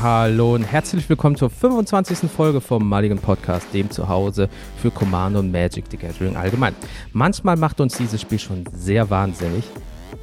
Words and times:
Hallo 0.00 0.54
und 0.54 0.62
herzlich 0.62 1.08
willkommen 1.08 1.34
zur 1.34 1.50
25. 1.50 2.30
Folge 2.30 2.60
vom 2.60 2.88
Mulligan 2.88 3.18
Podcast, 3.18 3.66
dem 3.74 3.90
Zuhause 3.90 4.48
für 4.80 4.92
Commander 4.92 5.40
und 5.40 5.50
Magic 5.50 5.86
the 5.90 5.96
Gathering 5.96 6.36
allgemein. 6.36 6.76
Manchmal 7.12 7.56
macht 7.56 7.80
uns 7.80 7.96
dieses 7.96 8.20
Spiel 8.20 8.38
schon 8.38 8.64
sehr 8.72 9.10
wahnsinnig 9.10 9.64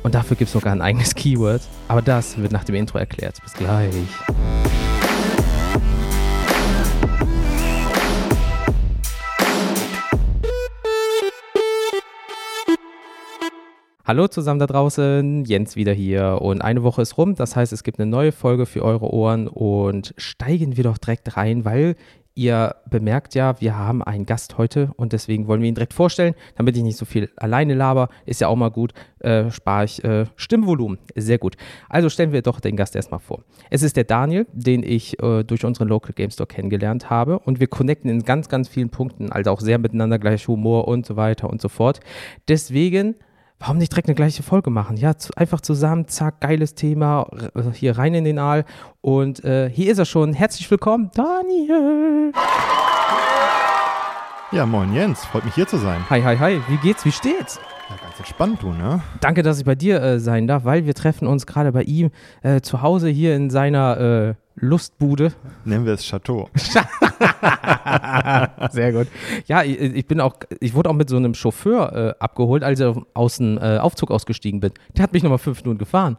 und 0.01 0.15
dafür 0.15 0.37
gibt 0.37 0.47
es 0.47 0.53
sogar 0.53 0.71
ein 0.71 0.81
eigenes 0.81 1.13
Keyword, 1.15 1.61
aber 1.89 2.01
das 2.01 2.37
wird 2.37 2.53
nach 2.53 2.63
dem 2.63 2.75
Intro 2.75 2.99
erklärt. 2.99 3.41
Bis 3.43 3.51
gleich. 3.51 3.93
Hallo 14.07 14.27
zusammen 14.27 14.59
da 14.59 14.67
draußen, 14.67 15.45
Jens 15.45 15.75
wieder 15.75 15.91
hier 15.91 16.37
und 16.39 16.61
eine 16.61 16.83
Woche 16.83 17.01
ist 17.01 17.17
rum, 17.17 17.33
das 17.33 17.55
heißt 17.55 17.73
es 17.73 17.83
gibt 17.83 17.99
eine 17.99 18.07
neue 18.07 18.31
Folge 18.31 18.67
für 18.67 18.83
eure 18.83 19.11
Ohren 19.11 19.47
und 19.47 20.13
steigen 20.15 20.77
wir 20.77 20.83
doch 20.83 20.99
direkt 20.99 21.35
rein, 21.37 21.65
weil 21.65 21.95
ihr 22.35 22.75
bemerkt 22.87 23.33
ja, 23.33 23.59
wir 23.59 23.75
haben 23.75 24.03
einen 24.03 24.27
Gast 24.27 24.59
heute 24.59 24.91
und 24.95 25.11
deswegen 25.11 25.47
wollen 25.47 25.63
wir 25.63 25.69
ihn 25.69 25.73
direkt 25.73 25.93
vorstellen, 25.93 26.35
damit 26.55 26.77
ich 26.77 26.83
nicht 26.83 26.97
so 26.97 27.05
viel 27.05 27.31
alleine 27.37 27.73
laber, 27.73 28.09
ist 28.27 28.41
ja 28.41 28.47
auch 28.47 28.55
mal 28.55 28.69
gut, 28.69 28.93
äh, 29.21 29.49
spare 29.49 29.85
ich 29.85 30.03
äh, 30.03 30.25
Stimmvolumen, 30.35 30.99
sehr 31.15 31.39
gut. 31.39 31.57
Also 31.89 32.07
stellen 32.07 32.31
wir 32.31 32.43
doch 32.43 32.59
den 32.59 32.75
Gast 32.75 32.95
erstmal 32.95 33.19
vor. 33.19 33.43
Es 33.71 33.81
ist 33.81 33.97
der 33.97 34.03
Daniel, 34.03 34.45
den 34.53 34.83
ich 34.83 35.19
äh, 35.23 35.43
durch 35.43 35.65
unseren 35.65 35.87
Local 35.87 36.13
Game 36.13 36.29
Store 36.29 36.45
kennengelernt 36.45 37.09
habe 37.09 37.39
und 37.39 37.59
wir 37.59 37.67
connecten 37.67 38.11
in 38.11 38.21
ganz, 38.21 38.49
ganz 38.49 38.67
vielen 38.67 38.91
Punkten, 38.91 39.31
also 39.31 39.49
auch 39.49 39.61
sehr 39.61 39.79
miteinander, 39.79 40.19
gleich 40.19 40.47
Humor 40.47 40.87
und 40.87 41.07
so 41.07 41.15
weiter 41.15 41.49
und 41.49 41.59
so 41.59 41.69
fort. 41.69 42.01
Deswegen 42.47 43.15
warum 43.65 43.79
nicht 43.79 43.91
direkt 43.91 44.07
eine 44.07 44.13
gleiche 44.13 44.43
Folge 44.43 44.69
machen? 44.69 44.95
Ja, 44.95 45.17
zu, 45.17 45.33
einfach 45.35 45.59
zusammen, 45.59 46.07
zack, 46.07 46.39
geiles 46.39 46.75
Thema, 46.75 47.25
hier 47.73 47.97
rein 47.97 48.13
in 48.13 48.23
den 48.23 48.37
Aal. 48.37 48.63
Und 49.01 49.43
äh, 49.43 49.71
hier 49.71 49.91
ist 49.91 49.97
er 49.97 50.05
schon. 50.05 50.33
Herzlich 50.33 50.69
willkommen, 50.69 51.09
Daniel. 51.15 52.31
Ja, 54.51 54.67
moin 54.67 54.93
Jens, 54.93 55.25
freut 55.25 55.45
mich 55.45 55.55
hier 55.55 55.67
zu 55.67 55.77
sein. 55.77 56.07
Hi, 56.11 56.21
hi, 56.21 56.37
hi, 56.37 56.61
wie 56.67 56.77
geht's, 56.77 57.03
wie 57.05 57.11
steht's? 57.11 57.59
Ja, 57.89 57.95
ganz 58.03 58.19
entspannt, 58.19 58.61
du, 58.61 58.71
ne? 58.71 59.01
Danke, 59.19 59.41
dass 59.41 59.57
ich 59.57 59.65
bei 59.65 59.73
dir 59.73 59.99
äh, 59.99 60.19
sein 60.19 60.45
darf, 60.45 60.63
weil 60.63 60.85
wir 60.85 60.93
treffen 60.93 61.27
uns 61.27 61.47
gerade 61.47 61.71
bei 61.71 61.81
ihm 61.81 62.11
äh, 62.43 62.61
zu 62.61 62.83
Hause 62.83 63.09
hier 63.09 63.35
in 63.35 63.49
seiner 63.49 63.99
äh, 63.99 64.35
Lustbude. 64.55 65.33
Nennen 65.65 65.85
wir 65.85 65.93
es 65.93 66.05
Chateau. 66.05 66.49
Sehr 68.71 68.93
gut. 68.93 69.07
Ja, 69.47 69.63
ich, 69.63 70.05
bin 70.07 70.21
auch, 70.21 70.35
ich 70.61 70.73
wurde 70.73 70.89
auch 70.89 70.93
mit 70.93 71.09
so 71.09 71.17
einem 71.17 71.33
Chauffeur 71.33 71.93
äh, 71.93 72.13
abgeholt, 72.19 72.63
als 72.63 72.79
ich 72.79 72.95
aus 73.13 73.37
dem 73.37 73.57
äh, 73.57 73.77
Aufzug 73.77 74.11
ausgestiegen 74.11 74.61
bin. 74.61 74.71
Der 74.95 75.03
hat 75.03 75.13
mich 75.13 75.23
nochmal 75.23 75.39
fünf 75.39 75.61
Minuten 75.63 75.79
gefahren. 75.79 76.17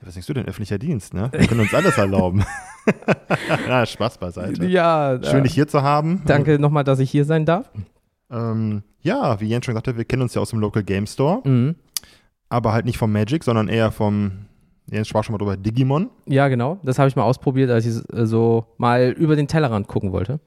Ja, 0.00 0.06
was 0.06 0.14
denkst 0.14 0.26
du 0.26 0.34
denn, 0.34 0.46
öffentlicher 0.46 0.78
Dienst, 0.78 1.12
ne? 1.12 1.28
Wir 1.32 1.46
können 1.46 1.60
uns 1.60 1.74
alles 1.74 1.98
erlauben. 1.98 2.44
ja, 3.68 3.84
Spaß 3.84 4.18
beiseite. 4.18 4.66
Ja. 4.66 5.18
Schön, 5.22 5.44
dich 5.44 5.54
hier 5.54 5.68
zu 5.68 5.82
haben. 5.82 6.22
Danke 6.26 6.58
nochmal, 6.58 6.84
dass 6.84 6.98
ich 6.98 7.10
hier 7.10 7.24
sein 7.26 7.44
darf. 7.44 7.70
Ähm, 8.30 8.82
ja, 9.00 9.40
wie 9.40 9.46
Jens 9.46 9.66
schon 9.66 9.74
sagte, 9.74 9.96
wir 9.96 10.04
kennen 10.04 10.22
uns 10.22 10.34
ja 10.34 10.40
aus 10.40 10.50
dem 10.50 10.60
Local 10.60 10.82
Game 10.82 11.06
Store. 11.06 11.46
Mhm. 11.46 11.76
Aber 12.48 12.72
halt 12.72 12.86
nicht 12.86 12.98
vom 12.98 13.12
Magic, 13.12 13.44
sondern 13.44 13.68
eher 13.68 13.90
vom 13.92 14.46
Jens 14.90 15.08
sprach 15.08 15.24
schon 15.24 15.32
mal 15.32 15.38
drüber, 15.38 15.56
Digimon. 15.56 16.10
Ja, 16.26 16.48
genau. 16.48 16.78
Das 16.82 16.98
habe 16.98 17.08
ich 17.08 17.16
mal 17.16 17.22
ausprobiert, 17.22 17.70
als 17.70 17.86
ich 17.86 18.02
äh, 18.12 18.26
so 18.26 18.66
mal 18.76 19.10
über 19.10 19.36
den 19.36 19.48
Tellerrand 19.48 19.88
gucken 19.88 20.12
wollte. 20.12 20.40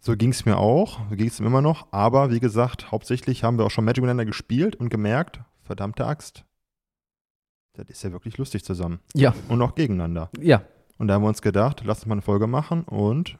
So 0.00 0.16
ging 0.16 0.30
es 0.30 0.44
mir 0.44 0.58
auch, 0.58 1.00
so 1.08 1.16
ging 1.16 1.28
es 1.28 1.40
mir 1.40 1.46
immer 1.46 1.62
noch. 1.62 1.86
Aber 1.90 2.30
wie 2.30 2.40
gesagt, 2.40 2.90
hauptsächlich 2.90 3.44
haben 3.44 3.56
wir 3.56 3.64
auch 3.64 3.70
schon 3.70 3.84
Magic 3.84 4.02
miteinander 4.02 4.26
gespielt 4.26 4.76
und 4.76 4.90
gemerkt, 4.90 5.40
verdammte 5.62 6.06
Axt, 6.06 6.44
das 7.74 7.88
ist 7.88 8.02
ja 8.02 8.12
wirklich 8.12 8.36
lustig 8.36 8.64
zusammen. 8.64 9.00
Ja. 9.14 9.34
Und 9.48 9.62
auch 9.62 9.74
gegeneinander. 9.74 10.30
Ja. 10.38 10.62
Und 10.98 11.08
da 11.08 11.14
haben 11.14 11.22
wir 11.22 11.28
uns 11.28 11.42
gedacht, 11.42 11.82
lass 11.84 11.98
uns 11.98 12.06
mal 12.06 12.14
eine 12.14 12.22
Folge 12.22 12.46
machen 12.46 12.84
und 12.84 13.38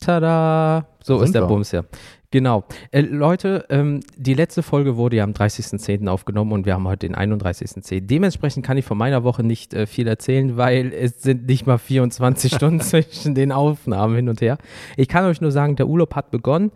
Tada! 0.00 0.86
So 1.02 1.20
ist 1.20 1.34
der 1.34 1.42
wir. 1.42 1.48
Bums 1.48 1.72
ja. 1.72 1.84
Genau. 2.32 2.64
Äh, 2.92 3.00
Leute, 3.00 3.66
ähm, 3.70 4.00
die 4.16 4.34
letzte 4.34 4.62
Folge 4.62 4.96
wurde 4.96 5.16
ja 5.16 5.24
am 5.24 5.32
30.10. 5.32 6.06
aufgenommen 6.08 6.52
und 6.52 6.64
wir 6.64 6.74
haben 6.74 6.86
heute 6.86 7.08
den 7.08 7.16
31.10. 7.16 8.06
Dementsprechend 8.06 8.64
kann 8.64 8.76
ich 8.76 8.84
von 8.84 8.96
meiner 8.96 9.24
Woche 9.24 9.42
nicht 9.42 9.74
äh, 9.74 9.86
viel 9.86 10.06
erzählen, 10.06 10.56
weil 10.56 10.92
es 10.92 11.22
sind 11.22 11.46
nicht 11.46 11.66
mal 11.66 11.78
24 11.78 12.52
Stunden 12.54 12.80
zwischen 12.80 13.34
den 13.34 13.50
Aufnahmen 13.50 14.14
hin 14.14 14.28
und 14.28 14.40
her. 14.40 14.58
Ich 14.96 15.08
kann 15.08 15.24
euch 15.24 15.40
nur 15.40 15.50
sagen, 15.50 15.76
der 15.76 15.88
Urlaub 15.88 16.14
hat 16.14 16.30
begonnen. 16.30 16.70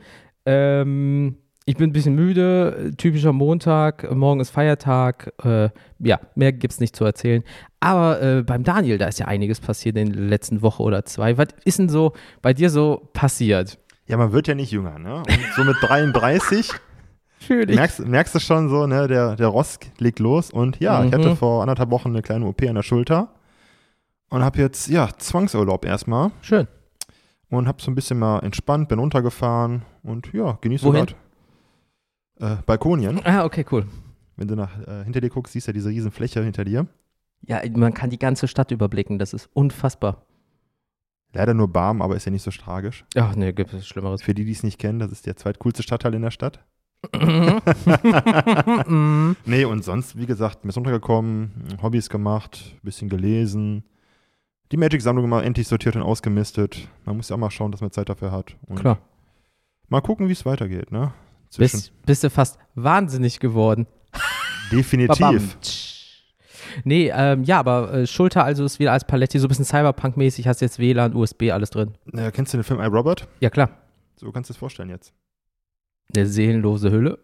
Ähm, 0.45 1.37
ich 1.67 1.77
bin 1.77 1.91
ein 1.91 1.93
bisschen 1.93 2.15
müde, 2.15 2.93
typischer 2.99 3.33
Montag, 3.33 4.11
morgen 4.15 4.41
ist 4.41 4.51
Feiertag. 4.51 5.33
Äh, 5.43 5.71
ja, 5.99 6.21
mehr 6.35 6.53
gibt 6.53 6.75
es 6.75 6.81
nicht 6.81 6.95
zu 6.95 7.05
erzählen. 7.05 7.43
Aber 7.81 8.21
äh, 8.21 8.43
beim 8.43 8.65
Daniel, 8.65 8.99
da 8.99 9.07
ist 9.07 9.19
ja 9.19 9.27
einiges 9.27 9.61
passiert 9.61 9.97
in 9.97 10.13
der 10.13 10.23
letzten 10.23 10.61
Woche 10.61 10.83
oder 10.83 11.05
zwei. 11.07 11.39
Was 11.39 11.49
ist 11.65 11.79
denn 11.79 11.89
so 11.89 12.13
bei 12.43 12.53
dir 12.53 12.69
so 12.69 13.09
passiert? 13.15 13.79
Ja, 14.07 14.19
man 14.19 14.33
wird 14.33 14.47
ja 14.47 14.55
nicht 14.55 14.73
jünger, 14.73 14.99
ne? 14.99 15.17
Und 15.17 15.41
so 15.57 15.65
mit 15.65 15.77
33 15.81 16.71
merkst, 17.49 18.07
merkst 18.07 18.35
du 18.35 18.41
schon 18.41 18.69
so, 18.69 18.87
ne? 18.87 19.09
Der, 19.09 19.35
der 19.37 19.49
Rost 19.49 19.87
legt 19.99 20.19
los. 20.19 20.51
Und 20.51 20.81
ja, 20.81 21.01
mhm. 21.01 21.09
ich 21.09 21.15
hatte 21.15 21.31
mhm. 21.31 21.37
vor 21.37 21.63
anderthalb 21.63 21.91
Wochen 21.91 22.09
eine 22.09 22.21
kleine 22.21 22.45
OP 22.45 22.63
an 22.63 22.75
der 22.75 22.83
Schulter 22.83 23.31
und 24.29 24.45
habe 24.45 24.59
jetzt, 24.59 24.89
ja, 24.89 25.09
Zwangsurlaub 25.17 25.87
erstmal. 25.87 26.31
Schön. 26.43 26.69
Und 27.49 27.69
habe 27.69 27.81
so 27.81 27.91
ein 27.91 27.95
bisschen 27.95 28.19
mal 28.19 28.41
entspannt, 28.41 28.89
bin 28.89 28.99
runtergefahren 28.99 29.83
und 30.03 30.31
ja, 30.35 30.59
genieße 30.61 30.91
gerade 30.91 31.15
äh, 32.41 32.57
Balkonien. 32.67 33.21
Ah, 33.25 33.45
okay, 33.45 33.65
cool. 33.71 33.87
Wenn 34.37 34.49
du 34.49 34.57
nach, 34.57 34.79
äh, 34.87 35.05
hinter 35.05 35.21
dir 35.21 35.31
guckst, 35.31 35.53
siehst 35.53 35.67
du 35.67 35.71
ja 35.71 35.75
diese 35.75 35.89
riesen 35.89 36.11
Fläche 36.11 36.43
hinter 36.43 36.65
dir. 36.65 36.87
Ja, 37.47 37.61
man 37.77 37.95
kann 37.95 38.11
die 38.11 38.19
ganze 38.19 38.49
Stadt 38.49 38.71
überblicken, 38.71 39.19
das 39.19 39.35
ist 39.35 39.49
unfassbar. 39.53 40.25
Leider 41.33 41.53
nur 41.53 41.69
Barm, 41.69 42.01
aber 42.01 42.17
ist 42.17 42.25
ja 42.25 42.31
nicht 42.31 42.43
so 42.43 42.51
tragisch. 42.51 43.05
Ach 43.17 43.35
nee, 43.35 43.53
gibt 43.53 43.73
es 43.73 43.87
Schlimmeres. 43.87 44.23
Für 44.23 44.35
die, 44.35 44.45
die 44.45 44.53
es 44.53 44.63
nicht 44.63 44.79
kennen, 44.79 45.01
das 45.01 45.11
ist 45.11 45.27
der 45.27 45.37
zweitcoolste 45.37 45.83
Stadtteil 45.83 46.15
in 46.15 46.23
der 46.23 46.31
Stadt. 46.31 46.61
nee, 49.45 49.65
und 49.65 49.85
sonst, 49.85 50.17
wie 50.17 50.27
gesagt, 50.27 50.65
mir 50.65 50.71
ist 50.71 50.77
runtergekommen, 50.77 51.77
Hobbys 51.83 52.09
gemacht, 52.09 52.77
bisschen 52.83 53.11
gelesen, 53.11 53.85
die 54.73 54.77
Magic-Sammlung 54.77 55.29
mal 55.29 55.45
endlich 55.45 55.69
sortiert 55.69 55.97
und 55.97 56.03
ausgemistet. 56.03 56.89
Man 57.05 57.17
muss 57.17 57.29
ja 57.29 57.37
auch 57.37 57.41
mal 57.41 57.51
schauen, 57.51 57.73
dass 57.73 57.81
man 57.81 57.91
Zeit 57.91 58.09
dafür 58.09 58.33
hat. 58.33 58.57
Und 58.67 58.81
Klar. 58.81 58.99
Mal 59.89 60.01
gucken, 60.01 60.29
wie 60.29 60.33
es 60.33 60.47
weitergeht, 60.47 60.93
ne? 60.93 61.13
Bist, 61.57 61.93
bist 62.05 62.25
du 62.25 62.31
fast 62.31 62.59
wahnsinnig 62.75 63.41
geworden. 63.41 63.87
Definitiv. 64.73 65.57
nee, 66.85 67.11
ähm, 67.15 67.45
ja, 67.45 67.59
aber 67.59 67.93
äh, 67.93 68.07
Schulter 68.07 68.45
also 68.45 68.65
ist 68.65 68.79
wieder 68.79 68.93
als 68.93 69.07
Paletti 69.07 69.39
so 69.39 69.47
ein 69.47 69.49
bisschen 69.49 69.65
Cyberpunk-mäßig, 69.65 70.47
hast 70.47 70.61
jetzt 70.61 70.79
WLAN, 70.79 71.15
USB, 71.15 71.51
alles 71.53 71.71
drin. 71.71 71.93
Ja, 72.13 72.31
kennst 72.31 72.53
du 72.53 72.59
den 72.59 72.65
Film 72.65 72.81
iRobot? 72.81 73.29
Ja, 73.41 73.51
klar. 73.51 73.71
So 74.17 74.33
kannst 74.33 74.51
du 74.51 74.53
es 74.53 74.59
vorstellen 74.59 74.91
jetzt. 74.91 75.13
Eine 76.15 76.27
seelenlose 76.27 76.91
Hülle. 76.91 77.19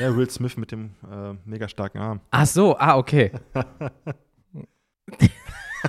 Ja, 0.00 0.14
Will 0.16 0.28
Smith 0.30 0.56
mit 0.56 0.72
dem 0.72 0.94
äh, 1.10 1.34
mega 1.44 1.68
starken 1.68 1.98
Arm. 1.98 2.20
Ach 2.30 2.46
so, 2.46 2.76
ah, 2.78 2.96
okay. 2.96 3.32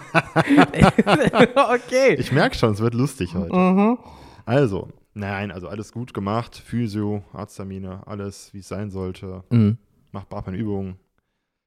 okay. 1.56 2.16
Ich 2.18 2.32
merke 2.32 2.56
schon, 2.56 2.74
es 2.74 2.80
wird 2.80 2.94
lustig 2.94 3.36
heute. 3.36 3.56
Mhm. 3.56 3.98
Also, 4.46 4.88
Nein, 5.14 5.52
also 5.52 5.68
alles 5.68 5.92
gut 5.92 6.14
gemacht. 6.14 6.56
Physio, 6.56 7.24
Arzttermine, 7.34 8.06
alles, 8.08 8.54
wie 8.54 8.60
es 8.60 8.68
sein 8.68 8.92
sollte. 8.92 9.44
Mhm. 9.50 9.78
Mach 10.12 10.26
brav 10.26 10.46
meine 10.46 10.58
Übungen. 10.58 10.98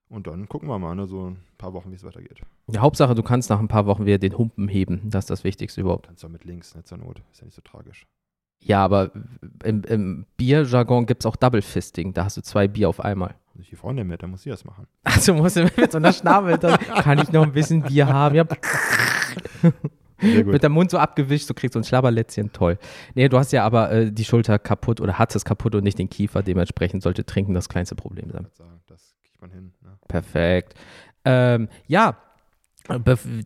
Und 0.09 0.27
dann 0.27 0.49
gucken 0.49 0.69
wir 0.69 0.79
mal, 0.79 0.95
ne, 0.95 1.07
so 1.07 1.31
ein 1.31 1.39
paar 1.59 1.73
Wochen, 1.73 1.91
wie 1.91 1.97
es 1.97 2.05
weitergeht. 2.05 2.41
Ja, 2.69 2.81
Hauptsache, 2.81 3.15
du 3.15 3.23
kannst 3.23 3.51
nach 3.51 3.59
ein 3.59 3.69
paar 3.69 3.87
Wochen 3.87 4.07
wieder 4.07 4.19
den 4.19 4.39
Humpen 4.39 4.69
heben. 4.69 5.01
Das 5.11 5.25
ist 5.25 5.31
das 5.31 5.45
Wichtigste 5.45 5.81
überhaupt. 5.81 6.07
Kannst 6.07 6.23
du 6.23 6.29
mit 6.29 6.45
links, 6.45 6.75
nicht 6.75 6.87
zur 6.87 6.99
Not. 6.99 7.23
Ist 7.33 7.41
ja 7.41 7.47
nicht 7.47 7.55
so 7.55 7.63
tragisch. 7.63 8.07
Ja, 8.61 8.85
aber 8.85 9.11
im, 9.63 9.83
im 9.83 10.27
Bierjargon 10.37 11.07
gibt 11.07 11.23
es 11.23 11.27
auch 11.27 11.37
Double 11.37 11.63
Fisting. 11.63 12.15
Da 12.15 12.25
hast 12.25 12.37
du 12.37 12.43
zwei 12.43 12.69
Bier 12.69 12.89
auf 12.89 13.01
einmal. 13.01 13.35
Ich 13.59 13.69
die 13.69 13.77
Freundin 13.77 14.07
mit, 14.07 14.23
dann 14.23 14.31
muss 14.31 14.43
sie 14.43 14.51
das 14.51 14.65
machen. 14.65 14.87
Also 15.05 15.35
muss 15.35 15.55
sie 15.55 15.65
mit 15.77 15.93
so 15.93 15.99
einer 15.99 16.13
Schnabel, 16.13 16.59
dann 16.59 16.79
kann 16.79 17.19
ich 17.19 17.31
noch 17.31 17.43
ein 17.43 17.53
bisschen 17.53 17.83
Bier 17.83 18.07
haben. 18.07 18.35
Ja. 18.35 18.47
Mit 20.25 20.63
dem 20.63 20.73
Mund 20.73 20.91
so 20.91 20.99
abgewischt, 20.99 21.47
so 21.47 21.55
kriegst 21.55 21.75
du 21.75 21.81
ein 21.81 21.85
Schlabberlätzchen, 21.85 22.53
toll. 22.53 22.79
Nee, 23.15 23.29
du 23.29 23.39
hast 23.39 23.53
ja 23.53 23.65
aber 23.65 23.91
äh, 23.91 24.13
die 24.13 24.25
Schulter 24.25 24.59
kaputt 24.59 25.01
oder 25.01 25.19
hat 25.19 25.35
es 25.35 25.45
kaputt 25.45 25.75
und 25.75 25.85
nicht 25.85 25.99
den 25.99 26.09
Kiefer, 26.09 26.43
dementsprechend 26.43 27.03
sollte 27.03 27.25
Trinken 27.25 27.55
das 27.55 27.69
kleinste 27.69 27.95
Problem 27.95 28.31
sein. 28.31 28.47
Das 28.87 29.15
kriegt 29.23 29.41
man 29.41 29.51
hin. 29.51 29.73
Ne? 29.83 29.91
Perfekt. 30.09 30.75
Ähm, 31.25 31.69
ja, 31.87 32.17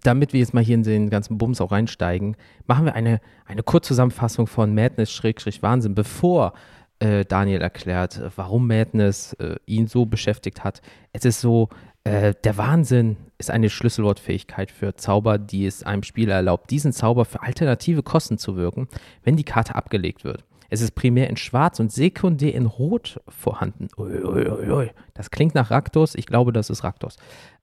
damit 0.02 0.32
wir 0.32 0.40
jetzt 0.40 0.52
mal 0.52 0.64
hier 0.64 0.74
in 0.74 0.82
den 0.82 1.10
ganzen 1.10 1.38
Bums 1.38 1.60
auch 1.60 1.70
reinsteigen, 1.70 2.36
machen 2.66 2.86
wir 2.86 2.94
eine, 2.94 3.20
eine 3.46 3.62
Kurzzusammenfassung 3.62 4.46
von 4.46 4.74
Madness-Wahnsinn, 4.74 5.94
bevor 5.94 6.54
äh, 6.98 7.24
Daniel 7.24 7.60
erklärt, 7.60 8.20
warum 8.34 8.66
Madness 8.66 9.34
äh, 9.34 9.56
ihn 9.66 9.86
so 9.86 10.06
beschäftigt 10.06 10.64
hat. 10.64 10.82
Es 11.12 11.24
ist 11.24 11.40
so, 11.40 11.68
äh, 12.04 12.34
der 12.44 12.56
Wahnsinn 12.56 13.16
ist 13.38 13.50
eine 13.50 13.70
Schlüsselwortfähigkeit 13.70 14.70
für 14.70 14.94
Zauber, 14.96 15.38
die 15.38 15.66
es 15.66 15.82
einem 15.82 16.02
Spieler 16.02 16.34
erlaubt, 16.34 16.70
diesen 16.70 16.92
Zauber 16.92 17.24
für 17.24 17.42
alternative 17.42 18.02
Kosten 18.02 18.38
zu 18.38 18.56
wirken, 18.56 18.88
wenn 19.22 19.36
die 19.36 19.44
Karte 19.44 19.74
abgelegt 19.74 20.24
wird. 20.24 20.44
Es 20.70 20.80
ist 20.80 20.94
primär 20.94 21.30
in 21.30 21.36
Schwarz 21.36 21.80
und 21.80 21.92
sekundär 21.92 22.54
in 22.54 22.66
Rot 22.66 23.20
vorhanden. 23.28 23.88
Uiuiui. 23.96 24.90
Das 25.14 25.30
klingt 25.30 25.54
nach 25.54 25.70
Raktos. 25.70 26.14
Ich 26.14 26.26
glaube, 26.26 26.52
das 26.52 26.68
ist 26.68 26.84
Raktos. 26.84 27.16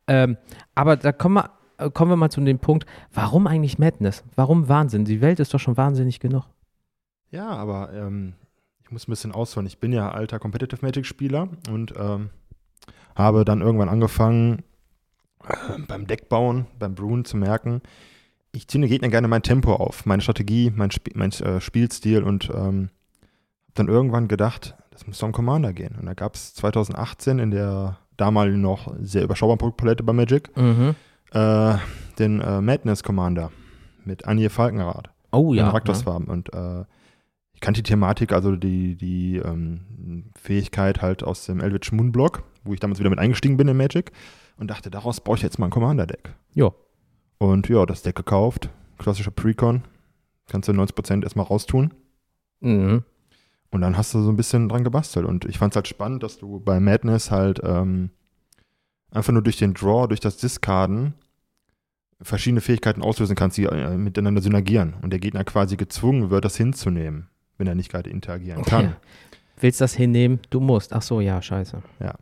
Ähm, 0.08 0.38
aber 0.74 0.98
da 0.98 1.12
kommen 1.12 1.36
wir 1.36 1.52
äh, 1.78 1.90
kommen 1.90 2.12
wir 2.12 2.16
mal 2.16 2.30
zu 2.30 2.42
dem 2.42 2.60
Punkt, 2.60 2.86
warum 3.14 3.48
eigentlich 3.48 3.78
Madness? 3.78 4.24
Warum 4.36 4.68
Wahnsinn? 4.70 5.06
Die 5.06 5.22
Welt 5.22 5.40
ist 5.40 5.54
doch 5.54 5.60
schon 5.60 5.78
wahnsinnig 5.78 6.20
genug. 6.20 6.46
Ja, 7.32 7.50
aber 7.50 7.92
ähm, 7.94 8.34
ich 8.84 8.92
muss 8.92 9.08
ein 9.08 9.12
bisschen 9.12 9.32
ausholen. 9.32 9.68
Ich 9.68 9.80
bin 9.80 9.92
ja 9.92 10.12
alter 10.12 10.40
Competitive 10.40 10.86
Magic-Spieler 10.86 11.50
und 11.70 11.94
ähm, 11.98 12.30
habe 13.16 13.46
dann 13.46 13.62
irgendwann 13.62 13.90
angefangen, 13.90 14.64
äh, 15.48 15.80
beim 15.88 16.08
Deckbauen, 16.08 16.68
beim 16.78 16.96
Brewen 16.96 17.26
zu 17.26 17.38
merken, 17.38 17.82
ich 18.52 18.68
ziehe 18.68 18.82
den 18.82 18.90
Gegner 18.90 19.10
gerne 19.10 19.28
mein 19.28 19.44
Tempo 19.44 19.74
auf, 19.74 20.06
meine 20.06 20.22
Strategie, 20.22 20.72
mein, 20.74 20.90
Sp 20.90 21.12
mein 21.16 21.32
äh, 21.32 21.60
Spielstil 21.60 22.24
und 22.24 22.50
ähm, 22.54 22.90
dann 23.74 23.88
irgendwann 23.88 24.28
gedacht, 24.28 24.76
das 24.92 25.06
muss 25.06 25.20
doch 25.20 25.28
um 25.28 25.34
Commander 25.34 25.74
gehen. 25.74 25.96
Und 26.00 26.06
da 26.06 26.14
gab 26.14 26.36
es 26.36 26.54
2018 26.56 27.40
in 27.40 27.52
der 27.52 27.98
damals 28.18 28.56
noch 28.56 28.94
sehr 29.02 29.24
überschaubaren 29.24 29.58
Produktpalette 29.58 30.04
bei 30.04 30.14
Magic 30.14 30.56
mhm. 30.56 30.96
äh, 31.32 31.76
den 32.18 32.40
äh, 32.40 32.62
Madness 32.62 33.04
Commander 33.04 33.52
mit 34.06 34.26
Anje 34.26 34.50
Falkenrad. 34.50 35.10
Oh 35.32 35.54
ja. 35.54 35.66
In 35.66 35.72
Raktorsfarben. 35.72 36.28
Ja. 36.28 36.34
Und 36.34 36.54
äh, 36.54 36.86
ich 37.54 37.60
kannte 37.60 37.84
die 37.84 37.90
Thematik, 37.90 38.32
also 38.32 38.56
die, 38.56 38.96
die 38.96 39.38
ähm, 39.38 40.32
Fähigkeit 40.42 41.02
halt 41.02 41.24
aus 41.24 41.46
dem 41.46 41.60
Eldritch 41.60 41.92
Moon 41.92 42.12
Block, 42.14 42.44
wo 42.66 42.74
ich 42.74 42.80
damals 42.80 43.00
wieder 43.00 43.10
mit 43.10 43.20
eingestiegen 43.20 43.58
bin 43.58 43.68
in 43.68 43.78
Magic 43.78 44.12
und 44.58 44.70
dachte, 44.70 44.90
daraus 44.92 45.22
baue 45.22 45.38
ich 45.38 45.44
jetzt 45.44 45.60
mal 45.60 45.68
ein 45.68 45.72
Commander-Deck. 45.72 46.34
Ja. 46.54 46.72
Und 47.38 47.70
ja, 47.70 47.86
das 47.86 48.02
Deck 48.02 48.16
gekauft, 48.16 48.70
klassischer 48.98 49.32
Precon, 49.32 49.84
kannst 50.48 50.68
du 50.68 50.74
90% 50.74 51.24
erstmal 51.24 51.46
raustun. 51.46 51.94
Mhm. 52.60 53.04
Und 53.72 53.82
dann 53.82 53.98
hast 53.98 54.14
du 54.14 54.22
so 54.22 54.30
ein 54.30 54.38
bisschen 54.38 54.70
dran 54.70 54.84
gebastelt. 54.84 55.26
Und 55.26 55.46
ich 55.46 55.58
fand 55.58 55.74
es 55.74 55.76
halt 55.76 55.88
spannend, 55.88 56.24
dass 56.24 56.38
du 56.38 56.60
bei 56.60 56.80
Madness 56.80 57.30
halt 57.30 57.60
ähm, 57.64 58.10
einfach 59.12 59.34
nur 59.34 59.42
durch 59.42 59.58
den 59.58 59.74
Draw, 59.74 60.08
durch 60.08 60.20
das 60.20 60.38
Discarden 60.38 61.14
verschiedene 62.22 62.62
Fähigkeiten 62.62 63.02
auslösen 63.02 63.36
kannst, 63.36 63.58
die 63.58 63.66
äh, 63.66 63.98
miteinander 63.98 64.42
synergieren. 64.42 64.94
Und 65.02 65.12
der 65.12 65.20
Gegner 65.20 65.44
quasi 65.44 65.76
gezwungen 65.76 66.30
wird, 66.30 66.46
das 66.46 66.56
hinzunehmen, 66.56 67.28
wenn 67.58 67.68
er 67.68 67.76
nicht 67.76 67.92
gerade 67.92 68.10
interagieren 68.10 68.64
kann. 68.64 68.86
Okay. 68.86 68.96
Willst 69.60 69.82
das 69.82 69.94
hinnehmen? 69.94 70.40
Du 70.50 70.60
musst. 70.60 70.94
Ach 70.94 71.02
so, 71.02 71.22
ja, 71.22 71.42
scheiße. 71.42 71.82
Ja. 72.00 72.16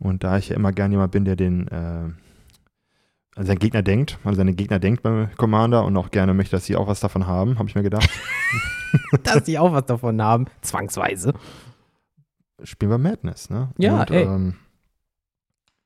Und 0.00 0.24
da 0.24 0.38
ich 0.38 0.48
ja 0.48 0.56
immer 0.56 0.72
gern 0.72 0.90
jemand 0.90 1.12
bin, 1.12 1.24
der 1.24 1.36
den 1.36 1.68
äh, 1.68 2.10
also 3.36 3.48
sein 3.48 3.58
Gegner 3.58 3.82
denkt, 3.82 4.18
also 4.24 4.36
seine 4.36 4.54
Gegner 4.54 4.78
denkt 4.78 5.02
beim 5.02 5.30
Commander 5.36 5.84
und 5.84 5.96
auch 5.96 6.10
gerne 6.10 6.34
möchte, 6.34 6.56
dass 6.56 6.66
sie 6.66 6.76
auch 6.76 6.88
was 6.88 7.00
davon 7.00 7.26
haben, 7.26 7.58
habe 7.58 7.68
ich 7.68 7.74
mir 7.74 7.82
gedacht. 7.82 8.10
dass 9.22 9.46
sie 9.46 9.58
auch 9.58 9.72
was 9.72 9.86
davon 9.86 10.20
haben, 10.20 10.46
zwangsweise. 10.62 11.32
Spielen 12.62 12.90
wir 12.90 12.98
Madness, 12.98 13.48
ne? 13.48 13.70
Ja, 13.78 14.00
und, 14.00 14.10
ey. 14.10 14.24
Ähm, 14.24 14.56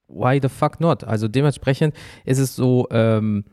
Why 0.09 0.39
the 0.43 0.49
fuck 0.49 0.81
not? 0.81 1.05
Also 1.05 1.29
dementsprechend 1.29 1.95
ist 2.25 2.39
es 2.39 2.57
so, 2.57 2.89
ähm, 2.91 3.45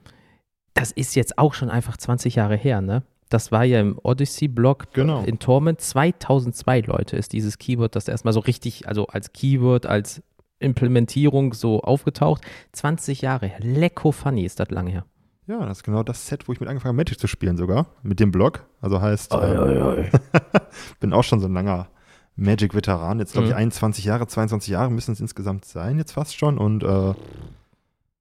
das 0.74 0.92
ist 0.92 1.16
jetzt 1.16 1.38
auch 1.38 1.54
schon 1.54 1.70
einfach 1.70 1.98
20 1.98 2.36
Jahre 2.36 2.56
her, 2.56 2.82
ne? 2.82 3.04
Das 3.30 3.52
war 3.52 3.64
ja 3.64 3.80
im 3.80 3.98
Odyssey-Blog 4.02 4.94
genau. 4.94 5.24
in 5.24 5.40
Torment. 5.40 5.80
2002, 5.80 6.82
Leute, 6.82 7.16
ist 7.16 7.32
dieses 7.32 7.58
Keyword, 7.58 7.96
das 7.96 8.10
erstmal 8.10 8.34
so 8.34 8.42
richtig, 8.42 8.88
also 8.88 9.08
als 9.08 9.32
Keyword, 9.32 9.86
als 9.86 10.22
Implementierung 10.62 11.54
so 11.54 11.82
aufgetaucht. 11.82 12.44
20 12.72 13.22
Jahre 13.22 13.48
her. 13.48 13.60
Lecko 13.60 14.12
funny 14.12 14.46
ist 14.46 14.60
das 14.60 14.70
lange 14.70 14.92
her. 14.92 15.06
Ja, 15.48 15.66
das 15.66 15.80
ist 15.80 15.84
genau 15.84 16.04
das 16.04 16.28
Set, 16.28 16.48
wo 16.48 16.54
ich 16.54 16.60
mit 16.60 16.70
angefangen 16.70 16.92
habe, 16.92 16.98
Magic 16.98 17.20
zu 17.20 17.28
spielen 17.28 17.58
sogar. 17.58 17.88
Mit 18.04 18.20
dem 18.20 18.32
Blog. 18.32 18.66
Also 18.80 19.02
heißt, 19.02 19.34
oi, 19.34 19.58
oi, 19.58 19.82
oi. 19.82 20.10
bin 21.00 21.14
auch 21.14 21.24
schon 21.24 21.40
so 21.40 21.48
ein 21.48 21.54
langer 21.54 21.88
Magic-Veteran. 22.36 23.20
Jetzt 23.20 23.34
glaube 23.34 23.48
ich 23.48 23.54
mhm. 23.54 23.60
21 23.60 24.06
Jahre, 24.06 24.28
22 24.28 24.70
Jahre 24.70 24.92
müssen 24.92 25.12
es 25.12 25.20
insgesamt 25.20 25.66
sein, 25.66 25.98
jetzt 25.98 26.14
fast 26.14 26.38
schon. 26.38 26.58
Und 26.58 26.84
äh, 26.84 27.14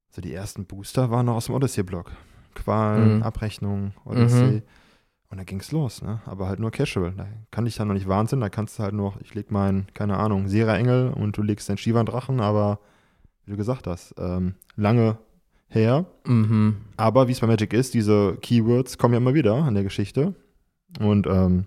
so 0.09 0.21
die 0.21 0.33
ersten 0.33 0.65
Booster 0.65 1.09
waren 1.09 1.27
noch 1.27 1.35
aus 1.35 1.45
dem 1.45 1.55
Odyssey-Blog. 1.55 2.11
Qualen, 2.53 3.17
mhm. 3.17 3.23
Abrechnung, 3.23 3.93
Odyssey. 4.03 4.51
Mhm. 4.51 4.61
Und 5.31 5.37
da 5.37 5.45
ging 5.45 5.61
es 5.61 5.71
los, 5.71 6.01
ne? 6.01 6.21
Aber 6.25 6.47
halt 6.49 6.59
nur 6.59 6.71
casual. 6.71 7.13
Da 7.15 7.25
kann 7.51 7.65
ich 7.65 7.77
dann 7.77 7.87
noch 7.87 7.93
nicht 7.93 8.09
Wahnsinn, 8.09 8.41
da 8.41 8.49
kannst 8.49 8.77
du 8.77 8.83
halt 8.83 8.93
nur, 8.93 9.13
ich 9.21 9.33
leg 9.33 9.49
meinen, 9.49 9.87
keine 9.93 10.17
Ahnung, 10.17 10.49
Sera 10.49 10.77
Engel 10.77 11.13
und 11.13 11.37
du 11.37 11.41
legst 11.41 11.69
deinen 11.69 11.77
Shivan-Drachen, 11.77 12.41
aber 12.41 12.79
wie 13.45 13.51
du 13.51 13.57
gesagt 13.57 13.87
hast, 13.87 14.13
ähm, 14.17 14.55
lange 14.75 15.17
her. 15.69 16.05
Mhm. 16.25 16.81
Aber 16.97 17.29
wie 17.29 17.31
es 17.31 17.39
bei 17.39 17.47
Magic 17.47 17.71
ist, 17.71 17.93
diese 17.93 18.35
Keywords 18.41 18.97
kommen 18.97 19.13
ja 19.13 19.19
immer 19.19 19.33
wieder 19.33 19.55
an 19.55 19.73
der 19.73 19.83
Geschichte. 19.83 20.35
Und 20.99 21.25
ähm, 21.27 21.65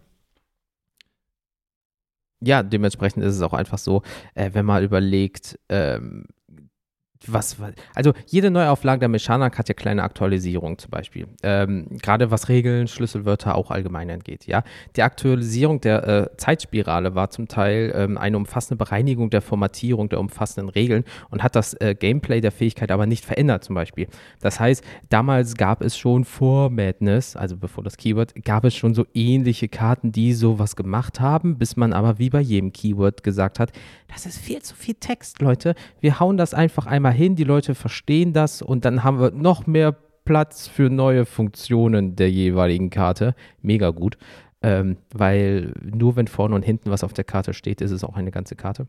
ja, 2.40 2.62
dementsprechend 2.62 3.25
ist 3.25 3.37
es 3.37 3.43
auch 3.43 3.55
einfach 3.55 3.78
so, 3.78 4.02
äh, 4.34 4.50
wenn 4.52 4.66
man 4.66 4.84
überlegt, 4.84 5.58
ähm, 5.70 6.26
was, 7.32 7.56
also 7.94 8.12
jede 8.26 8.50
Neuauflage 8.50 9.00
der 9.00 9.09
Mechanik 9.09 9.59
hat 9.59 9.69
ja 9.69 9.75
kleine 9.75 10.03
Aktualisierungen 10.03 10.79
zum 10.79 10.91
Beispiel. 10.91 11.26
Ähm, 11.43 11.87
Gerade 12.03 12.31
was 12.31 12.49
Regeln, 12.49 12.88
Schlüsselwörter 12.88 13.55
auch 13.55 13.71
allgemein 13.71 14.11
angeht. 14.11 14.47
Ja? 14.47 14.62
Die 14.97 15.03
Aktualisierung 15.03 15.81
der 15.81 16.09
äh, 16.09 16.37
Zeitspirale 16.37 17.15
war 17.15 17.31
zum 17.31 17.49
Teil 17.49 17.93
ähm, 17.94 18.19
eine 18.19 18.37
umfassende 18.37 18.76
Bereinigung 18.76 19.31
der 19.31 19.43
Formatierung 19.43 20.09
der 20.09 20.21
umfassenden 20.21 20.69
Regeln 20.69 21.05
und 21.31 21.43
hat 21.43 21.56
das 21.56 21.75
äh, 21.75 21.94
Gameplay 21.99 22.41
der 22.41 22.53
Fähigkeit 22.53 22.91
aber 22.91 23.06
nicht 23.06 23.25
verändert 23.25 23.65
zum 23.65 23.75
Beispiel. 23.75 24.09
Das 24.41 24.61
heißt, 24.61 24.85
damals 25.09 25.56
gab 25.56 25.82
es 25.82 25.97
schon 25.97 26.25
vor 26.25 26.71
Madness, 26.71 27.37
also 27.37 27.56
bevor 27.56 27.85
das 27.85 27.97
Keyword, 27.97 28.35
gab 28.44 28.65
es 28.65 28.75
schon 28.75 28.94
so 28.94 29.06
ähnliche 29.15 29.69
Karten, 29.69 30.12
die 30.12 30.32
sowas 30.32 30.76
gemacht 30.76 31.21
haben, 31.21 31.59
bis 31.59 31.76
man 31.76 31.93
aber 31.93 32.19
wie 32.19 32.31
bei 32.31 32.41
jedem 32.41 32.73
Keyword 32.73 33.23
gesagt 33.23 33.59
hat, 33.59 33.73
das 34.09 34.26
ist 34.26 34.38
viel 34.38 34.62
zu 34.62 34.75
viel 34.76 34.94
Text, 34.94 35.41
Leute. 35.41 35.75
Wir 36.00 36.21
hauen 36.21 36.37
das 36.37 36.55
einfach 36.55 36.87
einmal 36.87 37.12
hin, 37.14 37.37
die 37.37 37.44
Leute 37.44 37.75
verstehen 37.75 38.32
das 38.32 38.62
und 38.62 38.84
dann 38.84 39.05
haben 39.05 39.20
wir 39.20 39.31
noch 39.31 39.66
mehr 39.66 39.96
Platz 40.25 40.69
für 40.69 40.90
neue 40.90 41.26
Funktionen 41.26 42.16
der 42.16 42.31
jeweiligen 42.31 42.90
Karte. 42.90 43.34
Mega 43.62 43.90
gut. 43.90 44.16
Ähm, 44.62 44.96
weil 45.12 45.75
nur 45.82 46.16
wenn 46.16 46.26
vorne 46.26 46.55
und 46.55 46.62
hinten 46.62 46.90
was 46.90 47.05
auf 47.05 47.12
der 47.12 47.25
Karte 47.25 47.52
steht, 47.52 47.81
ist 47.81 47.90
es 47.90 48.02
auch 48.02 48.16
eine 48.16 48.31
ganze 48.31 48.56
Karte. 48.56 48.88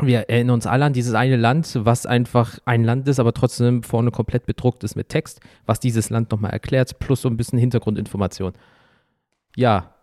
Wir 0.00 0.30
erinnern 0.30 0.54
uns 0.54 0.66
alle 0.66 0.84
an 0.84 0.92
dieses 0.92 1.14
eine 1.14 1.36
Land, 1.36 1.76
was 1.82 2.06
einfach 2.06 2.58
ein 2.64 2.84
Land 2.84 3.08
ist, 3.08 3.18
aber 3.18 3.34
trotzdem 3.34 3.82
vorne 3.82 4.12
komplett 4.12 4.46
bedruckt 4.46 4.84
ist 4.84 4.94
mit 4.94 5.08
Text, 5.08 5.40
was 5.66 5.80
dieses 5.80 6.08
Land 6.08 6.30
nochmal 6.30 6.52
erklärt, 6.52 6.98
plus 7.00 7.22
so 7.22 7.28
ein 7.28 7.36
bisschen 7.36 7.58
Hintergrundinformation. 7.58 8.52
Ja, 9.56 9.94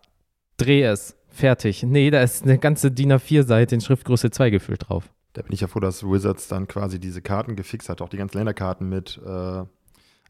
dreh 0.58 0.82
es. 0.82 1.16
Fertig. 1.28 1.82
Nee, 1.82 2.10
da 2.10 2.22
ist 2.22 2.44
eine 2.44 2.58
ganze 2.58 2.90
DIN 2.90 3.12
A4-Seite 3.12 3.74
in 3.74 3.80
Schriftgröße 3.80 4.30
2 4.30 4.50
gefüllt 4.50 4.88
drauf. 4.88 5.10
Da 5.36 5.42
bin 5.42 5.52
ich 5.52 5.60
ja 5.60 5.68
froh, 5.68 5.80
dass 5.80 6.02
Wizards 6.02 6.48
dann 6.48 6.66
quasi 6.66 6.98
diese 6.98 7.20
Karten 7.20 7.56
gefixt 7.56 7.90
hat, 7.90 8.00
auch 8.00 8.08
die 8.08 8.16
ganzen 8.16 8.38
Länderkarten 8.38 8.88
mit 8.88 9.20
äh, 9.22 9.64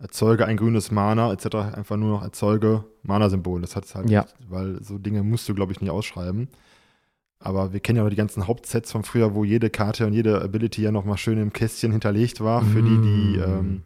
erzeuge 0.01 0.47
ein 0.47 0.57
grünes 0.57 0.91
Mana 0.91 1.33
etc. 1.33 1.55
Einfach 1.77 1.97
nur 1.97 2.11
noch 2.11 2.23
erzeuge 2.23 2.85
Mana-Symbol. 3.05 3.61
Das 3.61 3.77
hat 3.77 3.85
es 3.85 3.95
halt, 3.95 4.11
ja. 4.11 4.23
nicht, 4.23 4.35
weil 4.49 4.83
so 4.83 4.99
Dinge 4.99 5.23
musst 5.23 5.49
du, 5.49 5.55
glaube 5.55 5.71
ich, 5.71 5.81
nicht 5.81 5.91
ausschreiben. 5.91 6.49
Aber 7.39 7.73
wir 7.73 7.79
kennen 7.79 7.99
ja 7.99 8.03
noch 8.03 8.11
die 8.11 8.17
ganzen 8.17 8.49
Hauptsets 8.49 8.91
von 8.91 9.05
früher, 9.05 9.37
wo 9.37 9.45
jede 9.45 9.71
Karte 9.71 10.07
und 10.07 10.13
jede 10.13 10.43
Ability 10.43 10.83
ja 10.83 10.91
nochmal 10.91 11.19
schön 11.19 11.39
im 11.39 11.53
Kästchen 11.53 11.93
hinterlegt 11.93 12.41
war, 12.41 12.63
für 12.65 12.83
mm. 12.83 12.85
die, 12.85 13.09
die 13.09 13.39
mm. 13.39 13.43
ähm, 13.43 13.83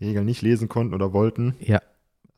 die 0.00 0.06
Regeln 0.06 0.26
nicht 0.26 0.42
lesen 0.42 0.68
konnten 0.68 0.92
oder 0.92 1.12
wollten. 1.12 1.54
Ja. 1.60 1.80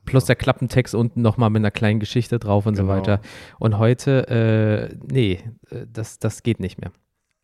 Plus 0.05 0.27
der 0.27 0.37
Klappentext 0.37 0.95
unten 0.95 1.23
nochmal 1.23 1.49
mit 1.49 1.61
einer 1.61 1.71
kleinen 1.71 2.01
Geschichte 2.01 2.39
drauf 2.39 2.67
und 2.67 2.75
genau. 2.75 2.93
so 2.93 2.99
weiter. 2.99 3.21
Und 3.59 3.79
heute, 3.79 4.29
äh, 4.29 4.97
nee, 5.11 5.41
äh, 5.71 5.87
das, 5.91 6.19
das 6.19 6.43
geht 6.43 6.61
nicht 6.61 6.79
mehr. 6.79 6.91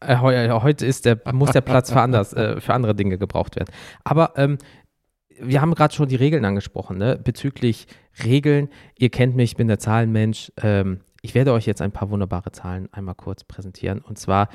Äh, 0.01 0.17
heute 0.17 0.87
ist 0.87 1.05
der, 1.05 1.21
muss 1.33 1.53
der 1.53 1.63
Platz 1.63 1.91
für, 1.91 2.01
anders, 2.01 2.33
äh, 2.33 2.61
für 2.61 2.75
andere 2.75 2.95
Dinge 2.95 3.19
gebraucht 3.19 3.57
werden. 3.57 3.73
Aber 4.05 4.33
ähm, 4.37 4.59
wir 5.41 5.61
haben 5.61 5.75
gerade 5.75 5.95
schon 5.95 6.09
die 6.09 6.17
Regeln 6.17 6.45
angesprochen, 6.45 6.99
ne? 6.99 7.19
bezüglich 7.23 7.87
Regeln. 8.25 8.69
Ihr 8.99 9.11
kennt 9.11 9.37
mich, 9.37 9.53
ich 9.53 9.57
bin 9.57 9.69
der 9.69 9.79
Zahlenmensch. 9.79 10.53
Ähm, 10.63 11.01
ich 11.23 11.35
werde 11.35 11.53
euch 11.53 11.67
jetzt 11.67 11.83
ein 11.83 11.93
paar 11.93 12.11
wunderbare 12.11 12.53
Zahlen 12.53 12.89
einmal 12.93 13.15
kurz 13.15 13.45
präsentieren. 13.45 14.01
Und 14.01 14.19
zwar 14.19 14.49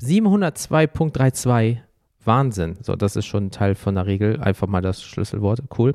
702.32, 0.00 1.78
Wahnsinn. 2.24 2.76
So, 2.82 2.96
das 2.96 3.16
ist 3.16 3.26
schon 3.26 3.46
ein 3.46 3.50
Teil 3.50 3.74
von 3.74 3.94
der 3.94 4.06
Regel. 4.06 4.40
Einfach 4.40 4.66
mal 4.66 4.82
das 4.82 5.02
Schlüsselwort. 5.02 5.62
Cool. 5.78 5.94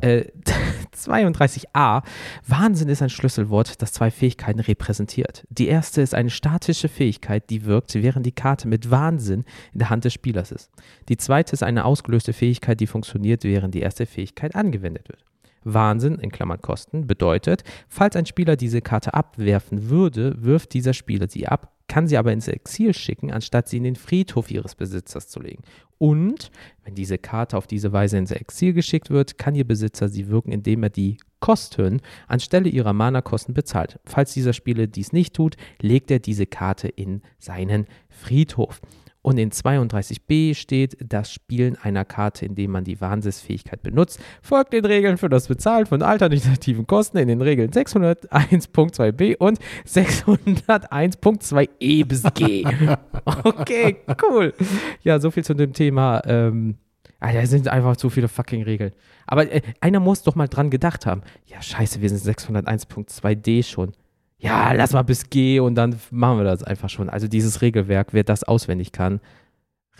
Äh, 0.00 0.24
32a. 0.94 2.02
Wahnsinn 2.46 2.88
ist 2.88 3.02
ein 3.02 3.10
Schlüsselwort, 3.10 3.82
das 3.82 3.92
zwei 3.92 4.10
Fähigkeiten 4.10 4.60
repräsentiert. 4.60 5.44
Die 5.50 5.66
erste 5.66 6.02
ist 6.02 6.14
eine 6.14 6.30
statische 6.30 6.88
Fähigkeit, 6.88 7.50
die 7.50 7.64
wirkt, 7.64 7.94
während 7.94 8.24
die 8.26 8.32
Karte 8.32 8.68
mit 8.68 8.90
Wahnsinn 8.90 9.44
in 9.72 9.80
der 9.80 9.90
Hand 9.90 10.04
des 10.04 10.12
Spielers 10.12 10.52
ist. 10.52 10.70
Die 11.08 11.16
zweite 11.16 11.52
ist 11.52 11.62
eine 11.62 11.84
ausgelöste 11.84 12.32
Fähigkeit, 12.32 12.80
die 12.80 12.86
funktioniert, 12.86 13.44
während 13.44 13.74
die 13.74 13.80
erste 13.80 14.06
Fähigkeit 14.06 14.54
angewendet 14.54 15.08
wird. 15.08 15.24
Wahnsinn 15.64 16.18
in 16.18 16.30
Klammern 16.30 16.60
Kosten 16.60 17.06
bedeutet, 17.06 17.64
falls 17.88 18.16
ein 18.16 18.26
Spieler 18.26 18.56
diese 18.56 18.82
Karte 18.82 19.14
abwerfen 19.14 19.88
würde, 19.88 20.36
wirft 20.42 20.74
dieser 20.74 20.92
Spieler 20.92 21.28
sie 21.28 21.48
ab, 21.48 21.73
kann 21.88 22.06
sie 22.06 22.16
aber 22.16 22.32
ins 22.32 22.48
Exil 22.48 22.94
schicken, 22.94 23.30
anstatt 23.30 23.68
sie 23.68 23.76
in 23.76 23.84
den 23.84 23.96
Friedhof 23.96 24.50
ihres 24.50 24.74
Besitzers 24.74 25.28
zu 25.28 25.40
legen. 25.40 25.62
Und 25.98 26.50
wenn 26.84 26.94
diese 26.94 27.18
Karte 27.18 27.56
auf 27.56 27.66
diese 27.66 27.92
Weise 27.92 28.18
ins 28.18 28.30
Exil 28.30 28.72
geschickt 28.72 29.10
wird, 29.10 29.38
kann 29.38 29.54
ihr 29.54 29.66
Besitzer 29.66 30.08
sie 30.08 30.28
wirken, 30.28 30.52
indem 30.52 30.82
er 30.82 30.90
die 30.90 31.18
Kosten 31.40 32.00
anstelle 32.26 32.68
ihrer 32.68 32.92
Mana-Kosten 32.92 33.54
bezahlt. 33.54 34.00
Falls 34.04 34.32
dieser 34.32 34.54
Spieler 34.54 34.86
dies 34.86 35.12
nicht 35.12 35.34
tut, 35.34 35.56
legt 35.80 36.10
er 36.10 36.18
diese 36.18 36.46
Karte 36.46 36.88
in 36.88 37.22
seinen 37.38 37.86
Friedhof. 38.08 38.80
Und 39.24 39.38
in 39.38 39.50
32b 39.50 40.54
steht, 40.54 40.96
das 41.00 41.32
Spielen 41.32 41.76
einer 41.82 42.04
Karte, 42.04 42.44
indem 42.44 42.72
man 42.72 42.84
die 42.84 43.00
Wahnsinnsfähigkeit 43.00 43.82
benutzt, 43.82 44.20
folgt 44.42 44.74
den 44.74 44.84
Regeln 44.84 45.16
für 45.16 45.30
das 45.30 45.48
Bezahlen 45.48 45.86
von 45.86 46.02
alternativen 46.02 46.86
Kosten 46.86 47.16
in 47.16 47.28
den 47.28 47.40
Regeln 47.40 47.70
601.2b 47.70 49.38
und 49.38 49.58
601.2e 49.88 52.06
bis 52.06 52.22
g. 52.34 52.66
okay, 53.24 53.96
cool. 54.22 54.52
Ja, 55.00 55.18
so 55.18 55.30
viel 55.30 55.42
zu 55.42 55.54
dem 55.54 55.72
Thema. 55.72 56.20
Ähm, 56.26 56.74
Alter, 57.18 57.40
es 57.40 57.48
sind 57.48 57.66
einfach 57.68 57.96
zu 57.96 58.10
viele 58.10 58.28
fucking 58.28 58.64
Regeln. 58.64 58.92
Aber 59.26 59.50
äh, 59.50 59.62
einer 59.80 60.00
muss 60.00 60.22
doch 60.22 60.34
mal 60.34 60.48
dran 60.48 60.68
gedacht 60.68 61.06
haben. 61.06 61.22
Ja, 61.46 61.62
scheiße, 61.62 62.02
wir 62.02 62.10
sind 62.10 62.20
601.2d 62.20 63.64
schon. 63.64 63.94
Ja, 64.44 64.72
lass 64.72 64.92
mal 64.92 65.02
bis 65.02 65.30
G 65.30 65.58
und 65.58 65.74
dann 65.74 65.96
machen 66.10 66.38
wir 66.38 66.44
das 66.44 66.62
einfach 66.62 66.90
schon. 66.90 67.08
Also 67.08 67.28
dieses 67.28 67.62
Regelwerk, 67.62 68.12
wer 68.12 68.24
das 68.24 68.44
auswendig 68.44 68.92
kann, 68.92 69.20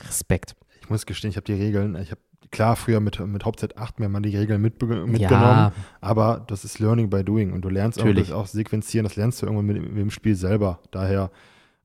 Respekt. 0.06 0.54
Ich 0.82 0.90
muss 0.90 1.06
gestehen, 1.06 1.30
ich 1.30 1.36
habe 1.36 1.46
die 1.46 1.54
Regeln, 1.54 1.96
ich 1.96 2.10
habe 2.10 2.20
klar 2.50 2.76
früher 2.76 3.00
mit, 3.00 3.18
mit 3.26 3.44
Hauptzeit 3.44 3.78
8 3.78 4.00
mehr 4.00 4.10
mal 4.10 4.20
die 4.20 4.36
Regeln 4.36 4.60
mitbe 4.60 4.86
mitgenommen, 5.06 5.22
ja. 5.22 5.72
aber 6.00 6.44
das 6.46 6.64
ist 6.64 6.78
Learning 6.78 7.08
by 7.08 7.24
Doing 7.24 7.52
und 7.52 7.62
du 7.62 7.70
lernst 7.70 7.98
Natürlich. 7.98 8.32
auch 8.32 8.46
sequenzieren, 8.46 9.04
das 9.04 9.16
lernst 9.16 9.40
du 9.40 9.46
irgendwann 9.46 9.66
mit, 9.66 9.82
mit 9.82 9.96
dem 9.96 10.10
Spiel 10.10 10.34
selber. 10.36 10.80
Daher 10.90 11.30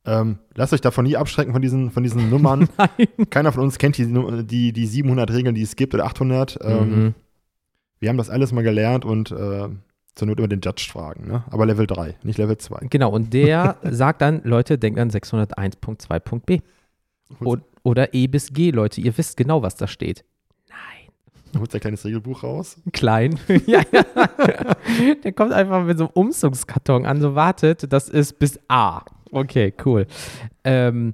ähm, 0.05 0.39
lasst 0.55 0.73
euch 0.73 0.81
davon 0.81 1.05
nie 1.05 1.15
abschrecken 1.15 1.53
von 1.53 1.61
diesen, 1.61 1.91
von 1.91 2.03
diesen 2.03 2.29
Nummern. 2.31 2.67
Keiner 3.29 3.53
von 3.53 3.63
uns 3.63 3.77
kennt 3.77 3.97
die, 3.97 4.05
die, 4.45 4.73
die 4.73 4.85
700 4.85 5.31
Regeln, 5.31 5.55
die 5.55 5.61
es 5.61 5.77
gibt 5.77 5.93
oder 5.93 6.05
800. 6.05 6.59
Ähm, 6.61 6.89
mhm. 6.89 7.15
Wir 7.99 8.09
haben 8.09 8.17
das 8.17 8.29
alles 8.29 8.51
mal 8.51 8.63
gelernt 8.63 9.05
und 9.05 9.31
äh, 9.31 9.69
zur 10.15 10.27
Not 10.27 10.39
immer 10.39 10.47
den 10.47 10.61
Judge 10.61 10.87
fragen, 10.91 11.27
ne? 11.27 11.43
aber 11.49 11.65
Level 11.65 11.87
3, 11.87 12.15
nicht 12.23 12.37
Level 12.37 12.57
2. 12.57 12.87
Genau, 12.89 13.11
und 13.11 13.33
der 13.33 13.77
sagt 13.83 14.21
dann, 14.21 14.41
Leute, 14.43 14.77
denkt 14.77 14.99
an 14.99 15.09
601.2.b. 15.09 16.61
Oder 17.83 18.13
E 18.13 18.27
bis 18.27 18.51
G, 18.53 18.71
Leute, 18.71 19.01
ihr 19.01 19.17
wisst 19.17 19.37
genau, 19.37 19.61
was 19.61 19.75
da 19.75 19.87
steht. 19.87 20.25
Nein. 20.67 21.59
Holt 21.59 21.73
ein 21.73 21.79
kleines 21.79 22.03
Regelbuch 22.03 22.43
raus? 22.43 22.77
Klein. 22.91 23.39
ja, 23.65 23.81
ja. 23.91 24.03
Der 25.23 25.31
kommt 25.31 25.53
einfach 25.53 25.85
mit 25.85 25.97
so 25.97 26.05
einem 26.05 26.13
Umzugskarton 26.13 27.05
an, 27.05 27.21
so 27.21 27.35
wartet, 27.35 27.91
das 27.91 28.09
ist 28.09 28.39
bis 28.39 28.59
A. 28.67 29.03
Okay, 29.31 29.73
cool. 29.85 30.07
Ähm, 30.63 31.13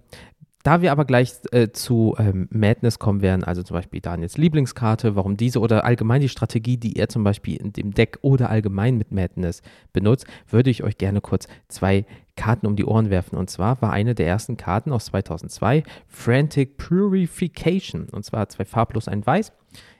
da 0.65 0.81
wir 0.81 0.91
aber 0.91 1.05
gleich 1.05 1.31
äh, 1.51 1.69
zu 1.69 2.15
ähm, 2.17 2.47
Madness 2.49 2.97
kommen 2.97 3.21
werden, 3.21 3.43
also 3.43 3.61
zum 3.61 3.75
Beispiel 3.75 4.01
Daniels 4.01 4.35
Lieblingskarte, 4.35 5.15
warum 5.15 5.37
diese 5.37 5.59
oder 5.59 5.85
allgemein 5.85 6.21
die 6.21 6.29
Strategie, 6.29 6.77
die 6.77 6.95
er 6.95 7.07
zum 7.07 7.23
Beispiel 7.23 7.57
in 7.57 7.71
dem 7.71 7.93
Deck 7.93 8.17
oder 8.23 8.49
allgemein 8.49 8.97
mit 8.97 9.11
Madness 9.11 9.61
benutzt, 9.93 10.25
würde 10.49 10.71
ich 10.71 10.83
euch 10.83 10.97
gerne 10.97 11.21
kurz 11.21 11.47
zwei 11.67 12.07
Karten 12.35 12.65
um 12.65 12.75
die 12.75 12.83
Ohren 12.83 13.11
werfen. 13.11 13.37
Und 13.37 13.51
zwar 13.51 13.79
war 13.83 13.93
eine 13.93 14.15
der 14.15 14.25
ersten 14.25 14.57
Karten 14.57 14.91
aus 14.91 15.05
2002 15.05 15.83
Frantic 16.07 16.77
Purification. 16.77 18.09
Und 18.09 18.25
zwar 18.25 18.49
zwei 18.49 18.65
farblos, 18.65 19.07
ein 19.07 19.23
Weiß. 19.23 19.51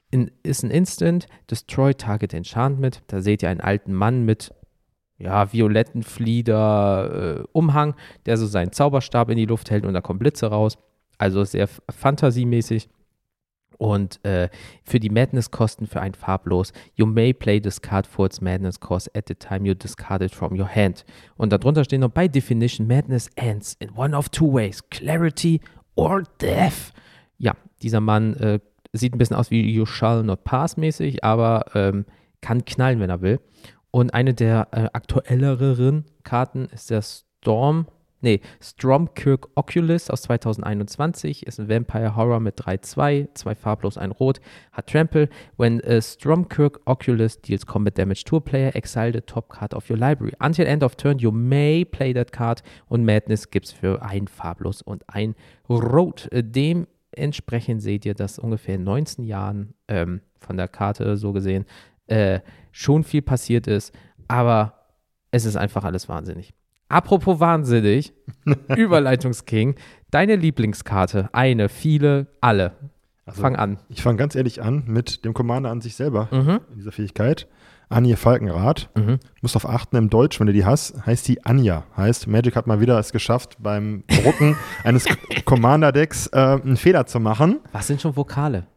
In, 0.10 0.32
ist 0.42 0.64
ein 0.64 0.72
Instant, 0.72 1.28
Destroy 1.52 1.94
Target 1.94 2.34
Enchantment. 2.34 3.04
Da 3.06 3.22
seht 3.22 3.44
ihr 3.44 3.50
einen 3.50 3.62
alten 3.62 3.94
Mann 3.94 4.26
mit 4.26 4.52
ja, 5.18 5.52
violetten 5.52 6.04
Flieder, 6.04 7.40
äh, 7.40 7.44
Umhang, 7.52 7.96
der 8.26 8.38
so 8.38 8.46
seinen 8.46 8.72
Zauberstab 8.72 9.30
in 9.30 9.38
die 9.38 9.46
Luft 9.46 9.72
hält 9.72 9.86
und 9.86 9.94
da 9.94 10.02
kommen 10.02 10.20
Blitze 10.20 10.48
raus. 10.48 10.78
Also 11.18 11.44
sehr 11.44 11.68
fantasiemäßig. 11.90 12.90
Und 13.78 14.24
äh, 14.24 14.50
für 14.84 15.00
die 15.00 15.10
Madness-Kosten 15.10 15.88
für 15.88 16.00
ein 16.00 16.14
Farblos, 16.14 16.72
you 16.96 17.06
may 17.06 17.34
play 17.34 17.60
this 17.60 17.82
card 17.82 18.08
for 18.08 18.26
its 18.26 18.40
Madness 18.40 18.80
cost 18.80 19.16
at 19.16 19.28
the 19.28 19.36
time 19.36 19.68
you 19.68 19.74
discard 19.74 20.22
it 20.22 20.34
from 20.34 20.58
your 20.58 20.68
hand. 20.68 21.06
Und 21.36 21.52
darunter 21.52 21.84
stehen 21.84 22.02
noch, 22.02 22.10
by 22.10 22.30
definition, 22.30 22.88
Madness 22.88 23.30
ends 23.36 23.76
in 23.80 23.90
one 23.96 24.16
of 24.16 24.30
two 24.30 24.52
ways, 24.52 24.82
clarity 24.90 25.60
or 25.96 26.24
death. 26.40 26.94
Ja, 27.38 27.54
dieser 27.82 28.00
Mann 28.00 28.36
äh, 28.36 28.60
sieht 28.94 29.14
ein 29.14 29.18
bisschen 29.18 29.36
aus 29.36 29.52
wie 29.52 29.70
You 29.70 29.86
Shall 29.86 30.24
Not 30.24 30.46
Pass 30.46 30.78
mäßig, 30.78 31.24
aber 31.24 31.66
ähm, 31.74 32.06
kann 32.42 32.64
knallen, 32.64 33.00
wenn 33.00 33.10
er 33.10 33.22
will. 33.22 33.40
Und 33.96 34.14
eine 34.14 34.34
der 34.34 34.68
äh, 34.72 34.90
aktuelleren 34.92 36.04
Karten 36.26 36.66
ist 36.66 36.90
der 36.90 37.02
Storm, 37.02 37.88
nee, 38.20 38.42
Stromkirk 38.60 39.48
Oculus 39.56 40.10
aus 40.10 40.24
2021. 40.24 41.48
Ist 41.48 41.62
ein 41.62 41.70
Vampire 41.70 42.14
Horror 42.18 42.42
mit 42.42 42.60
3-2, 42.60 43.30
zwei 43.36 43.56
farblos, 43.56 43.98
ein 43.98 44.12
Rot, 44.12 44.42
hat 44.74 44.88
Trample. 44.88 45.30
When 45.56 45.82
a 45.86 46.02
Stromkirk 46.02 46.82
Oculus 46.86 47.40
deals 47.40 47.66
combat 47.66 47.98
damage 47.98 48.26
to 48.26 48.36
a 48.36 48.42
player, 48.42 48.76
exile 48.76 49.14
the 49.14 49.22
top 49.22 49.48
card 49.48 49.74
of 49.74 49.90
your 49.90 49.98
library. 49.98 50.34
Until 50.40 50.68
end 50.68 50.84
of 50.84 50.98
turn, 50.98 51.20
you 51.20 51.32
may 51.32 51.86
play 51.86 52.14
that 52.14 52.34
card. 52.34 52.64
Und 52.90 53.06
Madness 53.06 53.50
gibt 53.50 53.68
es 53.68 53.72
für 53.72 54.02
ein 54.02 54.28
farblos 54.28 54.82
und 54.82 55.06
ein 55.08 55.36
Rot. 55.70 56.28
Dementsprechend 56.34 57.82
seht 57.82 58.06
ihr, 58.06 58.14
dass 58.14 58.40
ungefähr 58.40 58.76
in 58.76 58.84
19 58.84 59.24
Jahren 59.24 59.74
ähm, 59.88 60.20
von 60.38 60.58
der 60.58 60.68
Karte 60.68 61.16
so 61.16 61.32
gesehen 61.32 61.64
äh, 62.08 62.42
schon 62.76 63.06
viel 63.06 63.22
passiert 63.22 63.68
ist, 63.68 63.94
aber 64.28 64.74
es 65.32 65.46
ist 65.46 65.56
einfach 65.56 65.86
alles 65.86 66.10
wahnsinnig. 66.10 66.54
Apropos 66.90 67.40
wahnsinnig, 67.40 68.14
Überleitungsking, 68.76 69.76
deine 70.12 70.36
Lieblingskarte, 70.36 71.30
eine, 71.32 71.70
viele, 71.70 72.28
alle. 72.42 72.74
Also, 73.26 73.42
Fang 73.42 73.56
an. 73.56 73.80
Ich 73.88 74.04
fange 74.04 74.18
ganz 74.18 74.36
ehrlich 74.36 74.62
an 74.62 74.84
mit 74.88 75.24
dem 75.24 75.34
Commander 75.34 75.72
an 75.72 75.80
sich 75.80 75.96
selber 75.96 76.28
mhm. 76.32 76.60
in 76.70 76.76
dieser 76.76 76.92
Fähigkeit. 76.92 77.48
Anja 77.88 78.18
Falkenrath. 78.18 78.90
Mhm. 78.96 79.20
Musst 79.42 79.56
darauf 79.56 79.70
achten, 79.70 79.96
im 79.96 80.10
Deutsch, 80.10 80.40
wenn 80.40 80.48
du 80.48 80.54
die 80.54 80.66
hast, 80.66 81.06
heißt 81.06 81.28
die 81.28 81.46
Anja. 81.46 81.86
Heißt, 81.96 82.28
Magic 82.28 82.56
hat 82.56 82.68
mal 82.68 82.82
wieder 82.82 83.00
es 83.00 83.14
geschafft, 83.14 83.56
beim 83.60 84.04
Drucken 84.08 84.58
eines 84.84 85.06
Commander-Decks 85.46 86.28
äh, 86.28 86.60
einen 86.62 86.78
Fehler 86.78 87.06
zu 87.06 87.20
machen. 87.20 87.62
Was 87.72 87.88
sind 87.88 88.02
schon 88.02 88.16
Vokale? 88.18 88.68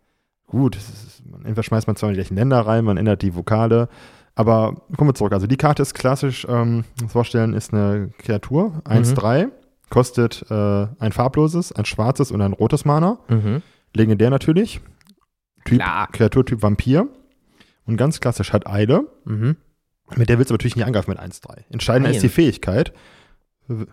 Gut, 0.49 0.77
ist, 0.77 1.23
entweder 1.45 1.63
schmeißt 1.63 1.87
man 1.87 1.97
zwar 1.97 2.09
in 2.09 2.15
die 2.15 2.21
gleichen 2.21 2.37
Länder 2.37 2.61
rein, 2.61 2.85
man 2.85 2.97
ändert 2.97 3.23
die 3.23 3.35
Vokale. 3.35 3.89
Aber 4.35 4.83
kommen 4.97 5.11
wir 5.11 5.15
zurück. 5.15 5.33
Also 5.33 5.47
die 5.47 5.57
Karte 5.57 5.83
ist 5.83 5.95
klassisch, 5.95 6.47
ähm, 6.49 6.85
vorstellen, 7.09 7.55
ist 7.55 7.73
eine 7.73 8.11
Kreatur, 8.19 8.83
1-3, 8.85 9.47
mhm. 9.47 9.53
kostet 9.91 10.45
äh, 10.49 10.87
ein 10.99 11.13
farbloses, 11.13 11.73
ein 11.73 11.85
schwarzes 11.85 12.31
und 12.31 12.41
ein 12.41 12.53
rotes 12.53 12.85
Mana. 12.85 13.19
Mhm. 13.29 13.63
Legendär 13.95 14.31
natürlich. 14.31 14.81
Typ, 15.65 15.83
Kreaturtyp 16.13 16.63
Vampir. 16.63 17.09
Und 17.85 17.97
ganz 17.97 18.21
klassisch 18.21 18.53
hat 18.53 18.67
Eile. 18.67 19.07
Mhm. 19.25 19.57
Mit 20.17 20.29
der 20.29 20.39
willst 20.39 20.51
du 20.51 20.55
natürlich 20.55 20.77
nicht 20.77 20.87
angreifen 20.87 21.11
mit 21.11 21.21
1-3. 21.21 21.65
Entscheidend 21.71 22.09
ist 22.09 22.23
die 22.23 22.29
Fähigkeit. 22.29 22.93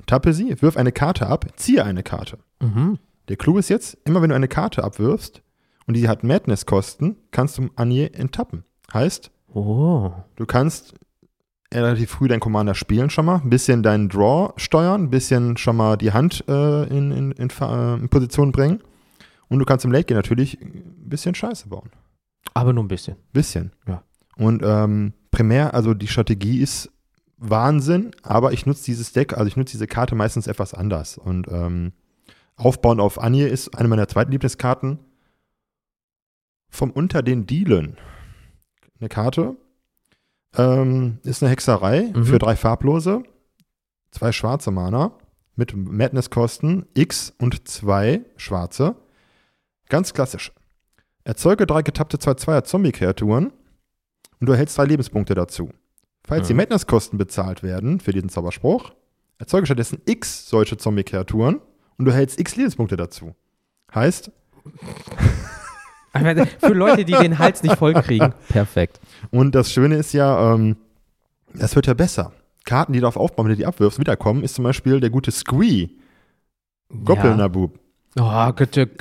Tappe 0.05 0.31
sie, 0.31 0.61
wirf 0.61 0.77
eine 0.77 0.93
Karte 0.93 1.27
ab, 1.27 1.47
ziehe 1.57 1.83
eine 1.83 2.03
Karte. 2.03 2.37
Mhm. 2.61 2.99
Der 3.27 3.35
Clou 3.35 3.57
ist 3.57 3.69
jetzt, 3.69 3.97
immer 4.05 4.21
wenn 4.21 4.29
du 4.29 4.35
eine 4.35 4.47
Karte 4.47 4.83
abwirfst, 4.83 5.41
und 5.87 5.95
die 5.95 6.07
hat 6.07 6.23
Madness-Kosten, 6.23 7.17
kannst 7.31 7.57
du 7.57 7.69
Anje 7.75 8.13
enttappen. 8.13 8.63
Heißt, 8.93 9.31
oh. 9.53 10.11
du 10.35 10.45
kannst 10.45 10.95
relativ 11.73 12.11
früh 12.11 12.27
deinen 12.27 12.39
Commander 12.39 12.75
spielen 12.75 13.09
schon 13.09 13.25
mal, 13.25 13.41
ein 13.43 13.49
bisschen 13.49 13.83
deinen 13.83 14.09
Draw 14.09 14.53
steuern, 14.57 15.03
ein 15.03 15.09
bisschen 15.09 15.57
schon 15.57 15.75
mal 15.75 15.97
die 15.97 16.13
Hand 16.13 16.43
äh, 16.47 16.83
in, 16.85 17.11
in, 17.11 17.31
in, 17.31 17.49
äh, 17.49 17.93
in, 17.95 18.09
Position 18.09 18.51
bringen. 18.51 18.81
Und 19.47 19.59
du 19.59 19.65
kannst 19.65 19.85
im 19.85 19.91
Late 19.91 20.05
Game 20.05 20.17
natürlich 20.17 20.59
ein 20.61 21.09
bisschen 21.09 21.35
Scheiße 21.35 21.67
bauen. 21.69 21.91
Aber 22.53 22.73
nur 22.73 22.83
ein 22.83 22.87
bisschen. 22.87 23.17
Bisschen. 23.33 23.71
Ja. 23.87 24.03
Und 24.37 24.63
ähm, 24.63 25.13
primär, 25.31 25.73
also 25.73 25.93
die 25.93 26.07
Strategie 26.07 26.61
ist 26.61 26.91
Wahnsinn, 27.37 28.11
aber 28.23 28.53
ich 28.53 28.65
nutze 28.65 28.85
dieses 28.85 29.11
Deck, 29.11 29.33
also 29.33 29.45
ich 29.47 29.57
nutze 29.57 29.73
diese 29.73 29.87
Karte 29.87 30.15
meistens 30.15 30.47
etwas 30.47 30.73
anders. 30.73 31.17
Und 31.17 31.47
ähm, 31.49 31.91
Aufbauen 32.55 32.99
auf 32.99 33.21
Anje 33.21 33.47
ist 33.47 33.77
eine 33.77 33.87
meiner 33.87 34.07
zweiten 34.07 34.31
Lieblingskarten 34.31 34.99
vom 36.75 36.91
Unter 36.91 37.23
den 37.23 37.47
Dielen. 37.47 37.97
Eine 38.99 39.09
Karte. 39.09 39.55
Ähm, 40.57 41.19
ist 41.23 41.43
eine 41.43 41.51
Hexerei 41.51 42.11
mhm. 42.13 42.25
für 42.25 42.39
drei 42.39 42.55
farblose, 42.55 43.23
zwei 44.11 44.31
schwarze 44.31 44.71
Mana 44.71 45.11
mit 45.55 45.75
Madness-Kosten 45.75 46.85
X 46.93 47.33
und 47.37 47.67
zwei 47.67 48.21
schwarze. 48.37 48.95
Ganz 49.89 50.13
klassisch. 50.13 50.51
Erzeuge 51.23 51.65
drei 51.65 51.81
getappte 51.81 52.17
2-2er 52.17 52.63
Zombie-Kreaturen 52.63 53.51
und 54.39 54.47
du 54.47 54.51
erhältst 54.51 54.77
drei 54.77 54.85
Lebenspunkte 54.85 55.33
dazu. 55.33 55.69
Falls 56.23 56.43
mhm. 56.43 56.47
die 56.47 56.53
Madness-Kosten 56.55 57.17
bezahlt 57.17 57.63
werden 57.63 57.99
für 57.99 58.11
diesen 58.11 58.29
Zauberspruch, 58.29 58.93
erzeuge 59.39 59.65
stattdessen 59.65 60.01
X 60.05 60.49
solche 60.49 60.77
Zombie-Kreaturen 60.77 61.61
und 61.97 62.05
du 62.05 62.11
erhältst 62.11 62.39
X 62.39 62.55
Lebenspunkte 62.55 62.97
dazu. 62.97 63.35
Heißt, 63.93 64.31
Für 66.59 66.73
Leute, 66.73 67.05
die 67.05 67.13
den 67.13 67.39
Hals 67.39 67.63
nicht 67.63 67.75
voll 67.75 67.93
kriegen. 67.93 68.33
Perfekt. 68.49 68.99
Und 69.31 69.53
das 69.55 69.71
Schöne 69.71 69.95
ist 69.95 70.13
ja, 70.13 70.53
ähm, 70.53 70.77
das 71.53 71.75
wird 71.75 71.87
ja 71.87 71.93
besser. 71.93 72.31
Karten, 72.65 72.93
die 72.93 72.99
darauf 72.99 73.17
aufbauen, 73.17 73.45
wenn 73.45 73.53
du 73.53 73.57
die 73.57 73.65
abwirfst, 73.65 73.99
wiederkommen, 73.99 74.43
ist 74.43 74.55
zum 74.55 74.63
Beispiel 74.63 74.99
der 74.99 75.09
gute 75.09 75.31
Squee. 75.31 75.89
Goblin-Nabub. 77.03 77.77
Ja. 78.17 78.49
Oh, 78.49 78.53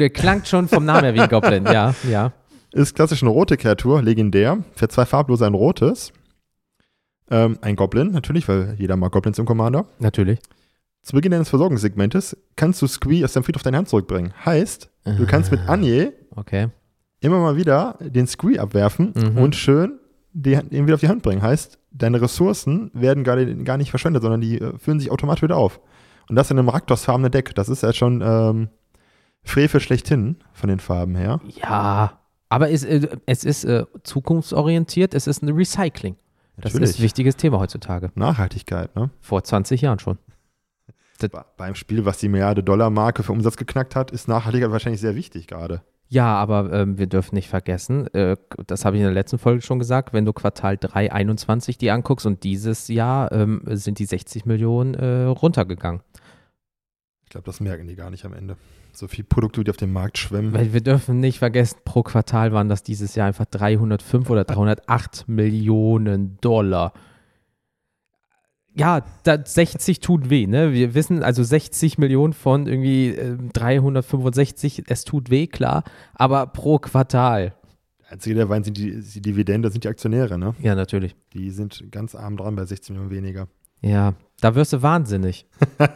klangt 0.08 0.48
schon 0.48 0.68
vom 0.68 0.84
Namen 0.84 1.04
her 1.04 1.14
wie 1.14 1.20
ein 1.20 1.28
Goblin, 1.28 1.64
ja, 1.66 1.94
ja. 2.10 2.32
Ist 2.72 2.96
klassisch 2.96 3.22
eine 3.22 3.30
rote 3.30 3.56
Kreatur, 3.56 4.02
legendär. 4.02 4.58
Für 4.74 4.88
zwei 4.88 5.04
farblose 5.06 5.46
ein 5.46 5.54
rotes. 5.54 6.12
Ähm, 7.30 7.56
ein 7.60 7.76
Goblin, 7.76 8.10
natürlich, 8.10 8.48
weil 8.48 8.74
jeder 8.78 8.96
mag 8.96 9.12
Goblins 9.12 9.38
im 9.38 9.46
Commander. 9.46 9.86
Natürlich. 10.00 10.40
zu 11.02 11.14
Beginn 11.14 11.30
deines 11.30 11.48
Versorgungssegmentes 11.48 12.36
kannst 12.56 12.82
du 12.82 12.88
Squee 12.88 13.24
aus 13.24 13.32
deinem 13.34 13.44
Friedhof 13.44 13.62
deine 13.62 13.76
Hand 13.76 13.88
zurückbringen. 13.88 14.32
Heißt, 14.44 14.90
du 15.04 15.26
kannst 15.26 15.52
mit 15.52 15.60
Anje 15.68 16.12
Okay. 16.36 16.68
Immer 17.24 17.40
mal 17.40 17.56
wieder 17.56 17.96
den 18.00 18.26
Squee 18.26 18.58
abwerfen 18.58 19.12
Mhm. 19.16 19.38
und 19.38 19.56
schön 19.56 19.98
die, 20.32 20.52
ihn 20.52 20.86
wieder 20.86 20.94
auf 20.94 21.00
die 21.00 21.08
Hand 21.08 21.22
bringen. 21.22 21.42
Heißt, 21.42 21.78
deine 21.92 22.20
Ressourcen 22.20 22.90
werden 22.92 23.22
gar, 23.24 23.36
gar 23.44 23.76
nicht 23.76 23.90
verschwendet, 23.90 24.22
sondern 24.22 24.40
die 24.40 24.60
äh, 24.60 24.76
füllen 24.78 24.98
sich 25.00 25.10
automatisch 25.12 25.42
wieder 25.42 25.56
auf. 25.56 25.80
Und 26.28 26.34
das 26.36 26.50
in 26.50 26.58
einem 26.58 26.68
Raktos-farbenen 26.68 27.30
Deck. 27.30 27.54
Das 27.54 27.68
ist 27.68 27.82
ja 27.82 27.92
schon 27.92 28.20
ähm, 28.24 28.68
Frevel 29.44 29.80
schlechthin 29.80 30.36
von 30.52 30.68
den 30.68 30.80
Farben 30.80 31.14
her. 31.14 31.40
Ja, 31.62 32.18
aber 32.48 32.70
es, 32.70 32.82
äh, 32.82 33.06
es 33.26 33.44
ist 33.44 33.64
äh, 33.64 33.84
zukunftsorientiert, 34.02 35.14
es 35.14 35.26
ist 35.26 35.42
ein 35.42 35.50
Recycling. 35.50 36.16
Das 36.56 36.72
Natürlich. 36.72 36.90
ist 36.90 36.98
ein 36.98 37.02
wichtiges 37.04 37.36
Thema 37.36 37.58
heutzutage. 37.60 38.10
Nachhaltigkeit, 38.14 38.94
ne? 38.96 39.10
Vor 39.20 39.42
20 39.44 39.80
Jahren 39.82 39.98
schon. 39.98 40.18
Be- 41.20 41.30
Beim 41.56 41.74
Spiel, 41.74 42.04
was 42.04 42.18
die 42.18 42.28
Milliarde-Dollar-Marke 42.28 43.22
für 43.22 43.32
Umsatz 43.32 43.56
geknackt 43.56 43.94
hat, 43.96 44.10
ist 44.10 44.26
Nachhaltigkeit 44.28 44.70
wahrscheinlich 44.72 45.00
sehr 45.00 45.14
wichtig 45.14 45.46
gerade. 45.46 45.82
Ja, 46.14 46.36
aber 46.36 46.72
ähm, 46.72 46.96
wir 46.96 47.08
dürfen 47.08 47.34
nicht 47.34 47.48
vergessen, 47.48 48.06
äh, 48.14 48.36
das 48.68 48.84
habe 48.84 48.94
ich 48.94 49.00
in 49.00 49.06
der 49.06 49.14
letzten 49.14 49.36
Folge 49.36 49.62
schon 49.62 49.80
gesagt, 49.80 50.12
wenn 50.12 50.24
du 50.24 50.32
Quartal 50.32 50.76
3, 50.76 51.10
21 51.10 51.76
die 51.76 51.90
anguckst 51.90 52.24
und 52.24 52.44
dieses 52.44 52.86
Jahr 52.86 53.32
ähm, 53.32 53.62
sind 53.66 53.98
die 53.98 54.04
60 54.04 54.46
Millionen 54.46 54.94
äh, 54.94 55.24
runtergegangen. 55.24 56.02
Ich 57.24 57.30
glaube, 57.30 57.46
das 57.46 57.58
merken 57.58 57.88
die 57.88 57.96
gar 57.96 58.10
nicht 58.10 58.24
am 58.24 58.32
Ende. 58.32 58.56
So 58.92 59.08
viel 59.08 59.24
Produkte, 59.24 59.64
die 59.64 59.70
auf 59.72 59.76
dem 59.76 59.92
Markt 59.92 60.18
schwemmen. 60.18 60.54
Weil 60.54 60.72
wir 60.72 60.82
dürfen 60.82 61.18
nicht 61.18 61.40
vergessen, 61.40 61.78
pro 61.84 62.04
Quartal 62.04 62.52
waren 62.52 62.68
das 62.68 62.84
dieses 62.84 63.16
Jahr 63.16 63.26
einfach 63.26 63.46
305 63.46 64.30
oder 64.30 64.44
308 64.44 65.24
Millionen 65.26 66.38
Dollar. 66.40 66.92
Ja, 68.76 69.02
da 69.22 69.38
60 69.44 70.00
tut 70.00 70.30
weh, 70.30 70.46
ne? 70.46 70.72
Wir 70.72 70.94
wissen, 70.94 71.22
also 71.22 71.44
60 71.44 71.98
Millionen 71.98 72.32
von 72.32 72.66
irgendwie 72.66 73.10
äh, 73.10 73.36
365, 73.52 74.84
es 74.88 75.04
tut 75.04 75.30
weh, 75.30 75.46
klar, 75.46 75.84
aber 76.14 76.46
pro 76.46 76.78
Quartal. 76.78 77.54
Einzige, 78.08 78.34
der 78.34 78.48
weint, 78.48 78.64
sind 78.64 78.76
die, 78.76 79.00
die 79.00 79.22
Dividende, 79.22 79.70
sind 79.70 79.84
die 79.84 79.88
Aktionäre, 79.88 80.38
ne? 80.38 80.54
Ja, 80.60 80.74
natürlich. 80.74 81.14
Die 81.32 81.50
sind 81.50 81.90
ganz 81.90 82.14
arm 82.14 82.36
dran 82.36 82.56
bei 82.56 82.64
16 82.64 82.94
Millionen 82.94 83.14
weniger. 83.14 83.48
Ja, 83.80 84.14
da 84.40 84.54
wirst 84.54 84.72
du 84.72 84.82
wahnsinnig. 84.82 85.46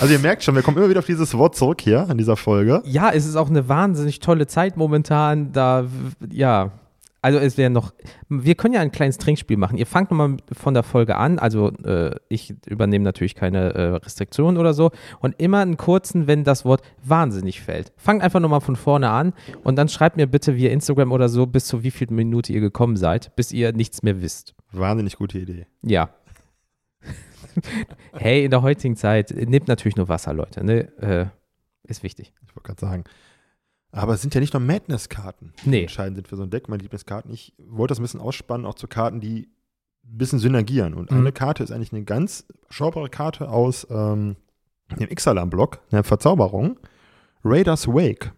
Also 0.00 0.12
ihr 0.12 0.18
merkt 0.20 0.42
schon, 0.42 0.54
wir 0.54 0.62
kommen 0.62 0.78
immer 0.78 0.88
wieder 0.88 1.00
auf 1.00 1.06
dieses 1.06 1.36
Wort 1.36 1.54
zurück 1.56 1.80
hier 1.80 2.06
in 2.10 2.16
dieser 2.16 2.36
Folge. 2.36 2.82
Ja, 2.86 3.10
es 3.10 3.26
ist 3.26 3.36
auch 3.36 3.50
eine 3.50 3.68
wahnsinnig 3.68 4.20
tolle 4.20 4.46
Zeit 4.46 4.76
momentan. 4.76 5.52
Da, 5.52 5.86
ja, 6.30 6.72
also 7.20 7.38
es 7.38 7.58
wäre 7.58 7.70
noch, 7.70 7.92
wir 8.28 8.54
können 8.54 8.74
ja 8.74 8.80
ein 8.80 8.92
kleines 8.92 9.18
Trinkspiel 9.18 9.56
machen. 9.56 9.76
Ihr 9.76 9.86
fangt 9.86 10.10
nochmal 10.10 10.36
von 10.52 10.74
der 10.74 10.82
Folge 10.82 11.16
an. 11.16 11.38
Also 11.38 11.70
äh, 11.84 12.14
ich 12.28 12.54
übernehme 12.66 13.04
natürlich 13.04 13.34
keine 13.34 13.74
äh, 13.74 13.82
Restriktionen 13.96 14.56
oder 14.56 14.72
so. 14.72 14.90
Und 15.20 15.34
immer 15.40 15.60
einen 15.60 15.76
kurzen, 15.76 16.26
wenn 16.26 16.44
das 16.44 16.64
Wort 16.64 16.82
wahnsinnig 17.02 17.60
fällt. 17.60 17.92
Fangt 17.96 18.22
einfach 18.22 18.40
nochmal 18.40 18.60
von 18.60 18.76
vorne 18.76 19.10
an 19.10 19.32
und 19.64 19.76
dann 19.76 19.88
schreibt 19.88 20.16
mir 20.16 20.26
bitte 20.26 20.56
via 20.56 20.70
Instagram 20.70 21.10
oder 21.10 21.28
so, 21.28 21.46
bis 21.46 21.66
zu 21.66 21.82
wie 21.82 21.90
viel 21.90 22.08
Minute 22.10 22.52
ihr 22.52 22.60
gekommen 22.60 22.96
seid, 22.96 23.34
bis 23.34 23.52
ihr 23.52 23.72
nichts 23.72 24.02
mehr 24.02 24.22
wisst. 24.22 24.54
Wahnsinnig 24.72 25.16
gute 25.16 25.38
Idee. 25.38 25.66
Ja. 25.82 26.10
hey, 28.12 28.44
in 28.44 28.50
der 28.50 28.62
heutigen 28.62 28.96
Zeit, 28.96 29.30
nehmt 29.30 29.66
natürlich 29.66 29.96
nur 29.96 30.08
Wasser, 30.08 30.32
Leute. 30.34 30.64
Ne? 30.64 30.92
Äh, 30.98 31.26
ist 31.84 32.02
wichtig. 32.02 32.32
Ich 32.46 32.54
wollte 32.54 32.66
gerade 32.66 32.80
sagen. 32.80 33.04
Aber 33.90 34.12
es 34.14 34.20
sind 34.20 34.34
ja 34.34 34.40
nicht 34.40 34.52
nur 34.52 34.60
Madness-Karten, 34.60 35.52
die 35.64 35.70
Nee. 35.70 35.80
entscheidend 35.82 36.16
sind 36.16 36.28
für 36.28 36.36
so 36.36 36.42
ein 36.42 36.50
Deck, 36.50 36.68
meine 36.68 36.82
Lieblingskarten. 36.82 37.32
Ich 37.32 37.54
wollte 37.58 37.92
das 37.92 37.98
ein 38.00 38.02
bisschen 38.02 38.20
ausspannen, 38.20 38.66
auch 38.66 38.74
zu 38.74 38.86
Karten, 38.86 39.20
die 39.20 39.48
ein 40.04 40.18
bisschen 40.18 40.38
synergieren. 40.38 40.94
Und 40.94 41.10
Mhm. 41.10 41.18
eine 41.18 41.32
Karte 41.32 41.62
ist 41.64 41.70
eigentlich 41.72 41.92
eine 41.92 42.04
ganz 42.04 42.46
schaubare 42.70 43.08
Karte 43.08 43.48
aus 43.48 43.86
ähm, 43.90 44.36
dem 44.98 45.10
Ixalan-Block, 45.10 45.80
einer 45.90 46.04
Verzauberung. 46.04 46.78
Raiders 47.44 47.86
Wake. 47.88 48.32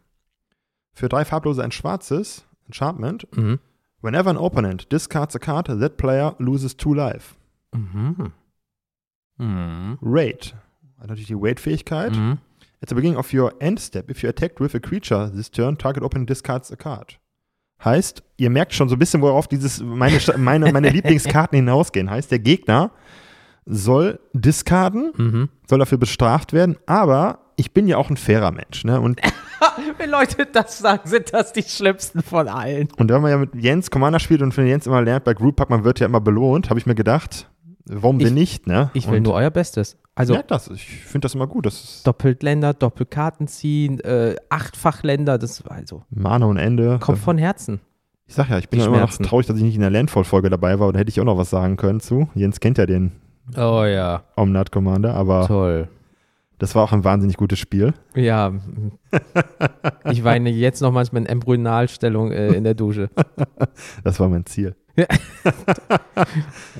Für 0.93 1.09
drei 1.09 1.25
farblose 1.25 1.63
ein 1.65 1.73
schwarzes 1.73 2.45
Enchantment. 2.67 3.27
Mhm. 3.37 3.59
Whenever 4.03 4.31
an 4.31 4.37
opponent 4.37 4.91
discards 4.93 5.35
a 5.37 5.39
card, 5.39 5.67
that 5.67 5.97
player 5.97 6.35
loses 6.39 6.77
two 6.77 6.95
life. 6.95 7.35
Mhm. 7.75 8.33
Mhm. 9.39 9.99
Raid. 10.03 10.55
Hat 10.99 11.09
natürlich 11.09 11.27
die 11.29 11.37
Raid-Fähigkeit. 11.39 12.15
Mhm. 12.17 12.39
At 12.83 12.89
the 12.89 12.95
beginning 12.95 13.19
of 13.19 13.33
your 13.35 13.53
end 13.61 13.79
step, 13.79 14.11
if 14.11 14.23
you 14.23 14.29
attacked 14.31 14.59
with 14.61 14.75
a 14.75 14.81
creature 14.81 15.31
this 15.35 15.51
turn, 15.51 15.77
target 15.77 16.03
opponent 16.03 16.31
discards 16.31 16.73
a 16.73 16.77
card. 16.77 17.19
Heißt, 17.85 18.23
ihr 18.37 18.51
merkt 18.51 18.73
schon 18.75 18.89
so 18.89 18.97
ein 18.97 18.99
bisschen, 18.99 19.21
worauf 19.23 19.49
dieses 19.49 19.81
meine, 19.83 20.19
meine, 20.37 20.73
meine 20.73 20.91
Lieblingskarten 20.91 21.57
hinausgehen. 21.57 22.11
Heißt, 22.11 22.31
der 22.31 22.39
Gegner 22.39 22.91
soll 23.67 24.19
discarden, 24.33 25.13
Mhm. 25.17 25.49
soll 25.69 25.79
dafür 25.79 25.99
bestraft 25.99 26.53
werden, 26.53 26.77
aber 26.87 27.53
ich 27.57 27.73
bin 27.73 27.87
ja 27.87 27.99
auch 27.99 28.09
ein 28.11 28.17
fairer 28.17 28.51
Mensch. 28.53 28.85
Ne? 28.85 29.01
Und, 29.01 29.21
Wenn 29.99 30.09
Leute 30.11 30.47
das 30.47 30.79
sagen, 30.79 31.03
sind 31.07 31.35
das 31.35 31.53
die 31.53 31.63
schlimmsten 31.63 32.23
von 32.23 32.49
allen. 32.49 32.89
und 32.97 33.11
wenn 33.11 33.21
man 33.21 33.31
ja 33.31 33.37
mit 33.37 33.55
Jens 33.55 33.91
Commander 33.91 34.19
spielt 34.19 34.41
und 34.41 34.53
von 34.55 34.67
Jens 34.67 34.87
immer 34.87 35.03
lernt, 35.03 35.25
bei 35.25 35.35
Group 35.35 35.57
Pack, 35.57 35.69
man 35.69 35.85
wird 35.85 36.01
ja 36.01 36.07
immer 36.07 36.21
belohnt, 36.23 36.71
habe 36.71 36.81
ich 36.81 36.87
mir 36.87 36.95
gedacht, 36.95 37.50
warum 37.87 38.19
Ich- 38.19 38.25
denn 38.27 38.35
nicht? 38.35 38.67
Ne? 38.67 38.91
Ich 38.95 39.09
will 39.11 39.19
und 39.19 39.25
nur 39.25 39.35
euer 39.35 39.51
Bestes. 39.51 39.97
Also, 40.15 40.35
merkt 40.35 40.51
das. 40.51 40.69
Ich 40.69 40.85
finde 40.87 41.25
das 41.27 41.35
immer 41.35 41.47
gut. 41.47 41.65
Das 41.67 41.83
ist 41.83 42.07
doppelt 42.07 42.43
Länder, 42.43 42.75
doppelt 42.75 43.11
Karten 43.11 43.47
ziehen, 43.49 44.01
äh, 44.01 44.37
achtfach 44.51 45.03
Länder, 45.03 45.39
das 45.39 45.65
war 45.65 45.73
also 45.73 46.03
Mana 46.11 46.47
und 46.47 46.59
Ende. 46.59 46.99
kommt 47.01 47.19
von 47.19 47.39
Herzen. 47.39 47.81
Ich 48.27 48.35
sag 48.35 48.49
ja, 48.51 48.59
ich 48.59 48.69
bin 48.69 48.81
ja 48.81 48.87
immer 48.87 49.01
noch 49.01 49.11
traurig, 49.13 49.47
dass 49.47 49.57
ich 49.57 49.63
nicht 49.63 49.75
in 49.75 49.81
der 49.81 49.91
Landfall-Folge 49.91 50.51
dabei 50.51 50.79
war. 50.79 50.93
Da 50.93 50.99
hätte 50.99 51.09
ich 51.09 51.21
auch 51.21 51.25
noch 51.25 51.37
was 51.39 51.51
sagen 51.51 51.77
können 51.77 52.01
zu. 52.01 52.29
Jens 52.35 52.61
kennt 52.61 52.79
ja 52.79 52.87
den 52.87 53.13
Oh 53.57 53.85
ja, 53.85 54.23
Omnat 54.37 54.71
Commander, 54.71 55.15
aber 55.15 55.47
toll. 55.49 55.89
das 56.59 56.75
war 56.77 56.85
auch 56.85 56.93
ein 56.93 57.03
wahnsinnig 57.03 57.37
gutes 57.37 57.59
Spiel. 57.59 57.93
Ja, 58.15 58.53
ich 60.11 60.23
weine 60.23 60.51
jetzt 60.51 60.81
noch 60.83 60.93
manchmal 60.93 61.23
in 61.23 61.27
Embryonalstellung 61.29 62.31
äh, 62.31 62.53
in 62.53 62.63
der 62.65 62.75
Dusche. 62.75 63.11
Das 64.05 64.21
war 64.21 64.29
mein 64.29 64.47
Ziel. 64.47 64.77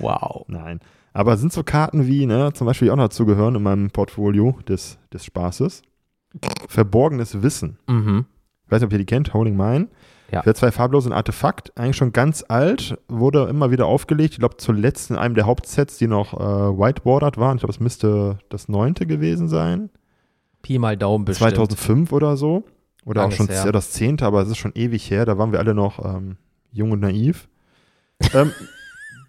Wow. 0.01 0.45
Nein. 0.49 0.81
Aber 1.13 1.37
sind 1.37 1.53
so 1.53 1.63
Karten 1.63 2.07
wie, 2.07 2.27
ne, 2.27 2.53
zum 2.53 2.67
Beispiel 2.67 2.87
die 2.87 2.93
auch 2.93 2.97
noch 2.97 3.05
dazugehören 3.05 3.57
in 3.57 3.63
meinem 3.63 3.91
Portfolio 3.91 4.59
des, 4.69 4.99
des 5.13 5.25
Spaßes. 5.25 5.83
Verborgenes 6.69 7.43
Wissen. 7.43 7.79
Mhm. 7.89 8.27
Ich 8.67 8.71
weiß 8.71 8.81
nicht, 8.81 8.87
ob 8.87 8.93
ihr 8.93 8.99
die 8.99 9.07
kennt, 9.07 9.35
Holding 9.35 9.57
Mine. 9.57 9.89
Ja. 10.31 10.43
Für 10.43 10.55
zwei 10.55 10.71
farblose 10.71 11.11
ein 11.11 11.13
Artefakt, 11.13 11.77
eigentlich 11.77 11.97
schon 11.97 12.13
ganz 12.13 12.45
alt, 12.47 12.97
wurde 13.09 13.49
immer 13.49 13.73
wieder 13.73 13.87
aufgelegt. 13.87 14.35
Ich 14.35 14.39
glaube, 14.39 14.59
zuletzt 14.59 15.11
in 15.11 15.17
einem 15.17 15.35
der 15.35 15.47
Hauptsets, 15.47 15.99
die 15.99 16.07
noch 16.07 16.35
äh, 16.35 16.39
whiteboardert 16.39 17.37
waren. 17.37 17.57
Ich 17.57 17.63
glaube, 17.63 17.73
es 17.73 17.81
müsste 17.81 18.39
das 18.49 18.69
neunte 18.69 19.07
gewesen 19.07 19.49
sein. 19.49 19.91
Pi 20.63 20.79
mal 20.79 20.97
Daumen 20.97 21.25
bestimmt. 21.25 21.55
2005 21.57 22.13
oder 22.13 22.37
so. 22.37 22.63
Oder 23.05 23.23
Langes 23.23 23.35
auch 23.35 23.37
schon 23.39 23.49
her. 23.49 23.73
das 23.73 23.91
zehnte, 23.91 24.25
aber 24.25 24.43
es 24.43 24.49
ist 24.49 24.59
schon 24.59 24.73
ewig 24.75 25.11
her. 25.11 25.25
Da 25.25 25.37
waren 25.37 25.51
wir 25.51 25.59
alle 25.59 25.75
noch 25.75 26.05
ähm, 26.05 26.37
jung 26.71 26.93
und 26.93 27.01
naiv. 27.01 27.49
Ähm, 28.35 28.53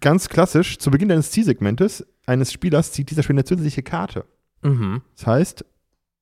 ganz 0.00 0.28
klassisch, 0.28 0.78
zu 0.78 0.90
Beginn 0.90 1.08
deines 1.08 1.30
Zielsegmentes 1.30 2.06
eines 2.26 2.52
Spielers 2.52 2.92
zieht 2.92 3.10
dieser 3.10 3.22
Spieler 3.22 3.38
eine 3.38 3.44
zusätzliche 3.44 3.82
Karte. 3.82 4.24
Mhm. 4.62 5.02
Das 5.16 5.26
heißt, 5.26 5.64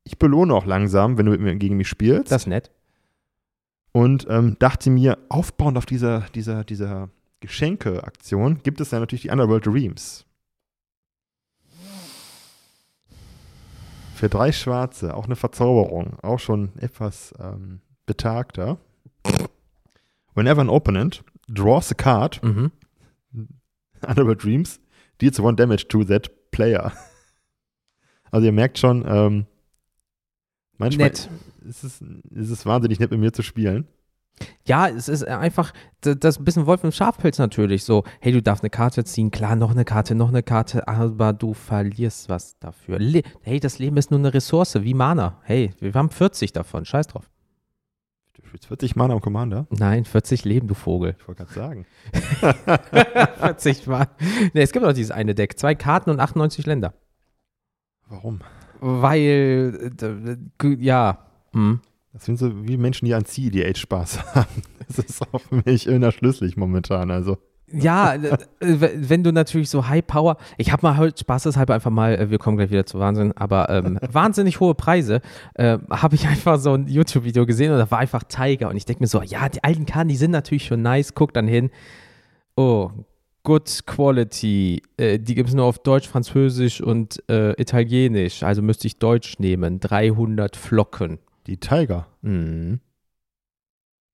ich 0.05 0.19
belohne 0.19 0.55
auch 0.55 0.65
langsam, 0.65 1.19
wenn 1.19 1.27
du 1.27 1.33
mit 1.33 1.41
mir, 1.41 1.55
gegen 1.57 1.77
mich 1.77 1.89
spielst. 1.89 2.33
Das 2.33 2.43
ist 2.43 2.47
nett. 2.47 2.71
und 3.93 4.27
ähm, 4.31 4.57
dachte 4.59 4.91
mir, 4.91 5.19
aufbauend 5.29 5.77
auf 5.77 5.87
dieser, 5.87 6.21
dieser, 6.35 6.65
dieser 6.65 7.11
Geschenke-Aktion 7.41 8.63
gibt 8.63 8.81
es 8.81 8.91
dann 8.91 9.01
natürlich 9.01 9.23
die 9.23 9.31
Underworld 9.31 9.67
Dreams. 9.67 10.25
Für 14.15 14.29
drei 14.29 14.53
Schwarze, 14.53 15.15
auch 15.15 15.25
eine 15.25 15.37
Verzauberung, 15.37 16.19
auch 16.21 16.39
schon 16.39 16.71
etwas 16.79 17.35
ähm, 17.41 17.81
betagter. 18.05 18.79
Whenever 20.35 20.61
an 20.61 20.69
opponent 20.69 21.25
draws 21.53 21.91
a 21.91 21.95
card, 21.95 22.41
Mhm. 22.43 22.71
Underworld 24.07 24.43
Dreams, 24.43 24.81
deals 25.21 25.39
one 25.41 25.57
damage 25.57 25.89
to 25.89 26.05
that 26.05 26.31
player. 26.51 26.93
Also 28.33 28.47
ihr 28.47 28.53
merkt 28.53 28.79
schon, 28.79 29.05
ähm, 29.09 29.47
manchmal 30.79 31.09
Nett. 31.09 31.29
Ist 31.69 31.83
es, 31.83 32.01
ist 32.01 32.51
es 32.51 32.65
wahnsinnig 32.65 33.01
nett, 33.01 33.11
mit 33.11 33.19
mir 33.19 33.33
zu 33.33 33.43
spielen. 33.43 33.89
Ja, 34.65 34.89
es 34.89 35.09
ist 35.09 35.27
einfach 35.27 35.73
das 36.01 36.39
ein 36.39 36.45
bisschen 36.45 36.65
Wolf 36.67 36.85
im 36.85 36.93
Schafpelz 36.93 37.39
natürlich. 37.39 37.85
So, 37.85 38.05
hey, 38.21 38.33
du 38.33 38.41
darfst 38.41 38.63
eine 38.63 38.71
Karte 38.71 39.03
ziehen, 39.05 39.31
klar, 39.33 39.57
noch 39.57 39.73
eine 39.73 39.85
Karte, 39.85 40.15
noch 40.15 40.29
eine 40.29 40.43
Karte, 40.43 40.87
aber 40.89 41.33
du 41.33 41.53
verlierst 41.55 42.29
was 42.29 42.59
dafür. 42.59 42.99
Le 42.99 43.23
hey, 43.43 43.61
das 43.61 43.79
Leben 43.79 43.97
ist 43.97 44.11
nur 44.11 44.21
eine 44.21 44.33
Ressource, 44.33 44.77
wie 44.83 44.95
Mana. 44.95 45.41
Hey, 45.43 45.75
wir 45.81 45.93
haben 45.93 46.09
40 46.11 46.53
davon, 46.53 46.85
scheiß 46.85 47.09
drauf. 47.09 47.30
Du 48.41 48.47
spielst 48.49 48.67
40 48.67 48.97
Mana 48.97 49.15
am 49.15 49.21
Commander. 49.21 49.67
Nein, 49.71 50.05
40 50.05 50.45
Leben, 50.45 50.67
du 50.69 50.75
Vogel. 50.75 51.17
Ich 51.19 51.29
wollte 51.29 51.45
gerade 51.45 51.55
sagen. 51.55 51.87
40 53.41 53.87
Mal. 53.87 54.09
Nee, 54.55 54.63
es 54.63 54.73
gibt 54.73 54.85
noch 54.85 54.93
dieses 54.93 55.11
eine 55.11 55.35
Deck, 55.35 55.59
zwei 55.59 55.75
Karten 55.75 56.11
und 56.11 56.21
98 56.21 56.67
Länder. 56.67 56.95
Warum? 58.09 58.41
Weil, 58.81 59.79
äh, 59.83 59.91
d- 59.91 60.77
ja, 60.81 61.27
hm. 61.53 61.81
Das 62.13 62.25
sind 62.25 62.39
so 62.39 62.67
wie 62.67 62.77
Menschen, 62.77 63.05
die 63.05 63.15
an 63.15 63.25
CDH 63.25 63.77
Spaß 63.79 64.19
haben. 64.35 64.63
Das 64.89 64.99
ist 64.99 65.23
auch 65.33 65.41
für 65.41 65.63
mich 65.65 65.89
unerschlüssig 65.89 66.57
momentan. 66.57 67.11
Also, 67.11 67.39
Ja, 67.73 68.15
äh, 68.15 68.37
wenn 68.61 69.23
du 69.23 69.33
natürlich 69.33 69.71
so 69.71 69.89
High 69.89 70.07
Power, 70.07 70.37
ich 70.59 70.73
habe 70.73 70.87
mal 70.87 70.97
heute 70.97 71.19
spaßeshalber 71.21 71.75
einfach 71.75 71.91
mal, 71.91 72.15
äh, 72.15 72.31
wir 72.31 72.39
kommen 72.39 72.57
gleich 72.57 72.71
wieder 72.71 72.87
zu 72.87 72.99
Wahnsinn, 72.99 73.33
aber 73.37 73.71
ähm, 73.71 73.99
wahnsinnig 74.13 74.61
hohe 74.61 74.75
Preise, 74.75 75.21
äh, 75.55 75.79
habe 75.91 76.15
ich 76.15 76.27
einfach 76.27 76.59
so 76.59 76.75
ein 76.75 76.89
YouTube-Video 76.89 77.47
gesehen 77.47 77.73
und 77.73 77.79
da 77.79 77.91
war 77.91 77.99
einfach 77.99 78.25
Tiger 78.25 78.69
und 78.69 78.77
ich 78.77 78.85
denke 78.85 79.03
mir 79.03 79.07
so, 79.07 79.23
ja, 79.23 79.49
die 79.49 79.63
alten 79.63 79.87
Karten, 79.87 80.09
die 80.09 80.17
sind 80.17 80.33
natürlich 80.33 80.65
schon 80.67 80.83
nice, 80.83 81.15
guck 81.15 81.33
dann 81.33 81.47
hin. 81.47 81.71
Oh, 82.57 82.91
Good 83.43 83.87
Quality, 83.87 84.83
äh, 84.97 85.19
die 85.19 85.35
gibt 85.35 85.49
es 85.49 85.55
nur 85.55 85.65
auf 85.65 85.79
Deutsch, 85.79 86.09
Französisch 86.09 86.81
und 86.81 87.23
äh, 87.31 87.53
Italienisch, 87.61 88.43
also 88.43 88.61
müsste 88.63 88.87
ich 88.87 88.99
Deutsch 88.99 89.39
nehmen, 89.39 89.81
300 89.81 90.57
Flocken. 90.57 91.19
Die 91.47 91.57
Tiger? 91.57 92.07
Mhm. 92.23 92.81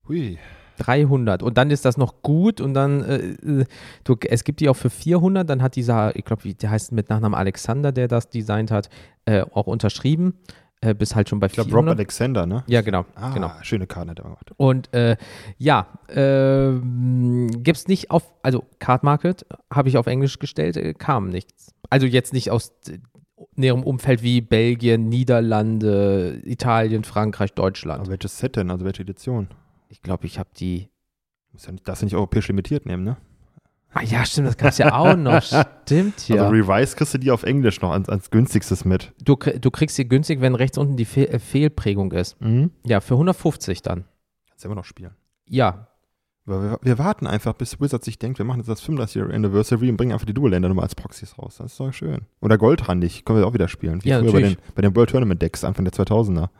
Hui. 0.08 0.38
300 0.78 1.42
und 1.42 1.58
dann 1.58 1.70
ist 1.70 1.84
das 1.84 1.96
noch 1.96 2.22
gut 2.22 2.60
und 2.60 2.74
dann, 2.74 3.02
äh, 3.04 3.16
äh, 3.60 3.64
du, 4.04 4.16
es 4.28 4.44
gibt 4.44 4.60
die 4.60 4.68
auch 4.68 4.76
für 4.76 4.90
400, 4.90 5.48
dann 5.48 5.62
hat 5.62 5.76
dieser, 5.76 6.14
ich 6.16 6.24
glaube, 6.24 6.52
der 6.54 6.70
heißt 6.70 6.92
mit 6.92 7.10
Nachnamen 7.10 7.34
Alexander, 7.38 7.92
der 7.92 8.08
das 8.08 8.28
designt 8.28 8.70
hat, 8.70 8.88
äh, 9.24 9.42
auch 9.52 9.66
unterschrieben, 9.66 10.34
äh, 10.82 10.94
bis 10.94 11.14
halt 11.14 11.28
schon 11.28 11.40
bei 11.40 11.46
ich 11.46 11.54
glaub, 11.54 11.66
400. 11.68 11.92
Rob 11.92 11.98
Alexander, 11.98 12.46
ne? 12.46 12.62
Ja, 12.66 12.82
genau, 12.82 13.06
Ah, 13.14 13.32
genau. 13.32 13.50
schöne 13.62 13.86
Karte 13.86 14.10
hat 14.10 14.18
er 14.20 14.24
gemacht. 14.24 14.50
Und 14.56 14.92
äh, 14.94 15.16
ja, 15.58 15.86
gibt 16.08 17.76
es 17.78 17.88
nicht 17.88 18.10
auf, 18.10 18.32
also 18.42 18.64
Card 18.78 19.02
Market 19.02 19.46
habe 19.72 19.88
ich 19.88 19.96
auf 19.98 20.06
Englisch 20.06 20.38
gestellt, 20.38 20.76
äh, 20.76 20.92
kam 20.94 21.28
nichts. 21.28 21.72
Also 21.88 22.06
jetzt 22.06 22.32
nicht 22.32 22.50
aus 22.50 22.72
äh, 22.88 22.98
näherem 23.54 23.82
Umfeld 23.84 24.22
wie 24.22 24.40
Belgien, 24.40 25.08
Niederlande, 25.08 26.40
Italien, 26.44 27.04
Frankreich, 27.04 27.52
Deutschland. 27.54 28.00
Aber 28.00 28.10
welches 28.10 28.38
Set 28.38 28.56
denn? 28.56 28.70
Also 28.70 28.84
welche 28.84 29.02
Edition? 29.02 29.48
Ich 29.96 30.02
glaube, 30.02 30.26
ich 30.26 30.38
habe 30.38 30.50
die 30.58 30.90
nicht, 31.54 31.88
darfst 31.88 32.02
du 32.02 32.06
nicht 32.06 32.14
europäisch 32.14 32.48
limitiert 32.48 32.84
nehmen, 32.84 33.02
ne? 33.02 33.16
Ah 33.94 34.02
ja, 34.02 34.26
stimmt, 34.26 34.48
das 34.48 34.58
gab 34.58 34.68
es 34.68 34.78
ja 34.78 34.94
auch 34.94 35.16
noch. 35.16 35.42
Stimmt 35.86 36.28
ja. 36.28 36.42
Also 36.42 36.52
Revise 36.54 36.96
kriegst 36.96 37.14
du 37.14 37.18
die 37.18 37.30
auf 37.30 37.44
Englisch 37.44 37.80
noch 37.80 37.92
als, 37.92 38.10
als 38.10 38.28
günstigstes 38.30 38.84
mit. 38.84 39.14
du, 39.24 39.36
du 39.36 39.70
kriegst 39.70 39.96
sie 39.96 40.06
günstig, 40.06 40.42
wenn 40.42 40.54
rechts 40.54 40.76
unten 40.76 40.98
die 40.98 41.06
Fe 41.06 41.30
äh, 41.30 41.38
Fehlprägung 41.38 42.12
ist. 42.12 42.38
Mhm. 42.42 42.72
Ja, 42.84 43.00
für 43.00 43.14
150 43.14 43.80
dann. 43.80 44.04
Kannst 44.50 44.64
du 44.64 44.68
immer 44.68 44.74
noch 44.74 44.84
spielen. 44.84 45.12
Ja. 45.48 45.88
Wir, 46.44 46.78
wir 46.82 46.98
warten 46.98 47.26
einfach, 47.26 47.54
bis 47.54 47.80
Wizard 47.80 48.04
sich 48.04 48.18
denkt, 48.18 48.36
wir 48.38 48.44
machen 48.44 48.58
jetzt 48.58 48.68
das 48.68 48.82
35 48.82 49.16
Year 49.16 49.30
Anniversary 49.34 49.88
und 49.88 49.96
bringen 49.96 50.12
einfach 50.12 50.26
die 50.26 50.34
Dual-Länder 50.34 50.68
nochmal 50.68 50.84
als 50.84 50.94
Proxys 50.94 51.38
raus. 51.38 51.56
Das 51.56 51.72
ist 51.72 51.80
doch 51.80 51.90
schön. 51.92 52.26
Oder 52.42 52.58
Goldrandig, 52.58 53.24
können 53.24 53.38
wir 53.38 53.46
auch 53.46 53.54
wieder 53.54 53.68
spielen. 53.68 54.04
Wie 54.04 54.10
Ja, 54.10 54.18
früher 54.18 54.32
bei 54.32 54.40
den, 54.40 54.50
natürlich. 54.52 54.74
bei 54.74 54.82
den 54.82 54.94
World 54.94 55.08
Tournament 55.08 55.40
Decks 55.40 55.64
Anfang 55.64 55.86
der 55.86 55.94
2000er. 55.94 56.50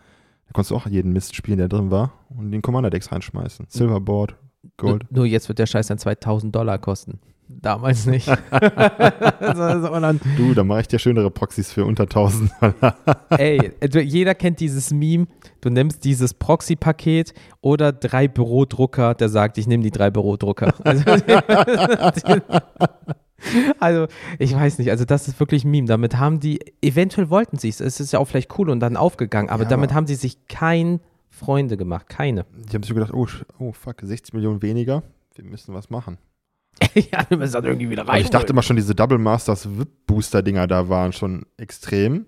Da 0.47 0.53
konntest 0.53 0.71
du 0.71 0.77
auch 0.77 0.87
jeden 0.87 1.13
Mist 1.13 1.35
spielen, 1.35 1.59
der 1.59 1.69
drin 1.69 1.91
war 1.91 2.13
und 2.29 2.51
den 2.53 2.63
Commander 2.63 2.91
Decks 2.91 3.11
reinschmeißen. 3.13 3.67
Silverboard, 3.69 4.37
Gold. 4.77 5.05
Nur, 5.11 5.21
nur 5.21 5.27
jetzt 5.27 5.49
wird 5.49 5.59
der 5.59 5.67
Scheiß 5.67 5.89
dann 5.89 5.99
2000 5.99 6.55
Dollar 6.55 6.79
kosten. 6.79 7.21
Damals 7.49 8.07
nicht. 8.07 8.29
also, 8.51 10.19
Du, 10.37 10.55
da 10.55 10.65
mache 10.65 10.81
ich 10.81 10.89
dir 10.89 10.99
schönere 10.99 11.31
Proxys 11.31 11.73
für 11.73 11.85
unter 11.85 12.05
1000. 12.05 12.51
ey, 13.31 13.73
du, 13.89 14.01
jeder 14.01 14.35
kennt 14.35 14.59
dieses 14.59 14.93
Meme. 14.93 15.29
Du 15.61 15.71
nimmst 15.71 16.05
dieses 16.05 16.35
Proxy-Paket 16.35 17.35
oder 17.61 17.93
drei 17.93 18.27
Bürodrucker, 18.27 19.15
der 19.15 19.29
sagt, 19.29 19.59
ich 19.59 19.69
nehme 19.69 19.85
die 19.85 19.93
drei 19.93 20.11
Bürodrucker. 20.11 20.75
Also, 20.85 21.05
also, 23.81 24.07
ich 24.39 24.55
weiß 24.55 24.79
nicht, 24.79 24.91
also 24.91 25.05
das 25.05 25.29
ist 25.29 25.39
wirklich 25.41 25.65
ein 25.65 25.71
Meme. 25.71 25.87
Damit 25.87 26.17
haben 26.19 26.41
die, 26.41 26.61
eventuell 26.83 27.31
wollten 27.31 27.59
sie 27.59 27.69
es, 27.69 27.81
es 27.81 28.01
ist 28.01 28.13
ja 28.13 28.19
auch 28.19 28.27
vielleicht 28.27 28.59
cool 28.59 28.71
und 28.71 28.81
dann 28.81 28.97
aufgegangen, 28.97 29.51
aber 29.51 29.65
Ja, 29.65 29.69
damit 29.71 29.91
aber- 29.91 29.97
haben 29.97 30.07
sie 30.07 30.15
sich 30.15 30.47
kein 30.49 31.01
Freunde 31.29 31.77
gemacht, 31.77 32.09
keine. 32.09 32.47
Die 32.55 32.75
haben 32.75 32.83
sich 32.83 32.95
gedacht, 32.95 33.13
oh, 33.13 33.27
oh 33.59 33.73
fuck, 33.73 33.97
60 34.03 34.35
Millionen 34.35 34.63
weniger. 34.63 35.03
Wir 35.35 35.45
müssen 35.45 35.75
was 35.75 35.91
machen. 35.91 36.19
ja, 36.95 37.25
wir 37.29 37.37
müssen 37.39 37.53
das 37.55 37.65
irgendwie 37.65 37.91
wieder 37.91 38.07
rein. 38.09 38.21
ich 38.23 38.31
dachte 38.31 38.53
immer 38.53 38.63
schon, 38.63 38.77
diese 38.77 38.95
Double 38.95 39.19
Masters 39.19 39.69
VIP 39.79 39.89
Booster 40.07 40.43
Dinger 40.43 40.67
da 40.67 40.89
waren 40.89 41.13
schon 41.13 41.45
extrem. 41.57 42.27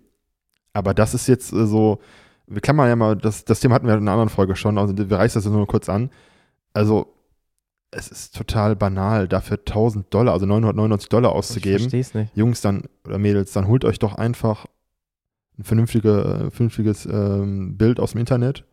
Aber 0.73 0.95
das 0.95 1.15
ist 1.15 1.27
jetzt 1.27 1.53
äh, 1.53 1.67
so, 1.67 2.01
wir 2.47 2.61
klammern 2.61 2.89
ja 2.89 2.97
mal, 2.97 3.17
das, 3.17 3.45
das 3.45 3.61
Thema 3.61 3.75
hatten 3.75 3.87
wir 3.87 3.95
in 3.95 4.01
einer 4.01 4.13
anderen 4.13 4.29
Folge 4.29 4.57
schon, 4.57 4.79
also 4.79 4.97
wir 4.97 5.11
reißen 5.19 5.39
das 5.39 5.45
jetzt 5.45 5.53
nur 5.53 5.67
kurz 5.67 5.89
an. 5.89 6.11
Also, 6.73 7.15
es 7.91 8.09
ist 8.09 8.37
total 8.37 8.77
banal, 8.77 9.29
dafür 9.29 9.59
1000 9.59 10.13
Dollar, 10.13 10.35
also 10.35 10.47
999 10.47 11.09
Dollar 11.09 11.31
ich 11.31 11.37
auszugeben. 11.37 11.81
verstehe 11.81 12.01
es 12.01 12.15
nicht. 12.15 12.37
Jungs 12.37 12.61
dann 12.61 12.85
oder 13.07 13.19
Mädels, 13.19 13.53
dann 13.53 13.67
holt 13.67 13.85
euch 13.85 13.99
doch 13.99 14.15
einfach 14.15 14.67
ein 15.59 15.65
vernünftige, 15.65 16.47
äh, 16.47 16.51
vernünftiges 16.51 17.07
ähm, 17.07 17.77
Bild 17.77 17.99
aus 17.99 18.13
dem 18.13 18.21
Internet. 18.21 18.65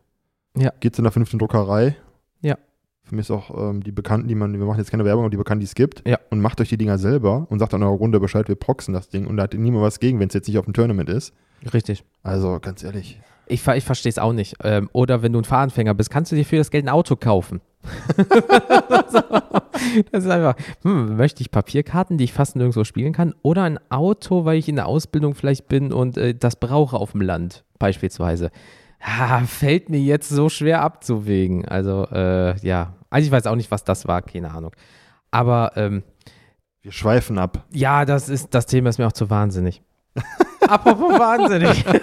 Ja. 0.56 0.72
Geht 0.80 0.94
zu 0.94 1.02
einer 1.02 1.10
vernünftigen 1.10 1.38
Druckerei. 1.38 1.96
Ja. 2.40 2.56
Für 3.04 3.14
mich 3.14 3.26
ist 3.26 3.30
auch 3.30 3.70
ähm, 3.70 3.82
die 3.82 3.92
Bekannten, 3.92 4.28
die 4.28 4.34
man, 4.34 4.58
wir 4.58 4.66
machen 4.66 4.78
jetzt 4.78 4.90
keine 4.90 5.04
Werbung, 5.04 5.24
aber 5.24 5.30
die 5.30 5.36
Bekannten, 5.36 5.60
die 5.60 5.66
es 5.66 5.74
gibt. 5.74 6.06
Ja. 6.06 6.18
Und 6.30 6.40
macht 6.40 6.60
euch 6.60 6.68
die 6.68 6.76
Dinger 6.76 6.98
selber 6.98 7.46
und 7.50 7.58
sagt 7.58 7.72
dann 7.72 7.82
eurer 7.82 7.96
Runde 7.96 8.20
Bescheid, 8.20 8.48
wir 8.48 8.56
proxen 8.56 8.94
das 8.94 9.08
Ding. 9.08 9.26
Und 9.26 9.36
da 9.36 9.44
hat 9.44 9.54
niemand 9.54 9.84
was 9.84 10.00
gegen, 10.00 10.20
wenn 10.20 10.28
es 10.28 10.34
jetzt 10.34 10.48
nicht 10.48 10.58
auf 10.58 10.64
dem 10.64 10.74
Tournament 10.74 11.08
ist. 11.08 11.32
Richtig. 11.72 12.04
Also, 12.22 12.58
ganz 12.60 12.82
ehrlich. 12.82 13.20
Ich, 13.46 13.66
ich 13.66 13.84
verstehe 13.84 14.10
es 14.10 14.18
auch 14.18 14.32
nicht. 14.32 14.56
Ähm, 14.62 14.90
oder 14.92 15.22
wenn 15.22 15.32
du 15.32 15.40
ein 15.40 15.44
Fahranfänger 15.44 15.94
bist, 15.94 16.10
kannst 16.10 16.32
du 16.32 16.36
dir 16.36 16.44
für 16.44 16.56
das 16.56 16.70
Geld 16.70 16.84
ein 16.84 16.88
Auto 16.88 17.16
kaufen. 17.16 17.60
das 20.12 20.24
ist 20.24 20.30
einfach, 20.30 20.54
hm, 20.82 21.16
möchte 21.16 21.42
ich 21.42 21.50
Papierkarten, 21.50 22.18
die 22.18 22.24
ich 22.24 22.32
fast 22.32 22.56
nirgendwo 22.56 22.84
spielen 22.84 23.12
kann, 23.12 23.34
oder 23.42 23.62
ein 23.64 23.78
Auto, 23.90 24.44
weil 24.44 24.58
ich 24.58 24.68
in 24.68 24.76
der 24.76 24.86
Ausbildung 24.86 25.34
vielleicht 25.34 25.68
bin 25.68 25.92
und 25.92 26.16
äh, 26.16 26.34
das 26.34 26.56
brauche 26.56 26.96
auf 26.96 27.12
dem 27.12 27.20
Land, 27.20 27.64
beispielsweise. 27.78 28.50
Ah, 29.00 29.40
fällt 29.40 29.88
mir 29.90 30.00
jetzt 30.00 30.28
so 30.28 30.48
schwer 30.48 30.82
abzuwägen. 30.82 31.64
Also, 31.66 32.06
äh, 32.10 32.58
ja. 32.66 32.94
Also, 33.10 33.26
ich 33.26 33.32
weiß 33.32 33.46
auch 33.46 33.54
nicht, 33.54 33.70
was 33.70 33.84
das 33.84 34.08
war, 34.08 34.22
keine 34.22 34.50
Ahnung. 34.52 34.72
Aber, 35.30 35.72
ähm, 35.76 36.02
Wir 36.82 36.92
schweifen 36.92 37.38
ab. 37.38 37.64
ja, 37.72 38.04
das 38.04 38.28
ist, 38.28 38.54
das 38.54 38.66
Thema 38.66 38.88
ist 38.88 38.98
mir 38.98 39.06
auch 39.06 39.12
zu 39.12 39.28
wahnsinnig. 39.30 39.82
Apropos 40.66 41.18
wahnsinnig. 41.18 41.84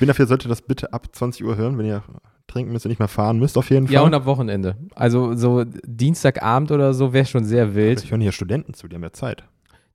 Ich 0.00 0.02
bin 0.02 0.08
dafür, 0.08 0.26
sollte 0.26 0.48
das 0.48 0.62
bitte 0.62 0.94
ab 0.94 1.08
20 1.12 1.44
Uhr 1.44 1.58
hören, 1.58 1.76
wenn 1.76 1.84
ihr 1.84 2.02
trinken 2.46 2.72
müsst 2.72 2.86
und 2.86 2.88
nicht 2.88 3.00
mehr 3.00 3.06
fahren 3.06 3.38
müsst, 3.38 3.58
auf 3.58 3.68
jeden 3.68 3.86
Fall. 3.86 3.92
Ja, 3.96 4.00
und 4.00 4.14
am 4.14 4.24
Wochenende. 4.24 4.78
Also 4.94 5.34
so 5.34 5.64
Dienstagabend 5.84 6.72
oder 6.72 6.94
so 6.94 7.12
wäre 7.12 7.26
schon 7.26 7.44
sehr 7.44 7.74
wild. 7.74 8.02
ich 8.02 8.10
höre 8.10 8.18
hier 8.18 8.32
Studenten 8.32 8.72
zu, 8.72 8.88
die 8.88 8.94
haben 8.96 9.02
ja 9.02 9.12
Zeit. 9.12 9.44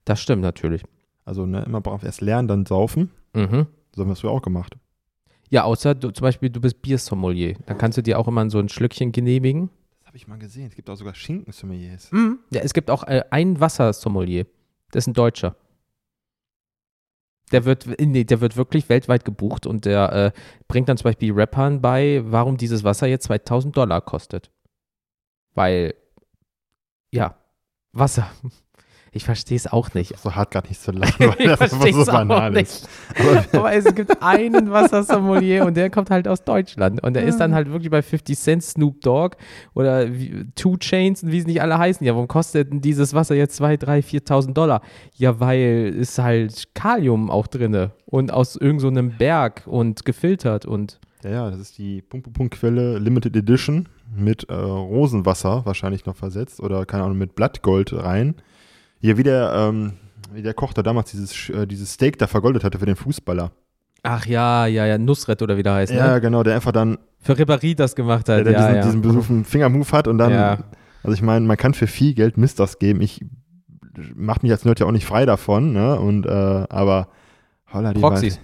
Das 0.04 0.22
stimmt 0.22 0.44
natürlich. 0.44 0.84
Also 1.26 1.48
ne, 1.48 1.64
immer 1.64 1.82
brav 1.82 2.04
erst 2.04 2.22
lernen, 2.22 2.48
dann 2.48 2.68
saufen. 2.68 3.10
Mhm. 3.34 3.66
So 3.96 4.04
haben 4.04 4.10
wir 4.10 4.14
es 4.14 4.20
früher 4.20 4.30
auch 4.30 4.44
gemacht. 4.44 4.78
Ja, 5.50 5.64
außer 5.64 5.96
du, 5.96 6.12
zum 6.12 6.22
Beispiel, 6.22 6.52
du 6.52 6.62
bist 6.62 6.84
Biersommelier. 6.84 7.56
Dann 7.66 7.80
kannst 7.80 7.98
du 7.98 8.04
dir 8.04 8.20
auch 8.20 8.28
immer 8.28 8.48
so 8.52 8.60
ein 8.60 8.70
Schlückchen 8.70 9.12
genehmigen. 9.12 9.72
Das 10.02 10.10
habe 10.10 10.18
ich 10.18 10.28
mal 10.28 10.38
gesehen. 10.38 10.68
Es 10.68 10.76
gibt 10.76 10.88
auch 10.88 10.98
sogar 10.98 11.16
Schinken-Sommeliers. 11.16 12.12
Mhm. 12.12 12.38
Ja, 12.52 12.62
es 12.62 12.76
gibt 12.76 12.92
auch 12.92 13.06
äh, 13.06 13.24
einen 13.32 13.60
Wassersommelier. 13.60 14.46
Das 14.92 15.06
ist 15.06 15.08
ein 15.08 15.14
Deutscher. 15.14 15.56
Der 17.52 17.66
wird, 17.66 17.88
nee, 18.00 18.24
der 18.24 18.42
wird 18.42 18.58
wirklich 18.58 18.90
weltweit 18.90 19.24
gebucht 19.24 19.68
und 19.68 19.86
der 19.86 20.12
äh, 20.12 20.32
bringt 20.68 20.90
dann 20.90 20.98
zum 20.98 21.06
Beispiel 21.06 21.32
Rappern 21.34 21.82
bei, 21.82 22.22
warum 22.26 22.58
dieses 22.58 22.84
Wasser 22.84 23.08
jetzt 23.08 23.26
2000 23.26 23.76
Dollar 23.78 24.02
kostet. 24.02 24.52
Weil, 25.54 25.94
ja, 27.12 27.38
Wasser. 27.94 28.30
Ich 29.16 29.24
verstehe 29.24 29.56
es 29.56 29.72
auch 29.72 29.94
nicht. 29.94 30.20
So 30.20 30.36
hart 30.36 30.52
gerade 30.52 30.68
nicht 30.68 30.82
zu 30.82 30.92
lachen, 30.92 31.34
weil 31.38 31.48
das 31.48 31.62
einfach 31.62 31.92
so 31.94 32.12
banal 32.12 32.52
nicht. 32.52 32.64
ist. 32.64 32.90
Aber 33.18 33.46
Aber 33.60 33.74
es 33.74 33.96
gibt 33.96 34.22
einen 34.22 34.72
Wassersommelier 34.72 35.66
und 35.66 35.78
der 35.78 35.90
kommt 35.90 36.10
halt 36.10 36.28
aus 36.28 36.44
Deutschland. 36.44 37.02
Und 37.02 37.14
der 37.14 37.24
ist 37.24 37.38
dann 37.38 37.56
halt 37.56 37.72
wirklich 37.72 37.90
bei 37.90 38.02
50 38.02 38.38
Cent 38.38 38.64
Snoop 38.64 39.00
Dogg 39.00 39.38
oder 39.74 40.06
Two 40.56 40.76
Chains 40.78 41.24
und 41.24 41.32
wie 41.32 41.40
sie 41.40 41.48
nicht 41.48 41.62
alle 41.62 41.78
heißen. 41.78 42.06
Ja, 42.06 42.14
warum 42.14 42.28
kostet 42.28 42.74
denn 42.74 42.82
dieses 42.82 43.14
Wasser 43.14 43.36
jetzt 43.36 43.56
2, 43.56 43.78
3, 43.78 44.00
4.000 44.00 44.54
Dollar? 44.54 44.82
Ja, 45.16 45.40
weil 45.40 45.96
ist 45.98 46.20
halt 46.20 46.74
Kalium 46.74 47.32
auch 47.32 47.48
drinne 47.48 47.92
und 48.06 48.34
aus 48.34 48.58
irgendeinem 48.58 49.12
so 49.12 49.18
Berg 49.18 49.64
und 49.66 50.04
gefiltert 50.04 50.66
und 50.66 51.00
ja, 51.24 51.32
ja, 51.32 51.50
das 51.50 51.60
ist 51.60 51.78
die 51.80 52.02
Punkt-Punkt-Quelle 52.04 53.00
Limited 53.00 53.36
Edition 53.36 53.88
mit 54.16 54.48
äh, 54.50 54.54
Rosenwasser 54.54 55.66
wahrscheinlich 55.66 56.06
noch 56.06 56.16
versetzt 56.16 56.60
oder 56.60 56.86
keine 56.86 57.04
Ahnung, 57.04 57.18
mit 57.18 57.34
Blattgold 57.34 57.94
rein. 57.94 58.36
Hier 59.06 59.18
wie 59.18 59.24
der, 59.24 59.54
ähm, 59.56 59.94
wie 60.34 60.42
der 60.42 60.54
Koch, 60.56 60.74
der 60.74 60.84
damals 60.84 61.12
dieses, 61.12 61.50
äh, 61.50 61.68
dieses 61.68 61.94
Steak 61.94 62.18
da 62.18 62.26
vergoldet 62.28 62.64
hatte 62.64 62.80
für 62.80 62.86
den 62.88 62.96
Fußballer. 62.96 63.52
ach 64.02 64.26
ja, 64.26 64.66
ja, 64.66 64.86
ja, 64.86 64.98
Nusret 64.98 65.42
oder 65.44 65.58
wie 65.58 65.64
der 65.64 65.74
heißt, 65.76 65.94
Ja, 65.94 66.14
ne? 66.14 66.22
genau, 66.22 66.42
der 66.44 66.56
einfach 66.56 66.72
dann 66.72 66.98
Für 67.20 67.34
Ribéry 67.34 67.76
das 67.76 67.96
gemacht 67.96 68.28
der, 68.28 68.38
hat, 68.38 68.46
der 68.46 68.54
ja, 68.54 68.60
diesen, 68.60 68.76
ja. 68.76 68.82
diesen 68.82 69.02
besuchten 69.02 69.46
Fingermove 69.46 69.92
hat 69.94 70.08
und 70.08 70.18
dann, 70.18 70.32
Ja. 70.32 70.58
also 71.04 71.14
ich 71.14 71.22
meine, 71.22 71.46
man 71.46 71.56
kann 71.58 71.74
für 71.76 71.88
viel 71.88 72.14
Geld 72.16 72.38
Mist 72.38 72.60
das 72.60 72.80
geben. 72.80 73.02
Ich 73.02 73.24
mache 74.16 74.40
mich 74.42 74.52
als 74.52 74.66
Nerd 74.66 74.80
ja 74.80 74.86
auch 74.88 74.92
nicht 74.92 75.06
frei 75.06 75.26
davon, 75.26 75.72
ne? 75.74 76.00
Und, 76.00 76.26
äh, 76.26 76.30
aber 76.30 77.08
holla, 77.72 77.94
die 77.94 78.02
Proxys. 78.02 78.40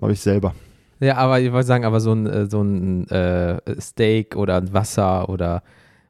Habe 0.00 0.12
ich 0.12 0.20
selber. 0.20 0.54
Ja, 1.00 1.16
aber 1.16 1.40
ich 1.40 1.52
wollte 1.52 1.66
sagen, 1.66 1.84
aber 1.84 2.00
so 2.00 2.12
ein, 2.12 2.26
äh, 2.26 2.46
so 2.48 2.62
ein 2.62 3.08
äh, 3.08 3.58
Steak 3.80 4.36
oder 4.36 4.56
ein 4.56 4.72
Wasser 4.72 5.28
oder, 5.28 5.62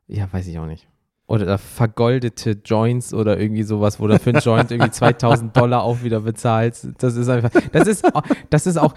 ja, 0.07 0.29
weiß 0.31 0.47
ich 0.47 0.59
auch 0.59 0.67
nicht. 0.67 0.87
Oder 1.27 1.57
vergoldete 1.57 2.59
Joints 2.65 3.15
oder 3.15 3.39
irgendwie 3.41 3.63
sowas, 3.63 3.99
wo 3.99 4.07
du 4.07 4.19
für 4.19 4.31
einen 4.31 4.41
Joint 4.41 4.71
irgendwie 4.71 4.91
2000 4.93 5.57
Dollar 5.57 5.83
auch 5.83 6.03
wieder 6.03 6.21
bezahlst. 6.21 6.89
Das 6.99 7.17
ist 7.17 7.29
einfach, 7.29 7.51
das 7.73 7.89
ist, 7.89 8.05
das 8.51 8.67
ist 8.67 8.77
auch, 8.77 8.95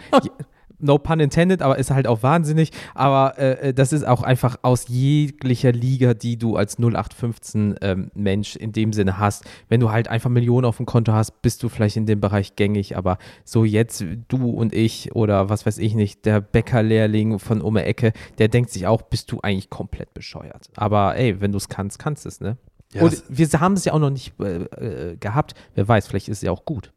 no 0.80 0.98
pun 0.98 1.20
intended, 1.20 1.62
aber 1.62 1.78
ist 1.78 1.92
halt 1.92 2.08
auch 2.08 2.24
wahnsinnig. 2.24 2.72
Aber 2.94 3.38
äh, 3.38 3.74
das 3.74 3.94
ist 3.94 4.06
auch 4.06 4.24
einfach 4.24 4.58
aus 4.62 4.88
jeglicher 4.88 5.72
Liga, 5.72 6.14
die 6.14 6.38
du 6.38 6.56
als 6.56 6.78
0815 6.78 7.76
ähm, 7.82 8.12
Mensch 8.14 8.56
in 8.56 8.72
dem 8.72 8.94
Sinne 8.94 9.18
hast. 9.18 9.46
Wenn 9.70 9.80
du 9.80 9.92
halt 9.92 10.08
einfach 10.08 10.30
Millionen 10.30 10.66
auf 10.66 10.78
dem 10.78 10.86
Konto 10.86 11.14
hast, 11.14 11.42
bist 11.42 11.64
du 11.64 11.70
vielleicht 11.70 11.98
in 11.98 12.06
dem 12.06 12.20
Bereich 12.20 12.56
gängig. 12.56 12.98
Aber 12.98 13.18
so 13.44 13.66
jetzt 13.66 14.06
du 14.28 14.50
und 14.50 14.74
ich 14.74 15.16
oder 15.16 15.50
was 15.50 15.66
weiß 15.66 15.78
ich 15.78 15.96
nicht, 15.96 16.26
der 16.26 16.42
Bäckerlehrling 16.42 17.40
von 17.40 17.62
um 17.62 17.76
die 17.76 17.82
Ecke, 17.82 18.14
der 18.38 18.48
denkt 18.48 18.72
sich 18.72 18.88
auch, 18.88 19.02
bist 19.02 19.32
du 19.32 19.40
eigentlich 19.42 19.70
komplett 19.70 20.14
bescheuert. 20.14 20.70
Aber 20.76 21.16
ey, 21.16 21.40
wenn 21.42 21.52
du 21.52 21.58
es 21.58 21.70
kannst, 21.70 22.00
kannst 22.00 22.26
du 22.26 22.30
es, 22.30 22.42
ne? 22.42 22.58
Ja, 22.94 23.04
und 23.04 23.22
wir 23.28 23.48
haben 23.60 23.74
es 23.74 23.86
ja 23.86 23.94
auch 23.94 24.00
noch 24.00 24.10
nicht 24.10 24.40
äh, 24.40 24.64
äh, 24.64 25.18
gehabt. 25.18 25.56
Wer 25.76 25.88
weiß, 25.88 26.08
vielleicht 26.08 26.30
ist 26.30 26.38
es 26.38 26.44
ja 26.44 26.52
auch 26.52 26.64
gut. 26.64 26.94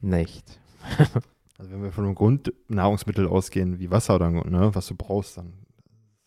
Nicht. 0.00 0.58
Also 1.60 1.72
wenn 1.72 1.82
wir 1.82 1.92
von 1.92 2.06
einem 2.06 2.14
Grundnahrungsmittel 2.14 3.26
ausgehen, 3.28 3.78
wie 3.78 3.90
Wasser 3.90 4.14
oder 4.14 4.30
ne, 4.30 4.74
was 4.74 4.86
du 4.86 4.94
brauchst, 4.94 5.36
dann, 5.36 5.52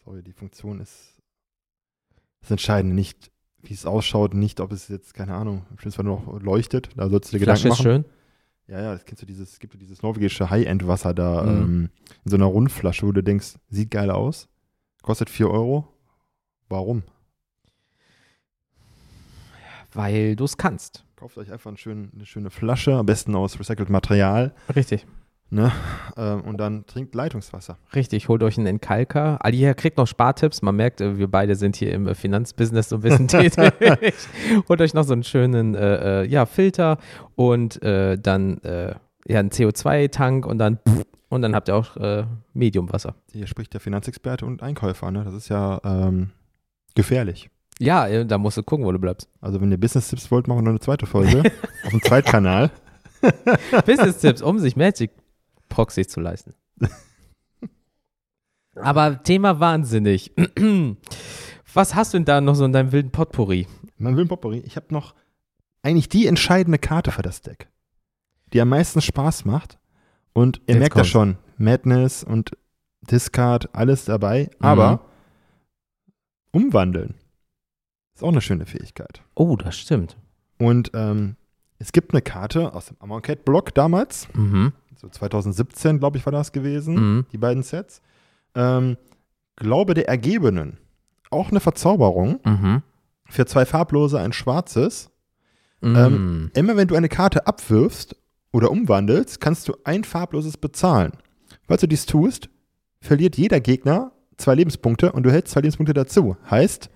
sorry, 0.05 0.21
die 0.21 0.31
Funktion 0.31 0.79
ist 0.79 1.19
das 2.41 2.51
Entscheidende. 2.51 2.93
Nicht, 2.93 3.31
wie 3.63 3.73
es 3.73 3.87
ausschaut, 3.87 4.35
nicht, 4.35 4.59
ob 4.59 4.71
es 4.71 4.89
jetzt, 4.89 5.15
keine 5.15 5.33
Ahnung, 5.33 5.65
im 5.71 5.79
schlimmsten 5.79 6.03
Fall 6.03 6.05
noch 6.05 6.39
leuchtet. 6.39 6.89
Da 6.95 7.09
sollst 7.09 7.31
du 7.31 7.37
dir 7.37 7.39
Gedanken 7.39 7.69
machen. 7.69 7.79
ist 7.79 7.81
schön. 7.81 8.05
Ja, 8.67 8.79
ja, 8.79 8.93
das 8.93 9.05
kennst 9.05 9.23
du 9.23 9.25
dieses, 9.25 9.53
es 9.53 9.59
gibt 9.59 9.73
dieses 9.81 10.03
norwegische 10.03 10.51
High-End-Wasser 10.51 11.15
da 11.15 11.41
mhm. 11.41 11.49
ähm, 11.49 11.89
in 12.25 12.29
so 12.29 12.35
einer 12.35 12.45
Rundflasche, 12.45 13.07
wo 13.07 13.11
du 13.11 13.23
denkst, 13.23 13.55
sieht 13.69 13.89
geil 13.89 14.11
aus, 14.11 14.47
kostet 15.01 15.31
4 15.31 15.49
Euro. 15.49 15.87
Warum? 16.69 17.01
Weil 19.93 20.35
du 20.35 20.43
es 20.43 20.57
kannst. 20.57 21.05
Kauft 21.15 21.39
euch 21.39 21.51
einfach 21.51 21.69
eine 21.71 21.77
schöne, 21.77 22.09
eine 22.13 22.25
schöne 22.27 22.51
Flasche, 22.51 22.93
am 22.93 23.07
besten 23.07 23.35
aus 23.35 23.59
recyceltem 23.59 23.91
Material. 23.91 24.53
Richtig. 24.75 25.07
Ne? 25.53 25.71
Ähm, 26.17 26.41
und 26.41 26.57
dann 26.57 26.87
trinkt 26.87 27.13
Leitungswasser. 27.13 27.77
Richtig, 27.93 28.27
holt 28.27 28.41
euch 28.41 28.57
einen 28.57 28.65
Entkalker. 28.65 29.37
Ali 29.45 29.57
hier 29.57 29.75
kriegt 29.75 29.97
noch 29.97 30.07
Spartipps. 30.07 30.63
Man 30.63 30.75
merkt, 30.75 30.99
äh, 30.99 31.19
wir 31.19 31.27
beide 31.27 31.55
sind 31.55 31.75
hier 31.75 31.93
im 31.93 32.07
äh, 32.07 32.15
Finanzbusiness 32.15 32.89
so 32.89 32.95
ein 32.95 33.01
bisschen 33.01 33.27
tätig. 33.29 33.53
holt 34.67 34.81
euch 34.81 34.95
noch 34.95 35.03
so 35.03 35.13
einen 35.13 35.23
schönen 35.23 35.75
äh, 35.75 36.23
äh, 36.23 36.27
ja, 36.27 36.47
Filter 36.47 36.97
und 37.35 37.81
äh, 37.83 38.17
dann 38.17 38.57
äh, 38.63 38.95
ja, 39.27 39.39
einen 39.39 39.51
CO2-Tank 39.51 40.47
und 40.47 40.57
dann 40.57 40.79
und 41.29 41.41
dann 41.41 41.55
habt 41.55 41.67
ihr 41.67 41.75
auch 41.75 42.25
Mediumwasser. 42.53 43.15
Hier 43.31 43.47
spricht 43.47 43.73
der 43.73 43.79
Finanzexperte 43.79 44.45
und 44.45 44.61
Einkäufer. 44.61 45.09
Ne? 45.09 45.23
Das 45.23 45.33
ist 45.33 45.49
ja 45.49 45.81
ähm, 45.83 46.29
gefährlich. 46.93 47.49
Ja, 47.79 48.23
da 48.23 48.37
musst 48.37 48.57
du 48.57 48.61
gucken, 48.61 48.85
wo 48.85 48.91
du 48.91 48.99
bleibst. 48.99 49.27
Also 49.41 49.59
wenn 49.59 49.71
ihr 49.71 49.79
Business-Tipps 49.79 50.29
wollt, 50.29 50.47
machen 50.47 50.59
wir 50.59 50.63
noch 50.63 50.69
eine 50.71 50.79
zweite 50.79 51.07
Folge 51.07 51.41
auf 51.85 51.89
dem 51.89 52.03
Zweitkanal. 52.03 52.69
Business-Tipps, 53.85 54.43
um 54.43 54.59
sich 54.59 54.75
Magic 54.75 55.09
Proxys 55.73 56.07
zu 56.07 56.21
leisten. 56.21 56.53
Aber 58.75 59.23
Thema 59.23 59.59
wahnsinnig. 59.59 60.31
Was 61.73 61.95
hast 61.95 62.13
du 62.13 62.17
denn 62.17 62.25
da 62.25 62.41
noch 62.41 62.53
so 62.53 62.63
in 62.65 62.71
deinem 62.71 62.91
wilden 62.91 63.11
Potpourri? 63.11 63.67
Mein 63.97 64.15
wilden 64.15 64.29
Potpourri? 64.29 64.59
Ich 64.59 64.75
habe 64.75 64.87
noch 64.91 65.15
eigentlich 65.81 66.09
die 66.09 66.27
entscheidende 66.27 66.77
Karte 66.77 67.11
für 67.11 67.23
das 67.23 67.41
Deck, 67.41 67.69
die 68.53 68.61
am 68.61 68.69
meisten 68.69 69.01
Spaß 69.01 69.45
macht. 69.45 69.79
Und 70.33 70.57
ihr 70.67 70.75
Jetzt 70.75 70.79
merkt 70.79 70.97
das 70.97 71.07
schon, 71.07 71.37
Madness 71.57 72.23
und 72.23 72.51
Discard, 73.01 73.73
alles 73.75 74.05
dabei. 74.05 74.51
Mhm. 74.59 74.65
Aber 74.65 75.05
umwandeln 76.51 77.15
ist 78.13 78.23
auch 78.23 78.29
eine 78.29 78.41
schöne 78.41 78.67
Fähigkeit. 78.67 79.23
Oh, 79.33 79.55
das 79.55 79.75
stimmt. 79.75 80.17
Und 80.59 80.91
ähm, 80.93 81.35
es 81.79 81.91
gibt 81.91 82.13
eine 82.13 82.21
Karte 82.21 82.75
aus 82.75 82.85
dem 82.87 82.97
Amonkhet-Block 82.99 83.73
damals. 83.73 84.27
Mhm 84.35 84.73
so 85.03 85.09
2017, 85.09 85.99
glaube 85.99 86.17
ich, 86.17 86.25
war 86.25 86.31
das 86.31 86.53
gewesen, 86.53 86.95
mhm. 86.95 87.25
die 87.33 87.37
beiden 87.37 87.61
Sets. 87.61 88.01
Ähm, 88.55 88.97
Glaube 89.57 89.93
der 89.93 90.07
Ergebenen. 90.07 90.77
Auch 91.29 91.51
eine 91.51 91.59
Verzauberung. 91.59 92.39
Mhm. 92.45 92.81
Für 93.29 93.45
zwei 93.45 93.65
farblose 93.65 94.19
ein 94.19 94.33
schwarzes. 94.33 95.11
Mhm. 95.81 95.95
Ähm, 95.95 96.51
immer 96.55 96.77
wenn 96.77 96.87
du 96.87 96.95
eine 96.95 97.09
Karte 97.09 97.45
abwirfst 97.45 98.15
oder 98.51 98.71
umwandelst, 98.71 99.41
kannst 99.41 99.67
du 99.67 99.75
ein 99.83 100.05
farbloses 100.05 100.57
bezahlen. 100.57 101.11
Falls 101.67 101.81
du 101.81 101.87
dies 101.87 102.05
tust, 102.05 102.49
verliert 103.01 103.35
jeder 103.37 103.59
Gegner 103.59 104.11
zwei 104.37 104.55
Lebenspunkte 104.55 105.11
und 105.11 105.23
du 105.23 105.31
hältst 105.31 105.53
zwei 105.53 105.61
Lebenspunkte 105.61 105.93
dazu. 105.93 106.37
Heißt, 106.49 106.89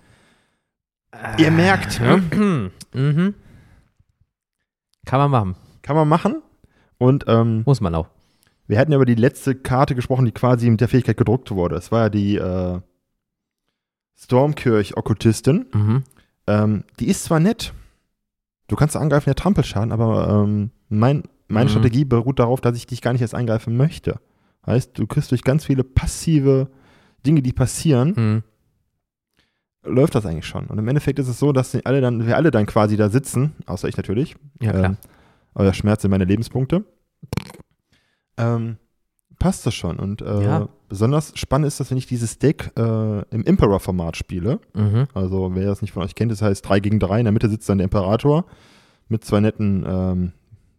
ihr 1.36 1.50
merkt. 1.50 2.00
Ne? 2.00 2.70
Mhm. 2.94 3.34
Kann 5.04 5.20
man 5.20 5.30
machen. 5.30 5.56
Kann 5.82 5.94
man 5.94 6.08
machen. 6.08 6.42
Und, 6.98 7.24
ähm, 7.28 7.62
Muss 7.64 7.80
man 7.80 7.94
auch. 7.94 8.08
Wir 8.66 8.78
hatten 8.78 8.92
ja 8.92 8.96
über 8.96 9.06
die 9.06 9.14
letzte 9.14 9.54
Karte 9.54 9.94
gesprochen, 9.94 10.26
die 10.26 10.32
quasi 10.32 10.68
mit 10.68 10.80
der 10.80 10.88
Fähigkeit 10.88 11.16
gedruckt 11.16 11.50
wurde. 11.50 11.76
Es 11.76 11.90
war 11.90 12.04
ja 12.04 12.08
die 12.10 12.36
äh, 12.36 12.80
Stormkirch-Okkultistin. 14.18 15.66
Mhm. 15.72 16.04
Ähm, 16.46 16.84
die 17.00 17.08
ist 17.08 17.24
zwar 17.24 17.40
nett, 17.40 17.72
du 18.68 18.76
kannst 18.76 18.96
angreifen, 18.96 19.26
der 19.26 19.36
Trampelschaden, 19.36 19.92
aber 19.92 20.44
ähm, 20.44 20.70
mein, 20.88 21.22
meine 21.48 21.66
mhm. 21.66 21.70
Strategie 21.70 22.04
beruht 22.04 22.38
darauf, 22.38 22.60
dass 22.60 22.76
ich 22.76 22.86
dich 22.86 23.00
gar 23.00 23.12
nicht 23.12 23.22
erst 23.22 23.34
eingreifen 23.34 23.76
möchte. 23.76 24.20
Heißt, 24.66 24.98
du 24.98 25.06
kriegst 25.06 25.30
durch 25.30 25.44
ganz 25.44 25.64
viele 25.64 25.84
passive 25.84 26.68
Dinge, 27.26 27.42
die 27.42 27.52
passieren, 27.52 28.42
mhm. 29.84 29.90
läuft 29.90 30.14
das 30.14 30.26
eigentlich 30.26 30.46
schon. 30.46 30.66
Und 30.66 30.78
im 30.78 30.88
Endeffekt 30.88 31.18
ist 31.18 31.28
es 31.28 31.38
so, 31.38 31.52
dass 31.52 31.74
alle 31.84 32.00
dann, 32.00 32.26
wir 32.26 32.36
alle 32.36 32.50
dann 32.50 32.66
quasi 32.66 32.96
da 32.96 33.08
sitzen, 33.08 33.54
außer 33.66 33.88
ich 33.88 33.96
natürlich. 33.96 34.36
Ja, 34.60 34.72
klar. 34.72 34.84
Ähm, 34.84 34.96
euer 35.58 35.74
Schmerz 35.74 36.02
sind 36.02 36.10
meine 36.10 36.24
Lebenspunkte. 36.24 36.84
Ähm, 38.36 38.76
passt 39.38 39.66
das 39.66 39.74
schon. 39.74 39.98
Und 39.98 40.22
äh, 40.22 40.42
ja. 40.42 40.68
besonders 40.88 41.32
spannend 41.36 41.66
ist 41.68 41.80
das, 41.80 41.90
wenn 41.90 41.98
ich 41.98 42.06
dieses 42.06 42.38
Deck 42.38 42.70
äh, 42.76 43.18
im 43.30 43.44
Emperor-Format 43.44 44.16
spiele. 44.16 44.60
Mhm. 44.74 45.06
Also, 45.14 45.54
wer 45.54 45.66
das 45.66 45.82
nicht 45.82 45.92
von 45.92 46.02
euch 46.02 46.14
kennt, 46.14 46.32
das 46.32 46.42
heißt 46.42 46.66
3 46.68 46.80
gegen 46.80 47.00
3. 47.00 47.20
In 47.20 47.24
der 47.24 47.32
Mitte 47.32 47.48
sitzt 47.48 47.68
dann 47.68 47.78
der 47.78 47.84
Imperator 47.84 48.44
mit 49.08 49.24
zwei 49.24 49.40
netten 49.40 49.84
ähm, 49.86 50.32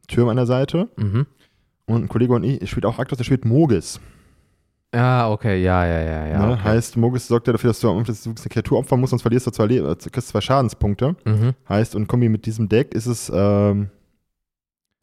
Türmen 0.08 0.32
an 0.32 0.38
der 0.38 0.46
Seite. 0.46 0.90
Mhm. 0.98 1.26
Und 1.86 2.04
ein 2.04 2.08
Kollege 2.08 2.34
und 2.34 2.44
ich 2.44 2.70
spielt 2.70 2.86
auch 2.86 3.00
Aktos, 3.00 3.18
der 3.18 3.26
spielt 3.26 3.46
Mogis. 3.46 4.00
Ah, 4.92 5.32
okay, 5.32 5.62
ja, 5.62 5.86
ja, 5.86 6.02
ja, 6.02 6.28
ja. 6.28 6.46
Ne? 6.46 6.54
Okay. 6.54 6.64
Heißt, 6.64 6.98
Mogis 6.98 7.28
sorgt 7.28 7.46
ja 7.48 7.54
dafür, 7.54 7.70
dass 7.70 7.80
du, 7.80 8.02
dass 8.02 8.24
du 8.24 8.30
eine 8.32 8.50
Kreatur 8.50 8.80
opfern 8.80 9.00
musst, 9.00 9.12
sonst 9.12 9.22
verlierst 9.22 9.46
du 9.46 9.52
zwei, 9.52 9.66
Le 9.66 9.96
kriegst 9.96 10.30
zwei 10.30 10.42
Schadenspunkte. 10.42 11.16
Mhm. 11.26 11.54
Heißt, 11.68 11.96
und 11.96 12.08
Kombi 12.08 12.30
mit 12.30 12.46
diesem 12.46 12.70
Deck 12.70 12.94
ist 12.96 13.06
es 13.06 13.32
ähm, 13.34 13.90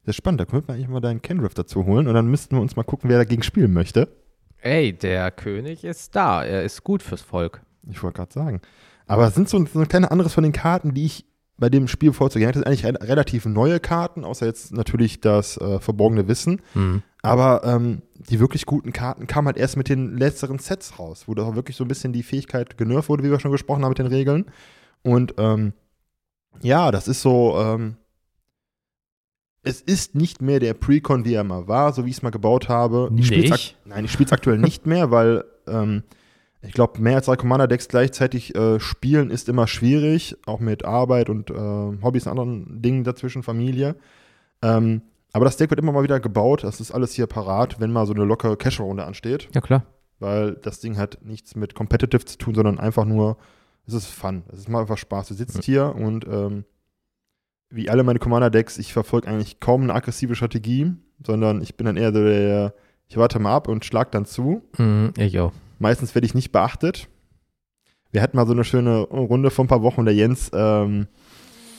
das 0.06 0.12
ist 0.12 0.18
spannend, 0.18 0.40
da 0.40 0.44
könnten 0.44 0.68
wir 0.68 0.74
eigentlich 0.74 0.88
mal 0.88 1.00
deinen 1.00 1.20
Kenriff 1.20 1.52
dazu 1.52 1.84
holen 1.84 2.06
und 2.06 2.14
dann 2.14 2.28
müssten 2.28 2.54
wir 2.54 2.62
uns 2.62 2.76
mal 2.76 2.84
gucken, 2.84 3.10
wer 3.10 3.18
dagegen 3.18 3.42
spielen 3.42 3.72
möchte. 3.72 4.08
Ey, 4.58 4.92
der 4.92 5.32
König 5.32 5.82
ist 5.82 6.14
da. 6.14 6.44
Er 6.44 6.62
ist 6.62 6.84
gut 6.84 7.02
fürs 7.02 7.22
Volk. 7.22 7.60
Ich 7.90 8.02
wollte 8.04 8.18
gerade 8.18 8.32
sagen. 8.32 8.60
Aber 9.06 9.26
es 9.26 9.34
sind 9.34 9.48
so, 9.48 9.64
so 9.66 9.80
ein 9.80 9.88
kleines 9.88 10.10
anderes 10.10 10.32
von 10.32 10.44
den 10.44 10.52
Karten, 10.52 10.94
die 10.94 11.06
ich 11.06 11.26
bei 11.58 11.70
dem 11.70 11.88
Spiel 11.88 12.12
vorzugehen 12.12 12.48
Das 12.48 12.56
sind 12.56 12.66
eigentlich 12.66 12.84
re 12.84 12.94
relativ 13.00 13.46
neue 13.46 13.80
Karten, 13.80 14.24
außer 14.24 14.46
jetzt 14.46 14.72
natürlich 14.72 15.20
das 15.20 15.56
äh, 15.56 15.80
verborgene 15.80 16.28
Wissen. 16.28 16.62
Mhm. 16.74 17.02
Aber 17.22 17.64
ähm, 17.64 18.02
die 18.14 18.38
wirklich 18.38 18.64
guten 18.64 18.92
Karten 18.92 19.26
kamen 19.26 19.46
halt 19.46 19.56
erst 19.56 19.76
mit 19.76 19.88
den 19.88 20.16
letzteren 20.16 20.60
Sets 20.60 21.00
raus, 21.00 21.24
wo 21.26 21.34
da 21.34 21.56
wirklich 21.56 21.76
so 21.76 21.84
ein 21.84 21.88
bisschen 21.88 22.12
die 22.12 22.22
Fähigkeit 22.22 22.78
genervt 22.78 23.08
wurde, 23.08 23.24
wie 23.24 23.30
wir 23.30 23.40
schon 23.40 23.50
gesprochen 23.50 23.82
haben 23.82 23.90
mit 23.90 23.98
den 23.98 24.06
Regeln. 24.06 24.46
Und 25.02 25.34
ähm, 25.38 25.72
ja, 26.62 26.92
das 26.92 27.08
ist 27.08 27.22
so, 27.22 27.58
ähm, 27.58 27.96
es 29.66 29.80
ist 29.80 30.14
nicht 30.14 30.40
mehr 30.40 30.60
der 30.60 30.74
Precon, 30.74 31.24
wie 31.24 31.34
er 31.34 31.42
mal 31.42 31.66
war, 31.66 31.92
so 31.92 32.04
wie 32.04 32.10
ich 32.10 32.16
es 32.18 32.22
mal 32.22 32.30
gebaut 32.30 32.68
habe. 32.68 33.10
Ich 33.16 33.30
nicht? 33.30 33.76
Nein, 33.84 34.04
ich 34.04 34.12
spiele 34.12 34.26
es 34.26 34.32
aktuell 34.32 34.58
nicht 34.58 34.86
mehr, 34.86 35.10
weil 35.10 35.44
ähm, 35.66 36.04
ich 36.62 36.72
glaube, 36.72 37.00
mehr 37.00 37.16
als 37.16 37.26
drei 37.26 37.34
Commander-Decks 37.34 37.88
gleichzeitig 37.88 38.54
äh, 38.54 38.78
spielen 38.78 39.28
ist 39.28 39.48
immer 39.48 39.66
schwierig, 39.66 40.36
auch 40.46 40.60
mit 40.60 40.84
Arbeit 40.84 41.28
und 41.28 41.50
äh, 41.50 41.54
Hobbys 41.54 42.26
und 42.26 42.30
anderen 42.30 42.80
Dingen 42.80 43.02
dazwischen, 43.02 43.42
Familie. 43.42 43.96
Ähm, 44.62 45.02
aber 45.32 45.44
das 45.44 45.56
Deck 45.56 45.70
wird 45.70 45.80
immer 45.80 45.92
mal 45.92 46.04
wieder 46.04 46.20
gebaut, 46.20 46.62
das 46.62 46.80
ist 46.80 46.92
alles 46.92 47.12
hier 47.14 47.26
parat, 47.26 47.80
wenn 47.80 47.90
mal 47.90 48.06
so 48.06 48.14
eine 48.14 48.24
lockere 48.24 48.56
Cash-Runde 48.56 49.04
ansteht. 49.04 49.48
Ja, 49.52 49.60
klar. 49.60 49.82
Weil 50.20 50.54
das 50.54 50.78
Ding 50.78 50.96
hat 50.96 51.18
nichts 51.22 51.56
mit 51.56 51.74
Competitive 51.74 52.24
zu 52.24 52.38
tun, 52.38 52.54
sondern 52.54 52.78
einfach 52.78 53.04
nur, 53.04 53.36
es 53.86 53.94
ist 53.94 54.06
Fun. 54.06 54.44
Es 54.52 54.60
ist 54.60 54.68
mal 54.68 54.82
einfach 54.82 54.96
Spaß. 54.96 55.28
Du 55.28 55.34
sitzt 55.34 55.56
mhm. 55.56 55.62
hier 55.62 55.94
und 55.94 56.24
ähm, 56.26 56.64
wie 57.70 57.90
alle 57.90 58.02
meine 58.02 58.18
Commander-Decks, 58.18 58.78
ich 58.78 58.92
verfolge 58.92 59.28
eigentlich 59.28 59.60
kaum 59.60 59.82
eine 59.82 59.94
aggressive 59.94 60.34
Strategie, 60.34 60.92
sondern 61.24 61.62
ich 61.62 61.76
bin 61.76 61.86
dann 61.86 61.96
eher 61.96 62.12
so 62.12 62.22
der, 62.22 62.74
ich 63.08 63.16
warte 63.16 63.38
mal 63.38 63.54
ab 63.54 63.68
und 63.68 63.84
schlag 63.84 64.12
dann 64.12 64.24
zu. 64.24 64.62
Mhm, 64.78 65.12
ich 65.16 65.38
auch. 65.38 65.52
Meistens 65.78 66.14
werde 66.14 66.26
ich 66.26 66.34
nicht 66.34 66.52
beachtet. 66.52 67.08
Wir 68.12 68.22
hatten 68.22 68.36
mal 68.36 68.46
so 68.46 68.52
eine 68.52 68.64
schöne 68.64 69.00
Runde 69.00 69.50
vor 69.50 69.64
ein 69.64 69.68
paar 69.68 69.82
Wochen, 69.82 70.04
der 70.04 70.14
Jens 70.14 70.50
ähm, 70.54 71.06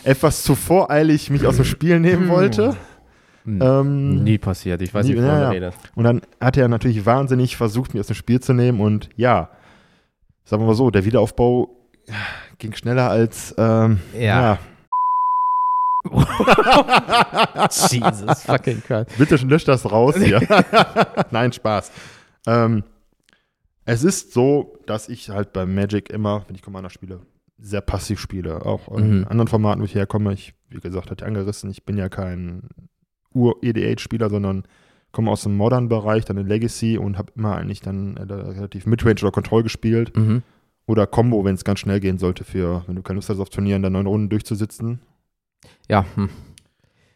etwas 0.04 0.44
zu 0.44 0.56
voreilig 0.56 1.30
mich 1.30 1.46
aus 1.46 1.56
dem 1.56 1.66
Spiel 1.66 2.00
nehmen 2.00 2.24
hm. 2.24 2.30
wollte. 2.30 2.76
Ähm, 3.46 4.26
nie 4.26 4.38
passiert, 4.38 4.82
ich 4.82 4.94
weiß 4.94 5.06
nie, 5.06 5.14
nicht, 5.14 5.24
wovon 5.24 5.40
ja, 5.40 5.54
ja. 5.54 5.72
Und 5.96 6.04
dann 6.04 6.22
hat 6.42 6.58
er 6.58 6.68
natürlich 6.68 7.06
wahnsinnig 7.06 7.56
versucht, 7.56 7.94
mich 7.94 8.02
aus 8.02 8.08
dem 8.08 8.18
Spiel 8.18 8.42
zu 8.42 8.52
nehmen 8.52 8.82
und 8.82 9.08
ja, 9.16 9.52
sagen 10.44 10.62
wir 10.62 10.68
mal 10.68 10.76
so, 10.76 10.92
der 10.92 11.06
Wiederaufbau 11.06 11.70
ging 12.58 12.74
schneller 12.76 13.10
als 13.10 13.56
ähm, 13.58 14.02
ja. 14.14 14.20
ja 14.20 14.60
Jesus 17.92 18.42
fucking 18.44 18.82
Christ. 18.84 19.18
Bitte 19.18 19.36
lösch 19.36 19.66
das 19.66 19.90
raus 19.92 20.16
hier. 20.18 20.42
Nein, 21.32 21.52
Spaß. 21.52 21.92
Ähm, 22.46 22.84
es 23.86 24.04
ist 24.04 24.34
so, 24.34 24.78
dass 24.86 25.10
ich 25.10 25.30
halt 25.30 25.54
bei 25.54 25.66
Magic 25.66 26.10
immer, 26.10 26.44
wenn 26.48 26.56
ich 26.56 26.62
Commander 26.62 26.90
spiele, 26.90 27.22
sehr 27.58 27.82
passiv 27.82 28.20
spiele. 28.20 28.66
Auch 28.66 28.88
in 28.98 29.20
mhm. 29.20 29.28
anderen 29.28 29.48
Formaten, 29.48 29.82
wo 29.82 29.86
ich 29.86 29.96
herkomme, 29.96 30.34
ich, 30.34 30.54
wie 30.70 30.80
gesagt, 30.80 31.10
hatte 31.10 31.26
angerissen, 31.26 31.70
ich 31.70 31.86
bin 31.86 31.98
ja 31.98 32.10
kein 32.10 32.70
Ur-EDH-Spieler, 33.34 34.30
sondern 34.30 34.64
komme 35.12 35.32
aus 35.32 35.44
dem 35.44 35.56
Modern-Bereich, 35.56 36.26
dann 36.26 36.38
in 36.38 36.48
Legacy 36.48 36.98
und 36.98 37.18
habe 37.18 37.32
immer 37.36 37.56
eigentlich 37.56 37.82
dann 37.82 38.18
äh, 38.18 38.22
relativ 38.22 38.86
Midrange 38.86 39.22
oder 39.22 39.32
Control 39.32 39.64
gespielt. 39.64 40.16
Mhm. 40.16 40.44
Oder 40.86 41.06
Combo, 41.06 41.44
wenn 41.44 41.56
es 41.56 41.66
ganz 41.66 41.80
schnell 41.80 42.00
gehen 42.00 42.18
sollte, 42.18 42.46
für, 42.46 42.84
wenn 42.88 42.96
du 42.96 43.02
keine 43.02 43.16
Lust 43.16 43.30
hast, 43.30 43.40
auf 43.40 43.50
Turnieren 43.50 43.82
dann 43.84 43.94
neun 43.94 44.08
Runden 44.08 44.30
durchzusitzen. 44.30 45.02
Ja. 45.88 46.06
Hm. 46.16 46.30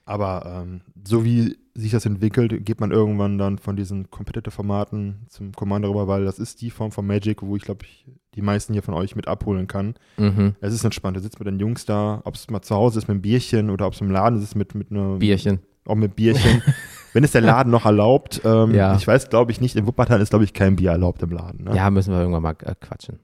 Aber 0.06 0.64
ähm, 0.64 0.82
so 1.04 1.24
wie 1.24 1.58
sich 1.74 1.92
das 1.92 2.06
entwickelt, 2.06 2.66
geht 2.66 2.82
man 2.82 2.92
irgendwann 2.92 3.38
dann 3.38 3.58
von 3.58 3.76
diesen 3.76 4.10
Competitive-Formaten 4.10 5.26
zum 5.30 5.54
Commander 5.54 5.90
rüber, 5.90 6.08
weil 6.08 6.26
das 6.26 6.38
ist 6.38 6.62
die 6.62 6.70
Form 6.70 6.92
von 6.92 7.08
Magic, 7.08 7.42
wo 7.42 7.56
ich 7.56 7.64
glaube, 7.64 7.86
ich 7.86 8.06
die 8.36 8.42
meisten 8.42 8.74
hier 8.74 8.84
von 8.84 8.94
euch 8.94 9.16
mit 9.16 9.28
abholen 9.28 9.68
kann. 9.68 9.96
Mhm. 10.18 10.56
Es 10.62 10.74
ist 10.74 10.84
entspannt. 10.84 11.18
Du 11.18 11.22
sitzt 11.22 11.40
mit 11.40 11.48
den 11.48 11.60
Jungs 11.60 11.86
da, 11.86 12.22
ob 12.24 12.36
es 12.36 12.50
mal 12.50 12.62
zu 12.62 12.76
Hause 12.76 13.00
ist 13.00 13.08
mit 13.08 13.16
einem 13.16 13.22
Bierchen 13.22 13.70
oder 13.70 13.88
ob 13.88 13.94
es 13.94 14.02
im 14.02 14.10
Laden 14.10 14.42
ist 14.42 14.56
mit, 14.56 14.74
mit 14.76 14.92
einem 14.92 15.20
Bierchen. 15.20 15.60
Auch 15.86 15.96
mit 15.96 16.16
Bierchen. 16.16 16.62
Wenn 17.14 17.24
es 17.26 17.32
der 17.32 17.42
Laden 17.42 17.72
noch 17.72 17.86
erlaubt. 17.86 18.42
Ähm, 18.46 18.74
ja. 18.74 18.96
Ich 18.96 19.06
weiß, 19.06 19.30
glaube 19.30 19.52
ich, 19.52 19.60
nicht. 19.60 19.76
In 19.76 19.86
Wuppertal 19.86 20.22
ist, 20.22 20.30
glaube 20.30 20.46
ich, 20.46 20.54
kein 20.54 20.78
Bier 20.78 20.92
erlaubt 20.92 21.22
im 21.24 21.32
Laden. 21.32 21.66
Ne? 21.66 21.76
Ja, 21.76 21.90
müssen 21.90 22.14
wir 22.14 22.20
irgendwann 22.20 22.44
mal 22.44 22.56
äh, 22.64 22.74
quatschen. 22.80 23.20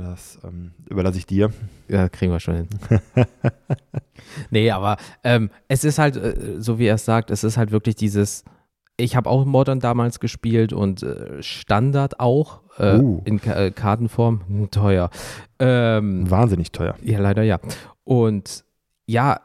Das 0.00 0.38
ähm, 0.44 0.72
überlasse 0.88 1.18
ich 1.18 1.26
dir. 1.26 1.50
Ja, 1.88 2.08
kriegen 2.08 2.32
wir 2.32 2.40
schon 2.40 2.56
hin. 2.56 2.68
nee, 4.50 4.70
aber 4.70 4.96
ähm, 5.24 5.50
es 5.68 5.84
ist 5.84 5.98
halt, 5.98 6.16
äh, 6.16 6.60
so 6.60 6.78
wie 6.78 6.86
er 6.86 6.96
es 6.96 7.04
sagt, 7.04 7.30
es 7.30 7.44
ist 7.44 7.56
halt 7.56 7.70
wirklich 7.70 7.94
dieses, 7.94 8.44
ich 8.96 9.16
habe 9.16 9.28
auch 9.30 9.44
Modern 9.44 9.80
damals 9.80 10.20
gespielt 10.20 10.72
und 10.72 11.02
äh, 11.02 11.42
Standard 11.42 12.20
auch 12.20 12.60
äh, 12.78 12.98
uh. 12.98 13.22
in 13.24 13.40
Ka 13.40 13.54
äh, 13.54 13.70
Kartenform. 13.70 14.42
Hm, 14.46 14.70
teuer. 14.70 15.10
Ähm, 15.58 16.30
Wahnsinnig 16.30 16.72
teuer. 16.72 16.96
Ja, 17.02 17.18
leider 17.18 17.42
ja. 17.42 17.58
Und 18.04 18.64
ja, 19.06 19.40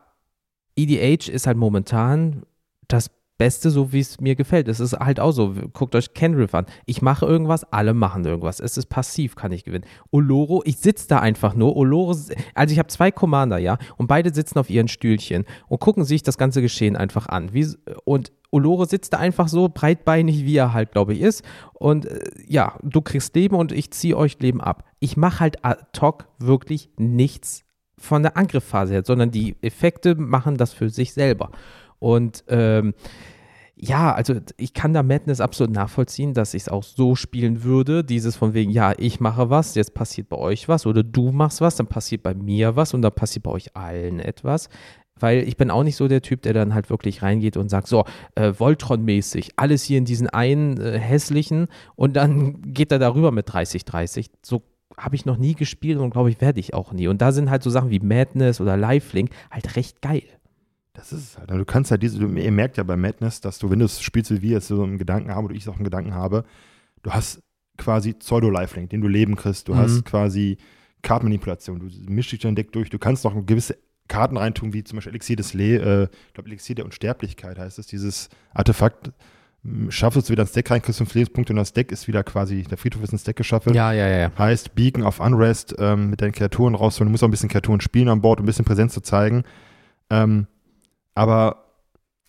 EDH 0.76 1.30
ist 1.30 1.48
halt 1.48 1.58
momentan 1.58 2.44
das 2.88 3.10
Beste, 3.42 3.72
so 3.72 3.92
wie 3.92 4.02
es 4.02 4.22
mir 4.22 4.36
gefällt. 4.36 4.68
Es 4.68 4.80
ist 4.80 4.94
halt 4.94 5.20
auch 5.20 5.32
so, 5.32 5.56
guckt 5.74 5.96
euch 5.96 6.14
Kenriff 6.14 6.54
an. 6.54 6.68
Ich 6.86 7.02
mache 7.02 7.26
irgendwas, 7.26 7.64
alle 7.64 7.96
machen 7.96 8.24
irgendwas. 8.24 8.60
Es 8.60 8.78
ist 8.78 8.86
passiv, 8.86 9.34
kann 9.34 9.52
ich 9.52 9.64
gewinnen. 9.64 9.86
Oloro, 10.12 10.62
ich 10.64 10.78
sitze 10.78 11.08
da 11.08 11.18
einfach 11.18 11.56
nur. 11.56 11.76
Oloro, 11.76 12.16
also 12.54 12.72
ich 12.72 12.78
habe 12.78 12.90
zwei 12.90 13.10
Commander, 13.10 13.58
ja, 13.58 13.80
und 13.98 14.06
beide 14.06 14.32
sitzen 14.32 14.60
auf 14.60 14.70
ihren 14.70 14.88
Stühlchen 14.88 15.46
und 15.68 15.80
gucken 15.80 16.04
sich 16.04 16.22
das 16.22 16.38
ganze 16.38 16.62
Geschehen 16.62 16.96
einfach 16.96 17.26
an. 17.26 17.52
Wie, 17.52 17.66
und 18.06 18.32
Oloro 18.52 18.86
sitzt 18.86 19.14
da 19.14 19.18
einfach 19.18 19.48
so 19.48 19.70
breitbeinig, 19.70 20.46
wie 20.46 20.58
er 20.58 20.74
halt, 20.74 20.92
glaube 20.92 21.16
ich, 21.16 21.22
ist. 21.22 21.44
Und 21.74 22.06
äh, 22.06 22.20
ja, 22.48 22.78
du 22.84 23.02
kriegst 23.02 23.36
Leben 23.36 23.56
und 23.56 23.72
ich 23.72 23.90
ziehe 23.90 24.16
euch 24.16 24.38
Leben 24.40 24.62
ab. 24.62 24.84
Ich 25.00 25.18
mache 25.18 25.40
halt 25.40 25.66
ad 25.66 26.00
hoc 26.00 26.28
wirklich 26.38 26.92
nichts 26.98 27.64
von 27.98 28.22
der 28.22 28.38
Angriffphase 28.38 28.94
her, 28.94 29.04
sondern 29.04 29.32
die 29.32 29.56
Effekte 29.64 30.14
machen 30.14 30.58
das 30.58 30.74
für 30.74 30.92
sich 30.92 31.14
selber. 31.14 31.50
Und 32.02 32.44
ähm, 32.48 32.96
ja, 33.84 34.14
also 34.14 34.36
ich 34.58 34.76
kann 34.76 34.94
da 34.94 35.02
Madness 35.02 35.42
absolut 35.42 35.74
nachvollziehen, 35.74 36.36
dass 36.36 36.54
ich 36.54 36.64
es 36.64 36.70
auch 36.70 36.84
so 36.84 37.16
spielen 37.16 37.64
würde. 37.64 38.04
Dieses 38.04 38.36
von 38.36 38.54
wegen, 38.54 38.70
ja, 38.70 38.94
ich 38.96 39.20
mache 39.20 39.50
was, 39.50 39.74
jetzt 39.74 39.96
passiert 39.96 40.30
bei 40.30 40.38
euch 40.38 40.70
was 40.70 40.86
oder 40.86 41.02
du 41.02 41.32
machst 41.32 41.62
was, 41.62 41.78
dann 41.78 41.88
passiert 41.88 42.22
bei 42.22 42.36
mir 42.36 42.76
was 42.76 42.94
und 42.94 43.02
dann 43.02 43.12
passiert 43.12 43.44
bei 43.44 43.52
euch 43.52 43.76
allen 43.76 44.20
etwas. 44.20 44.70
Weil 45.20 45.48
ich 45.48 45.58
bin 45.58 45.72
auch 45.72 45.84
nicht 45.84 45.96
so 45.96 46.08
der 46.08 46.22
Typ, 46.22 46.44
der 46.44 46.54
dann 46.54 46.76
halt 46.76 46.92
wirklich 46.92 47.24
reingeht 47.24 47.58
und 47.58 47.70
sagt, 47.70 47.88
so, 47.88 48.06
äh, 48.36 48.54
Voltron-mäßig, 48.54 49.54
alles 49.56 49.84
hier 49.84 49.98
in 49.98 50.06
diesen 50.06 50.30
einen 50.30 50.80
äh, 50.80 51.00
hässlichen 51.00 51.68
und 51.96 52.16
dann 52.16 52.62
geht 52.74 52.92
er 52.92 53.00
darüber 53.00 53.32
mit 53.32 53.50
30-30. 53.50 54.28
So 54.44 54.62
habe 54.96 55.16
ich 55.16 55.26
noch 55.26 55.38
nie 55.38 55.56
gespielt 55.56 55.98
und 55.98 56.12
glaube 56.12 56.30
ich, 56.30 56.40
werde 56.40 56.60
ich 56.60 56.76
auch 56.76 56.94
nie. 56.94 57.08
Und 57.08 57.20
da 57.24 57.32
sind 57.32 57.50
halt 57.50 57.64
so 57.64 57.72
Sachen 57.72 57.90
wie 57.90 58.00
Madness 58.00 58.62
oder 58.62 58.78
Lifelink 58.78 59.32
halt 59.50 59.76
recht 59.76 60.02
geil. 60.04 60.24
Das 61.02 61.12
ist 61.12 61.32
es 61.32 61.38
halt. 61.38 61.50
Du 61.50 61.66
kannst 61.66 61.90
halt 61.90 62.04
diese, 62.04 62.20
du, 62.20 62.28
ihr 62.28 62.52
merkt 62.52 62.78
ja 62.78 62.84
bei 62.84 62.96
Madness, 62.96 63.42
dass 63.42 63.58
du, 63.58 63.72
wenn 63.72 63.80
du 63.80 63.86
es 63.86 64.02
spielst 64.02 64.30
wie 64.30 64.42
wir 64.44 64.52
jetzt 64.52 64.68
so 64.68 64.84
einen 64.84 65.00
Gedanken 65.00 65.32
haben 65.32 65.46
oder 65.46 65.56
ich 65.56 65.68
auch 65.68 65.76
einen 65.76 65.84
Gedanken 65.84 66.14
habe, 66.14 66.46
du 67.02 67.12
hast 67.12 67.42
quasi 67.78 68.14
Pseudo-Lifelink, 68.14 68.92
den 68.92 69.02
du 69.02 69.08
Leben 69.08 69.36
kriegst. 69.36 69.68
Du 69.68 69.74
mhm. 69.74 69.78
hast 69.80 70.06
quasi 70.06 70.58
Kartenmanipulation. 71.02 71.80
Du 71.80 72.12
mischst 72.12 72.32
dich 72.32 72.42
dein 72.42 72.56
Deck 72.56 72.72
durch. 72.72 72.92
Du 72.92 73.00
kannst 73.00 73.24
noch 73.24 73.34
gewisse 73.48 73.78
Karten 74.08 74.38
reintun, 74.38 74.74
wie 74.74 74.84
zum 74.84 74.98
Beispiel 74.98 75.12
Elixier 75.14 75.38
des 75.38 75.56
Le 75.56 75.64
äh, 75.64 76.04
ich 76.28 76.34
glaube, 76.34 76.50
Elixier 76.50 76.76
der 76.76 76.86
Unsterblichkeit 76.86 77.58
heißt 77.58 77.80
es, 77.80 77.88
dieses 77.88 78.30
Artefakt. 78.54 79.12
Schaffst 79.90 80.28
du 80.28 80.32
wieder 80.32 80.42
ins 80.42 80.54
Deck 80.54 80.72
rein, 80.72 80.82
kriegst 80.82 80.98
fünf 80.98 81.14
Lebenspunkte 81.14 81.54
und 81.54 81.58
das 81.58 81.72
Deck 81.72 81.92
ist 81.92 82.08
wieder 82.08 82.24
quasi, 82.24 82.64
der 82.64 82.80
Friedhof 82.80 83.04
ist 83.04 83.14
ins 83.14 83.24
Deck 83.24 83.36
geschaffelt. 83.36 83.76
Ja, 83.76 83.92
ja, 83.92 84.08
ja. 84.08 84.32
Heißt, 84.36 84.74
Beacon 84.74 85.04
of 85.04 85.20
Unrest 85.20 85.76
ähm, 85.78 86.10
mit 86.10 86.22
deinen 86.22 86.32
Kreaturen 86.32 86.74
rausholen. 86.74 87.10
Du 87.10 87.12
musst 87.12 87.24
auch 87.24 87.28
ein 87.28 87.32
bisschen 87.32 87.50
Kreaturen 87.50 87.80
spielen 87.80 88.10
an 88.10 88.22
Bord, 88.22 88.40
um 88.40 88.44
ein 88.44 88.48
bisschen 88.48 88.66
Präsenz 88.66 88.94
zu 88.94 89.02
zeigen. 89.02 89.44
Ähm, 90.10 90.48
aber 91.16 91.66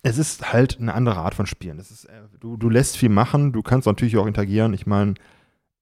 es 0.03 0.17
ist 0.17 0.51
halt 0.51 0.79
eine 0.79 0.93
andere 0.93 1.17
Art 1.17 1.33
von 1.33 1.45
Spielen. 1.45 1.79
Ist, 1.79 2.05
äh, 2.05 2.11
du, 2.39 2.57
du 2.57 2.69
lässt 2.69 2.97
viel 2.97 3.09
machen, 3.09 3.53
du 3.53 3.61
kannst 3.61 3.87
natürlich 3.87 4.17
auch 4.17 4.27
interagieren. 4.27 4.73
Ich 4.73 4.85
meine, 4.85 5.15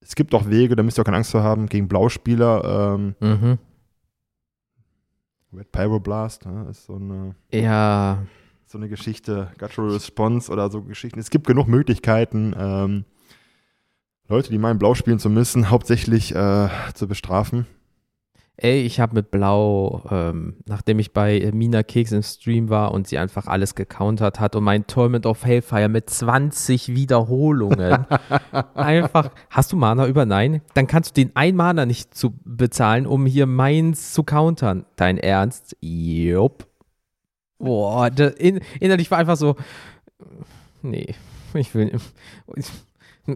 es 0.00 0.14
gibt 0.14 0.34
auch 0.34 0.48
Wege, 0.48 0.76
da 0.76 0.82
müsst 0.82 0.98
ihr 0.98 1.02
auch 1.02 1.06
keine 1.06 1.16
Angst 1.18 1.32
vor 1.32 1.42
haben, 1.42 1.66
gegen 1.66 1.88
Blauspieler. 1.88 2.96
Ähm, 2.96 3.14
mhm. 3.20 3.58
Red 5.54 5.70
Pyroblast 5.70 6.46
ne, 6.46 6.66
ist 6.70 6.86
so 6.86 6.94
eine, 6.94 7.34
ja. 7.52 8.22
so 8.64 8.78
eine 8.78 8.88
Geschichte, 8.88 9.52
Guttural 9.58 9.92
Response 9.92 10.50
oder 10.50 10.70
so 10.70 10.82
Geschichten. 10.82 11.18
Es 11.18 11.30
gibt 11.30 11.46
genug 11.46 11.68
Möglichkeiten, 11.68 12.54
ähm, 12.56 13.04
Leute, 14.28 14.50
die 14.50 14.58
meinen, 14.58 14.78
Blau 14.78 14.94
spielen 14.94 15.18
zu 15.18 15.28
müssen, 15.28 15.68
hauptsächlich 15.68 16.34
äh, 16.34 16.68
zu 16.94 17.06
bestrafen. 17.06 17.66
Ey, 18.58 18.82
ich 18.82 19.00
habe 19.00 19.14
mit 19.14 19.30
Blau, 19.30 20.02
ähm, 20.10 20.56
nachdem 20.66 20.98
ich 20.98 21.12
bei 21.12 21.50
Mina 21.54 21.82
Keks 21.82 22.12
im 22.12 22.22
Stream 22.22 22.68
war 22.68 22.92
und 22.92 23.08
sie 23.08 23.16
einfach 23.16 23.46
alles 23.46 23.74
gecountert 23.74 24.40
hat 24.40 24.54
und 24.54 24.62
mein 24.62 24.86
Torment 24.86 25.24
of 25.24 25.44
Hellfire 25.44 25.88
mit 25.88 26.10
20 26.10 26.88
Wiederholungen 26.88 28.06
einfach, 28.74 29.30
hast 29.48 29.72
du 29.72 29.76
Mana 29.76 30.06
über? 30.06 30.26
Nein? 30.26 30.60
Dann 30.74 30.86
kannst 30.86 31.10
du 31.10 31.22
den 31.22 31.34
ein 31.34 31.56
Mana 31.56 31.86
nicht 31.86 32.14
zu 32.14 32.34
bezahlen, 32.44 33.06
um 33.06 33.24
hier 33.24 33.46
meins 33.46 34.12
zu 34.12 34.22
countern. 34.22 34.84
Dein 34.96 35.16
Ernst? 35.16 35.76
Jupp. 35.80 36.66
Boah, 37.58 38.10
in, 38.38 38.60
innerlich 38.80 39.10
war 39.10 39.18
einfach 39.18 39.36
so, 39.36 39.56
nee, 40.82 41.14
ich 41.54 41.74
will, 41.74 41.98
ich, 42.56 42.66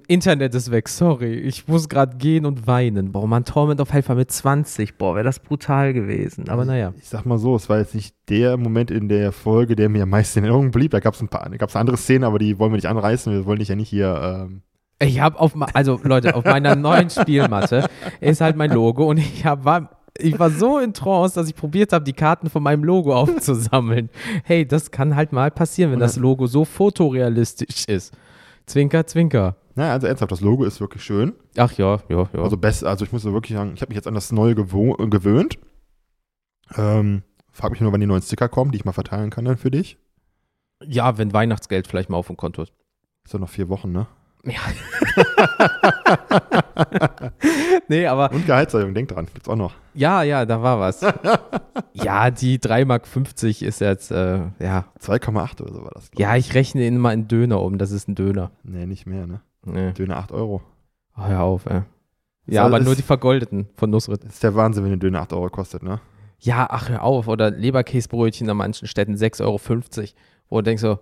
Internet 0.08 0.52
ist 0.54 0.72
weg, 0.72 0.88
sorry. 0.88 1.34
Ich 1.34 1.68
muss 1.68 1.88
gerade 1.88 2.16
gehen 2.16 2.44
und 2.44 2.66
weinen. 2.66 3.12
Boah, 3.12 3.28
man, 3.28 3.44
Torment 3.44 3.80
of 3.80 3.92
Helfer 3.92 4.16
mit 4.16 4.32
20. 4.32 4.98
Boah, 4.98 5.14
wäre 5.14 5.24
das 5.24 5.38
brutal 5.38 5.92
gewesen. 5.92 6.48
Aber 6.48 6.64
naja. 6.64 6.92
Ich 6.98 7.08
sag 7.08 7.24
mal 7.24 7.38
so, 7.38 7.54
es 7.54 7.68
war 7.68 7.78
jetzt 7.78 7.94
nicht 7.94 8.16
der 8.28 8.56
Moment 8.56 8.90
in 8.90 9.08
der 9.08 9.30
Folge, 9.30 9.76
der 9.76 9.88
mir 9.88 10.02
am 10.02 10.10
meisten 10.10 10.40
in 10.40 10.44
Erinnerung 10.46 10.72
blieb. 10.72 10.90
Da 10.90 10.98
gab 10.98 11.14
es 11.14 11.20
ein 11.20 11.28
paar, 11.28 11.48
gab 11.50 11.68
es 11.68 11.76
andere 11.76 11.96
Szenen, 11.96 12.24
aber 12.24 12.40
die 12.40 12.58
wollen 12.58 12.72
wir 12.72 12.76
nicht 12.76 12.88
anreißen. 12.88 13.32
Wir 13.32 13.46
wollen 13.46 13.60
dich 13.60 13.68
ja 13.68 13.76
nicht 13.76 13.88
hier. 13.88 14.20
Ähm 14.44 14.62
ich 14.98 15.20
habe 15.20 15.38
auf, 15.38 15.52
also 15.74 16.00
Leute, 16.02 16.34
auf 16.34 16.44
meiner 16.44 16.74
neuen 16.74 17.10
Spielmatte 17.10 17.86
ist 18.20 18.40
halt 18.40 18.56
mein 18.56 18.70
Logo 18.70 19.08
und 19.08 19.18
ich 19.18 19.44
hab, 19.44 19.64
war 19.64 19.90
ich 20.18 20.38
war 20.38 20.50
so 20.50 20.78
in 20.78 20.94
Trance, 20.94 21.34
dass 21.34 21.48
ich 21.48 21.54
probiert 21.54 21.92
habe, 21.92 22.04
die 22.04 22.14
Karten 22.14 22.48
von 22.48 22.62
meinem 22.62 22.82
Logo 22.82 23.14
aufzusammeln. 23.14 24.08
Hey, 24.44 24.66
das 24.66 24.90
kann 24.90 25.14
halt 25.14 25.32
mal 25.32 25.50
passieren, 25.50 25.92
wenn 25.92 26.00
das 26.00 26.16
Logo 26.16 26.46
so 26.46 26.64
fotorealistisch 26.64 27.84
ist. 27.86 28.16
Zwinker, 28.64 29.06
zwinker. 29.06 29.56
Na, 29.76 29.92
also 29.92 30.06
ernsthaft, 30.06 30.32
das 30.32 30.40
Logo 30.40 30.64
ist 30.64 30.80
wirklich 30.80 31.04
schön. 31.04 31.34
Ach 31.56 31.70
ja, 31.72 32.00
ja, 32.08 32.28
ja. 32.32 32.42
Also 32.42 32.56
best, 32.56 32.82
also 32.82 33.04
ich 33.04 33.12
muss 33.12 33.24
wirklich 33.24 33.56
sagen, 33.56 33.72
ich 33.74 33.82
habe 33.82 33.90
mich 33.90 33.96
jetzt 33.96 34.08
an 34.08 34.14
das 34.14 34.32
Neue 34.32 34.54
gewöhnt. 34.54 35.58
Ähm, 36.76 37.22
frag 37.52 37.72
mich 37.72 37.82
nur, 37.82 37.92
wann 37.92 38.00
die 38.00 38.06
neuen 38.06 38.22
Sticker 38.22 38.48
kommen, 38.48 38.72
die 38.72 38.78
ich 38.78 38.86
mal 38.86 38.92
verteilen 38.92 39.28
kann 39.28 39.44
dann 39.44 39.58
für 39.58 39.70
dich. 39.70 39.98
Ja, 40.82 41.18
wenn 41.18 41.34
Weihnachtsgeld 41.34 41.86
vielleicht 41.86 42.08
mal 42.08 42.16
auf 42.16 42.28
dem 42.28 42.38
Konto 42.38 42.62
ist. 42.62 42.72
Ist 43.24 43.34
ja 43.34 43.38
noch 43.38 43.50
vier 43.50 43.68
Wochen, 43.68 43.92
ne? 43.92 44.06
Ja. 44.44 44.60
nee, 47.88 48.06
aber. 48.06 48.32
Und 48.32 48.46
Gehaltserhöhung, 48.46 48.94
denk 48.94 49.08
dran, 49.08 49.26
gibt's 49.26 49.48
auch 49.48 49.56
noch. 49.56 49.74
Ja, 49.92 50.22
ja, 50.22 50.46
da 50.46 50.62
war 50.62 50.80
was. 50.80 51.00
ja, 51.92 52.30
die 52.30 52.58
3,50 52.58 52.84
Mark 52.86 53.06
ist 53.62 53.80
jetzt, 53.80 54.10
äh, 54.10 54.38
ja. 54.58 54.86
2,8 55.00 55.62
oder 55.62 55.72
so 55.74 55.84
war 55.84 55.90
das. 55.94 56.10
Ja, 56.16 56.36
ich 56.36 56.54
rechne 56.54 56.86
ihn 56.86 56.96
mal 56.96 57.12
in 57.12 57.28
Döner 57.28 57.60
um, 57.60 57.76
das 57.76 57.90
ist 57.90 58.08
ein 58.08 58.14
Döner. 58.14 58.52
Nee, 58.62 58.86
nicht 58.86 59.06
mehr, 59.06 59.26
ne? 59.26 59.40
Nee. 59.66 59.92
Döner 59.92 60.16
8 60.16 60.32
Euro. 60.32 60.62
Oh, 61.16 61.22
hör 61.22 61.42
auf, 61.42 61.66
ey. 61.66 61.82
Ja, 62.46 62.64
aber 62.64 62.80
nur 62.80 62.94
die 62.94 63.02
vergoldeten 63.02 63.68
von 63.74 63.90
Nusret. 63.90 64.24
Das 64.24 64.34
ist 64.34 64.42
der 64.42 64.54
Wahnsinn, 64.54 64.84
wenn 64.84 64.92
ein 64.92 65.00
Döner 65.00 65.20
8 65.22 65.32
Euro 65.32 65.48
kostet, 65.50 65.82
ne? 65.82 66.00
Ja, 66.38 66.66
ach, 66.70 66.88
hör 66.88 67.02
auf. 67.02 67.28
Oder 67.28 67.50
Leberkäsebrötchen 67.50 68.48
an 68.48 68.56
manchen 68.58 68.86
Städten 68.86 69.14
6,50 69.14 69.42
Euro. 69.42 69.60
Wo 70.48 70.56
du 70.58 70.62
denkst 70.62 70.82
so, 70.82 70.98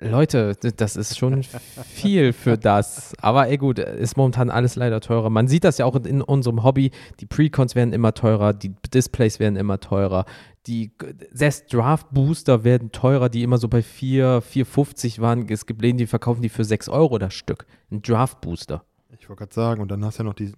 Leute, 0.00 0.54
das 0.54 0.96
ist 0.96 1.18
schon 1.18 1.42
viel 1.42 2.32
für 2.32 2.56
das. 2.56 3.14
Aber 3.20 3.48
ey 3.48 3.56
gut, 3.56 3.80
ist 3.80 4.16
momentan 4.16 4.48
alles 4.48 4.76
leider 4.76 5.00
teurer. 5.00 5.28
Man 5.28 5.48
sieht 5.48 5.64
das 5.64 5.78
ja 5.78 5.86
auch 5.86 5.96
in 5.96 6.22
unserem 6.22 6.62
Hobby. 6.62 6.92
Die 7.18 7.26
Precons 7.26 7.74
werden 7.74 7.92
immer 7.92 8.14
teurer, 8.14 8.52
die 8.52 8.74
Displays 8.94 9.40
werden 9.40 9.56
immer 9.56 9.80
teurer. 9.80 10.24
Die 10.68 10.92
selbst 11.32 11.72
Draft 11.72 12.08
Booster 12.12 12.62
werden 12.62 12.92
teurer, 12.92 13.28
die 13.28 13.42
immer 13.42 13.58
so 13.58 13.68
bei 13.68 13.82
4, 13.82 14.42
4,50 14.42 15.20
waren. 15.20 15.48
Es 15.48 15.66
gibt 15.66 15.82
Läden, 15.82 15.98
die 15.98 16.06
verkaufen 16.06 16.42
die 16.42 16.48
für 16.48 16.64
6 16.64 16.88
Euro 16.88 17.18
das 17.18 17.34
Stück. 17.34 17.66
Ein 17.90 18.02
Draft 18.02 18.40
Booster. 18.40 18.84
Ich 19.18 19.28
wollte 19.28 19.40
gerade 19.40 19.54
sagen, 19.54 19.82
und 19.82 19.90
dann 19.90 20.04
hast 20.04 20.18
du 20.18 20.22
ja 20.22 20.28
noch 20.28 20.34
die, 20.34 20.44
äh, 20.44 20.52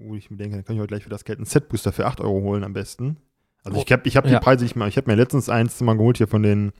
wo 0.00 0.16
ich 0.16 0.30
mir 0.30 0.38
denke, 0.38 0.56
dann 0.56 0.64
kann 0.64 0.74
ich 0.74 0.80
heute 0.80 0.88
gleich 0.88 1.04
für 1.04 1.10
das 1.10 1.24
Geld 1.24 1.38
einen 1.38 1.46
Set-Booster 1.46 1.92
für 1.92 2.06
8 2.06 2.20
Euro 2.20 2.40
holen 2.40 2.64
am 2.64 2.72
besten. 2.72 3.18
Also 3.64 3.80
ich 3.80 3.92
habe 3.92 4.08
ich 4.08 4.16
hab 4.16 4.24
die 4.24 4.32
ja. 4.32 4.40
Preise 4.40 4.64
nicht 4.64 4.74
mal, 4.74 4.88
ich 4.88 4.96
habe 4.96 5.10
mir 5.10 5.16
letztens 5.16 5.48
eins 5.48 5.80
mal 5.82 5.96
geholt 5.96 6.16
hier 6.16 6.26
von 6.26 6.42
den, 6.42 6.72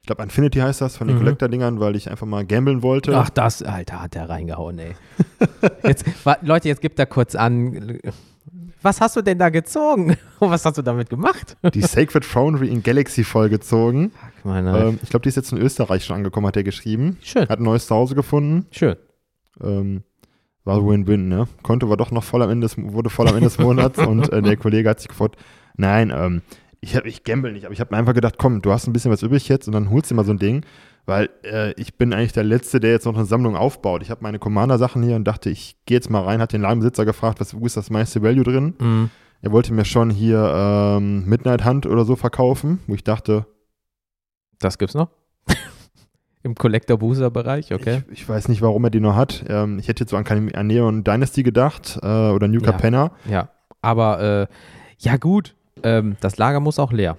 ich 0.00 0.06
glaube 0.06 0.22
Infinity 0.22 0.58
heißt 0.58 0.80
das, 0.80 0.96
von 0.96 1.08
den 1.08 1.16
mhm. 1.16 1.20
Collector-Dingern, 1.20 1.80
weil 1.80 1.94
ich 1.94 2.10
einfach 2.10 2.26
mal 2.26 2.44
gambeln 2.46 2.82
wollte. 2.82 3.16
Ach 3.16 3.30
das, 3.30 3.62
Alter, 3.62 4.02
hat 4.02 4.14
der 4.14 4.28
reingehauen, 4.28 4.78
ey. 4.78 4.94
jetzt, 5.84 6.04
Leute, 6.42 6.68
jetzt 6.68 6.80
gibt 6.80 6.98
er 6.98 7.06
kurz 7.06 7.34
an, 7.34 7.98
was 8.82 9.00
hast 9.00 9.16
du 9.16 9.22
denn 9.22 9.38
da 9.38 9.50
gezogen? 9.50 10.16
Und 10.38 10.50
was 10.50 10.64
hast 10.64 10.78
du 10.78 10.82
damit 10.82 11.10
gemacht? 11.10 11.56
Die 11.74 11.82
Sacred 11.82 12.24
Foundry 12.24 12.68
in 12.68 12.82
Galaxy 12.82 13.24
vollgezogen. 13.24 14.12
Ähm, 14.44 14.98
ich 15.02 15.10
glaube, 15.10 15.22
die 15.22 15.28
ist 15.28 15.36
jetzt 15.36 15.52
in 15.52 15.58
Österreich 15.58 16.04
schon 16.04 16.16
angekommen, 16.16 16.46
hat 16.46 16.56
er 16.56 16.64
geschrieben. 16.64 17.18
Schön. 17.22 17.48
Hat 17.48 17.60
ein 17.60 17.64
neues 17.64 17.86
Zuhause 17.86 18.14
gefunden. 18.14 18.66
Schön. 18.70 18.96
Ähm, 19.62 20.02
war 20.64 20.86
Win-Win, 20.86 21.28
ne? 21.28 21.46
Konto 21.62 21.88
war 21.88 21.96
doch 21.96 22.10
noch 22.10 22.24
voll 22.24 22.42
am 22.42 22.50
Ende 22.50 22.66
des, 22.66 22.76
wurde 22.78 23.10
voll 23.10 23.28
am 23.28 23.34
Ende 23.34 23.48
des 23.48 23.58
Monats 23.58 23.98
und 23.98 24.32
äh, 24.32 24.42
der 24.42 24.56
Kollege 24.56 24.88
hat 24.88 25.00
sich 25.00 25.08
gefreut. 25.08 25.36
Nein, 25.76 26.12
ähm, 26.14 26.42
ich, 26.80 26.96
hab, 26.96 27.04
ich 27.04 27.24
gamble 27.24 27.52
nicht, 27.52 27.64
aber 27.64 27.74
ich 27.74 27.80
habe 27.80 27.94
mir 27.94 27.98
einfach 27.98 28.14
gedacht, 28.14 28.36
komm, 28.38 28.62
du 28.62 28.72
hast 28.72 28.86
ein 28.86 28.92
bisschen 28.92 29.10
was 29.10 29.22
übrig 29.22 29.48
jetzt 29.48 29.66
und 29.66 29.72
dann 29.74 29.90
holst 29.90 30.10
du 30.10 30.14
mal 30.14 30.24
so 30.24 30.32
ein 30.32 30.38
Ding, 30.38 30.64
weil 31.06 31.28
äh, 31.44 31.72
ich 31.72 31.96
bin 31.96 32.12
eigentlich 32.12 32.32
der 32.32 32.44
Letzte, 32.44 32.80
der 32.80 32.92
jetzt 32.92 33.04
noch 33.04 33.14
eine 33.14 33.24
Sammlung 33.26 33.56
aufbaut. 33.56 34.02
Ich 34.02 34.10
habe 34.10 34.22
meine 34.22 34.38
Commander-Sachen 34.38 35.02
hier 35.02 35.16
und 35.16 35.24
dachte, 35.24 35.50
ich 35.50 35.76
gehe 35.86 35.96
jetzt 35.96 36.10
mal 36.10 36.22
rein, 36.22 36.40
hat 36.40 36.52
den 36.52 36.62
Ladenbesitzer 36.62 37.04
gefragt, 37.04 37.40
was, 37.40 37.58
wo 37.58 37.66
ist 37.66 37.76
das 37.76 37.90
meiste 37.90 38.22
Value 38.22 38.44
drin? 38.44 38.74
Mhm. 38.78 39.10
Er 39.42 39.52
wollte 39.52 39.72
mir 39.72 39.84
schon 39.84 40.10
hier 40.10 40.52
ähm, 40.54 41.24
Midnight 41.26 41.64
Hunt 41.64 41.86
oder 41.86 42.04
so 42.04 42.16
verkaufen, 42.16 42.80
wo 42.86 42.94
ich 42.94 43.04
dachte, 43.04 43.46
das 44.58 44.78
gibt's 44.78 44.94
noch? 44.94 45.08
Im 46.42 46.54
Collector 46.54 46.98
Booster 46.98 47.30
Bereich, 47.30 47.72
okay. 47.72 48.02
Ich, 48.10 48.22
ich, 48.22 48.28
weiß 48.28 48.48
nicht, 48.48 48.62
warum 48.62 48.84
er 48.84 48.90
die 48.90 49.00
noch 49.00 49.16
hat. 49.16 49.44
Ähm, 49.48 49.78
ich 49.78 49.88
hätte 49.88 50.04
jetzt 50.04 50.10
so 50.10 50.16
an, 50.16 50.26
an 50.54 50.66
Neon 50.66 51.04
Dynasty 51.04 51.42
gedacht 51.42 51.98
äh, 52.02 52.06
oder 52.06 52.48
New 52.48 52.60
Capenna. 52.60 53.12
Ja, 53.26 53.30
ja. 53.30 53.48
aber 53.82 54.20
äh, 54.20 54.54
ja 54.98 55.16
gut, 55.16 55.54
ähm, 55.84 56.16
das 56.20 56.36
Lager 56.36 56.60
muss 56.60 56.78
auch 56.78 56.92
leer. 56.92 57.16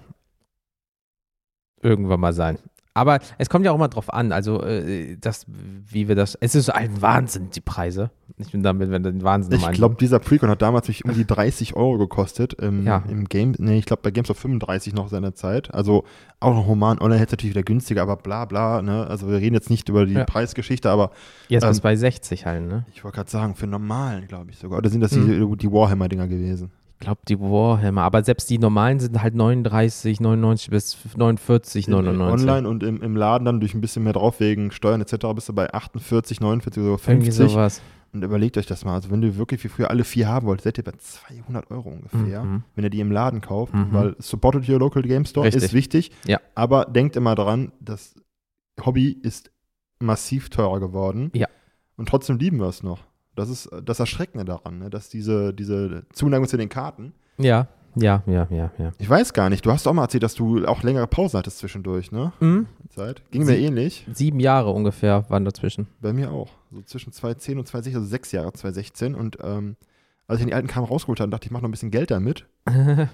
Irgendwann 1.82 2.20
mal 2.20 2.34
sein. 2.34 2.58
Aber 2.94 3.20
es 3.38 3.50
kommt 3.50 3.64
ja 3.64 3.72
auch 3.72 3.78
mal 3.78 3.88
drauf 3.88 4.14
an, 4.14 4.34
also 4.34 4.62
äh, 4.64 5.16
das, 5.16 5.46
wie 5.48 6.10
wir 6.10 6.16
das, 6.16 6.36
es 6.42 6.56
ist 6.56 6.70
ein 6.70 7.02
Wahnsinn, 7.02 7.50
die 7.50 7.62
Preise. 7.62 8.12
Ich 8.38 8.52
bin 8.52 8.64
damit, 8.64 8.92
wenn 8.92 9.04
den 9.04 9.24
Wahnsinn 9.24 9.54
Ich 9.54 9.72
glaube, 9.72 9.96
dieser 9.96 10.20
Precon 10.20 10.50
hat 10.50 10.62
damals 10.62 10.90
mich 10.90 11.06
um 11.06 11.14
die 11.14 11.26
30 11.26 11.76
Euro 11.78 11.98
gekostet 11.98 12.54
im, 12.56 12.86
ja. 12.86 13.04
im 13.08 13.30
Game, 13.30 13.56
nee, 13.60 13.78
ich 13.78 13.86
glaube 13.86 14.02
bei 14.04 14.12
GameStop 14.12 14.38
35 14.38 14.94
noch 14.94 15.08
seiner 15.08 15.36
Zeit. 15.36 15.74
Also 15.74 16.04
auch 16.42 16.54
noch 16.54 16.68
Roman 16.68 17.00
Online 17.00 17.22
hätte 17.22 17.34
natürlich 17.34 17.56
wieder 17.56 17.64
günstiger, 17.64 18.02
aber 18.02 18.18
bla 18.18 18.44
bla, 18.44 18.82
ne? 18.82 19.08
Also 19.08 19.30
wir 19.30 19.38
reden 19.38 19.56
jetzt 19.56 19.70
nicht 19.70 19.88
über 19.88 20.06
die 20.06 20.14
ja. 20.14 20.26
Preisgeschichte, 20.26 20.90
aber 20.90 21.12
Jetzt 21.48 21.64
ähm, 21.64 21.72
ist 21.72 21.82
bei 21.82 21.96
60 21.96 22.46
halt, 22.46 22.68
ne? 22.68 22.86
Ich 22.94 23.06
wollte 23.06 23.16
gerade 23.16 23.32
sagen, 23.32 23.56
für 23.56 23.68
normalen, 23.68 24.28
glaube 24.28 24.52
ich 24.52 24.58
sogar. 24.58 24.80
Oder 24.80 24.90
sind 24.90 25.00
das 25.00 25.14
mhm. 25.14 25.52
die, 25.52 25.58
die 25.58 25.72
Warhammer-Dinger 25.72 26.28
gewesen? 26.28 26.72
Glaube, 27.02 27.22
die 27.28 27.40
Warhammer. 27.40 28.04
Aber 28.04 28.24
selbst 28.24 28.50
die 28.50 28.58
normalen 28.58 29.00
sind 29.00 29.22
halt 29.22 29.36
39, 29.36 30.22
99 30.22 30.70
bis 30.70 30.98
49, 31.16 31.90
99. 31.90 32.50
Online 32.50 32.68
und 32.68 32.84
im, 32.84 33.02
im 33.02 33.16
Laden 33.18 33.44
dann 33.44 33.60
durch 33.60 33.74
ein 33.74 33.82
bisschen 33.82 34.04
mehr 34.04 34.14
drauf 34.14 34.40
wegen 34.40 34.72
Steuern 34.72 35.02
etc. 35.02 35.28
bist 35.36 35.50
du 35.50 35.54
bei 35.54 35.74
48, 35.74 36.40
49, 36.40 36.82
sogar 36.82 36.98
50. 36.98 37.10
Irgendwie 37.12 37.54
sowas. 37.54 37.82
Und 38.14 38.24
überlegt 38.24 38.58
euch 38.58 38.66
das 38.66 38.84
mal. 38.84 38.96
Also, 38.96 39.10
wenn 39.10 39.22
du 39.22 39.38
wirklich 39.38 39.64
wie 39.64 39.70
früher 39.70 39.90
alle 39.90 40.04
vier 40.04 40.28
haben 40.28 40.46
wollt, 40.46 40.62
seid 40.62 40.78
ihr 40.78 40.84
bei 40.84 40.92
200 40.92 41.72
Euro 41.72 41.90
ungefähr, 41.90 42.44
mhm. 42.44 42.64
wenn 42.76 42.84
ihr 42.84 42.90
die 42.90 43.00
im 43.00 43.12
Laden 43.12 43.42
kauft. 43.42 43.74
Mhm. 43.74 43.88
Weil 43.92 44.16
supported 44.20 44.68
your 44.68 44.80
local 44.80 45.02
game 45.02 45.26
store 45.26 45.46
Richtig. 45.46 45.64
ist 45.64 45.74
wichtig. 45.74 46.12
Ja. 46.26 46.40
Aber 46.56 46.86
denkt 46.86 47.16
immer 47.16 47.36
dran, 47.36 47.72
das 47.80 48.16
Hobby 48.86 49.12
ist 49.12 49.52
massiv 50.00 50.50
teurer 50.50 50.80
geworden. 50.80 51.32
Ja. 51.34 51.48
Und 51.96 52.10
trotzdem 52.10 52.38
lieben 52.38 52.58
wir 52.60 52.68
es 52.68 52.84
noch. 52.84 53.00
Das 53.36 53.50
ist 53.50 53.70
das 53.84 54.00
Erschreckende 54.00 54.46
daran, 54.46 54.80
ne? 54.80 54.90
dass 54.90 55.10
diese, 55.10 55.54
diese 55.54 56.04
Zuneigung 56.12 56.48
zu 56.48 56.58
den 56.58 56.70
Karten. 56.70 57.14
Ja, 57.38 57.68
ja, 57.96 58.24
ja, 58.26 58.48
ja, 58.50 58.72
ja. 58.78 58.92
Ich 58.98 59.10
weiß 59.10 59.34
gar 59.34 59.50
nicht. 59.50 59.66
Du 59.66 59.72
hast 59.72 59.88
auch 59.88 59.94
mal 59.94 60.04
erzählt, 60.04 60.24
dass 60.24 60.36
du 60.36 60.66
auch 60.66 60.84
längere 60.84 61.08
Pausen 61.08 61.38
hattest 61.38 61.58
zwischendurch, 61.60 62.12
ne? 62.12 62.32
Mhm. 62.40 62.68
Zeit. 62.90 63.22
Ging 63.32 63.46
Sie 63.46 63.54
mir 63.54 63.60
ähnlich. 63.60 64.06
Sieben 64.14 64.40
Jahre 64.40 64.72
ungefähr 64.72 65.30
waren 65.30 65.46
dazwischen. 65.46 65.88
Bei 66.02 66.14
mir 66.14 66.32
auch. 66.32 66.50
So 66.72 66.82
zwischen 66.84 67.12
2010 67.12 67.60
und 67.60 67.68
2016, 67.68 67.96
also 67.96 68.10
sechs 68.10 68.32
Jahre 68.32 68.54
2016. 68.54 69.16
Und 69.16 69.38
ähm, 69.44 69.76
als 70.28 70.40
ich 70.40 70.44
in 70.44 70.48
die 70.48 70.54
alten 70.54 70.68
Kram 70.68 70.84
rausgeholt 70.84 71.20
habe, 71.20 71.30
dachte 71.32 71.46
ich, 71.46 71.48
ich 71.48 71.52
mache 71.52 71.64
noch 71.64 71.70
ein 71.70 71.72
bisschen 71.72 71.92
Geld 71.92 72.12
damit. 72.12 72.46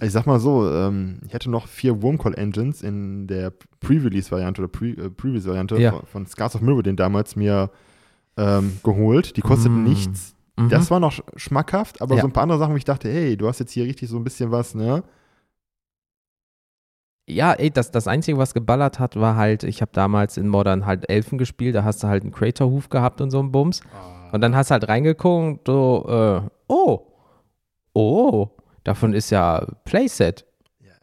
Ich 0.00 0.12
sag 0.12 0.26
mal 0.26 0.38
so, 0.40 0.70
ähm, 0.70 1.20
ich 1.26 1.34
hatte 1.34 1.50
noch 1.50 1.68
vier 1.68 2.02
Wormcall 2.02 2.34
Engines 2.34 2.82
in 2.82 3.26
der 3.26 3.50
Pre-Release-Variante 3.80 4.62
oder 4.62 4.70
äh, 4.70 5.10
Pre-Release-Variante 5.10 5.78
ja. 5.78 5.92
von, 5.92 6.06
von, 6.06 6.26
Scars 6.26 6.54
of 6.54 6.60
Mirrodin 6.60 6.96
damals 6.96 7.34
mir 7.34 7.70
ähm, 8.36 8.78
geholt. 8.82 9.36
Die 9.36 9.40
kosteten 9.40 9.82
mm. 9.82 9.88
nichts. 9.88 10.34
Mhm. 10.56 10.68
Das 10.68 10.90
war 10.90 11.00
noch 11.00 11.18
schmackhaft, 11.36 12.02
aber 12.02 12.16
ja. 12.16 12.20
so 12.20 12.28
ein 12.28 12.32
paar 12.32 12.42
andere 12.42 12.58
Sachen, 12.58 12.74
wo 12.74 12.76
ich 12.76 12.84
dachte, 12.84 13.08
hey, 13.08 13.36
du 13.36 13.48
hast 13.48 13.58
jetzt 13.58 13.72
hier 13.72 13.84
richtig 13.84 14.10
so 14.10 14.18
ein 14.18 14.24
bisschen 14.24 14.50
was, 14.50 14.74
ne? 14.74 15.02
Ja, 17.26 17.54
ey, 17.54 17.70
das, 17.70 17.90
das 17.90 18.06
Einzige, 18.06 18.36
was 18.36 18.52
geballert 18.52 18.98
hat, 18.98 19.16
war 19.16 19.36
halt, 19.36 19.64
ich 19.64 19.80
habe 19.80 19.92
damals 19.94 20.36
in 20.36 20.46
Modern 20.46 20.84
halt 20.84 21.08
Elfen 21.08 21.38
gespielt, 21.38 21.74
da 21.74 21.82
hast 21.82 22.02
du 22.02 22.06
halt 22.06 22.22
einen 22.22 22.32
Crater-Huf 22.32 22.90
gehabt 22.90 23.22
und 23.22 23.30
so 23.30 23.38
einen 23.38 23.50
Bums. 23.50 23.80
Oh. 23.82 24.34
Und 24.34 24.42
dann 24.42 24.54
hast 24.54 24.70
du 24.70 24.72
halt 24.72 24.88
reingeguckt, 24.88 25.66
so, 25.66 26.04
äh, 26.06 26.48
oh, 26.68 27.06
oh, 27.94 28.48
Davon 28.84 29.14
ist 29.14 29.30
ja 29.30 29.66
Playset. 29.84 30.44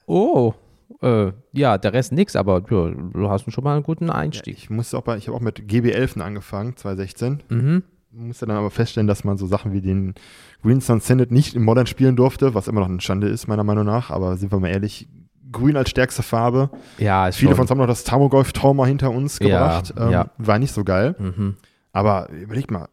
Oh, 0.05 0.53
äh, 1.01 1.32
ja, 1.51 1.77
der 1.77 1.93
Rest 1.93 2.11
nix, 2.11 2.36
aber 2.36 2.63
ja, 2.69 2.91
du 2.91 3.29
hast 3.29 3.51
schon 3.51 3.63
mal 3.63 3.75
einen 3.75 3.84
guten 3.84 4.09
Einstieg. 4.09 4.57
Ja, 4.57 4.63
ich 4.63 4.69
musste 4.69 4.97
auch 4.97 5.03
bei, 5.03 5.17
ich 5.17 5.27
habe 5.27 5.38
auch 5.38 5.41
mit 5.41 5.59
GB11 5.59 6.19
angefangen, 6.21 6.77
2016. 6.77 7.43
Mhm. 7.49 7.84
Musste 8.11 8.45
dann 8.45 8.57
aber 8.57 8.71
feststellen, 8.71 9.07
dass 9.07 9.23
man 9.23 9.38
so 9.38 9.47
Sachen 9.47 9.71
wie 9.71 9.82
den 9.82 10.15
Green 10.61 10.82
Sun 10.82 10.99
Senate 10.99 11.34
nicht 11.34 11.55
in 11.55 11.63
Modern 11.63 11.88
spielen 11.88 12.15
durfte, 12.15 12.53
was 12.53 12.67
immer 12.67 12.82
noch 12.82 12.89
eine 12.89 12.99
Schande 12.99 13.29
ist, 13.29 13.47
meiner 13.47 13.63
Meinung 13.63 13.86
nach. 13.86 14.11
Aber 14.11 14.36
sind 14.36 14.51
wir 14.51 14.59
mal 14.59 14.67
ehrlich, 14.67 15.07
Grün 15.51 15.77
als 15.77 15.89
stärkste 15.89 16.23
Farbe. 16.23 16.69
Ja, 16.97 17.27
ist 17.27 17.38
Viele 17.38 17.51
von 17.55 17.61
uns 17.61 17.71
haben 17.71 17.77
noch 17.77 17.88
das 17.88 18.03
Tamogolf-Trauma 18.03 18.86
hinter 18.86 19.11
uns 19.11 19.39
gebracht. 19.39 19.93
Ja, 19.95 20.05
ähm, 20.05 20.11
ja. 20.11 20.25
War 20.38 20.59
nicht 20.59 20.73
so 20.73 20.84
geil. 20.84 21.15
Mhm. 21.17 21.55
Aber 21.93 22.29
überleg 22.29 22.69
mal, 22.69 22.88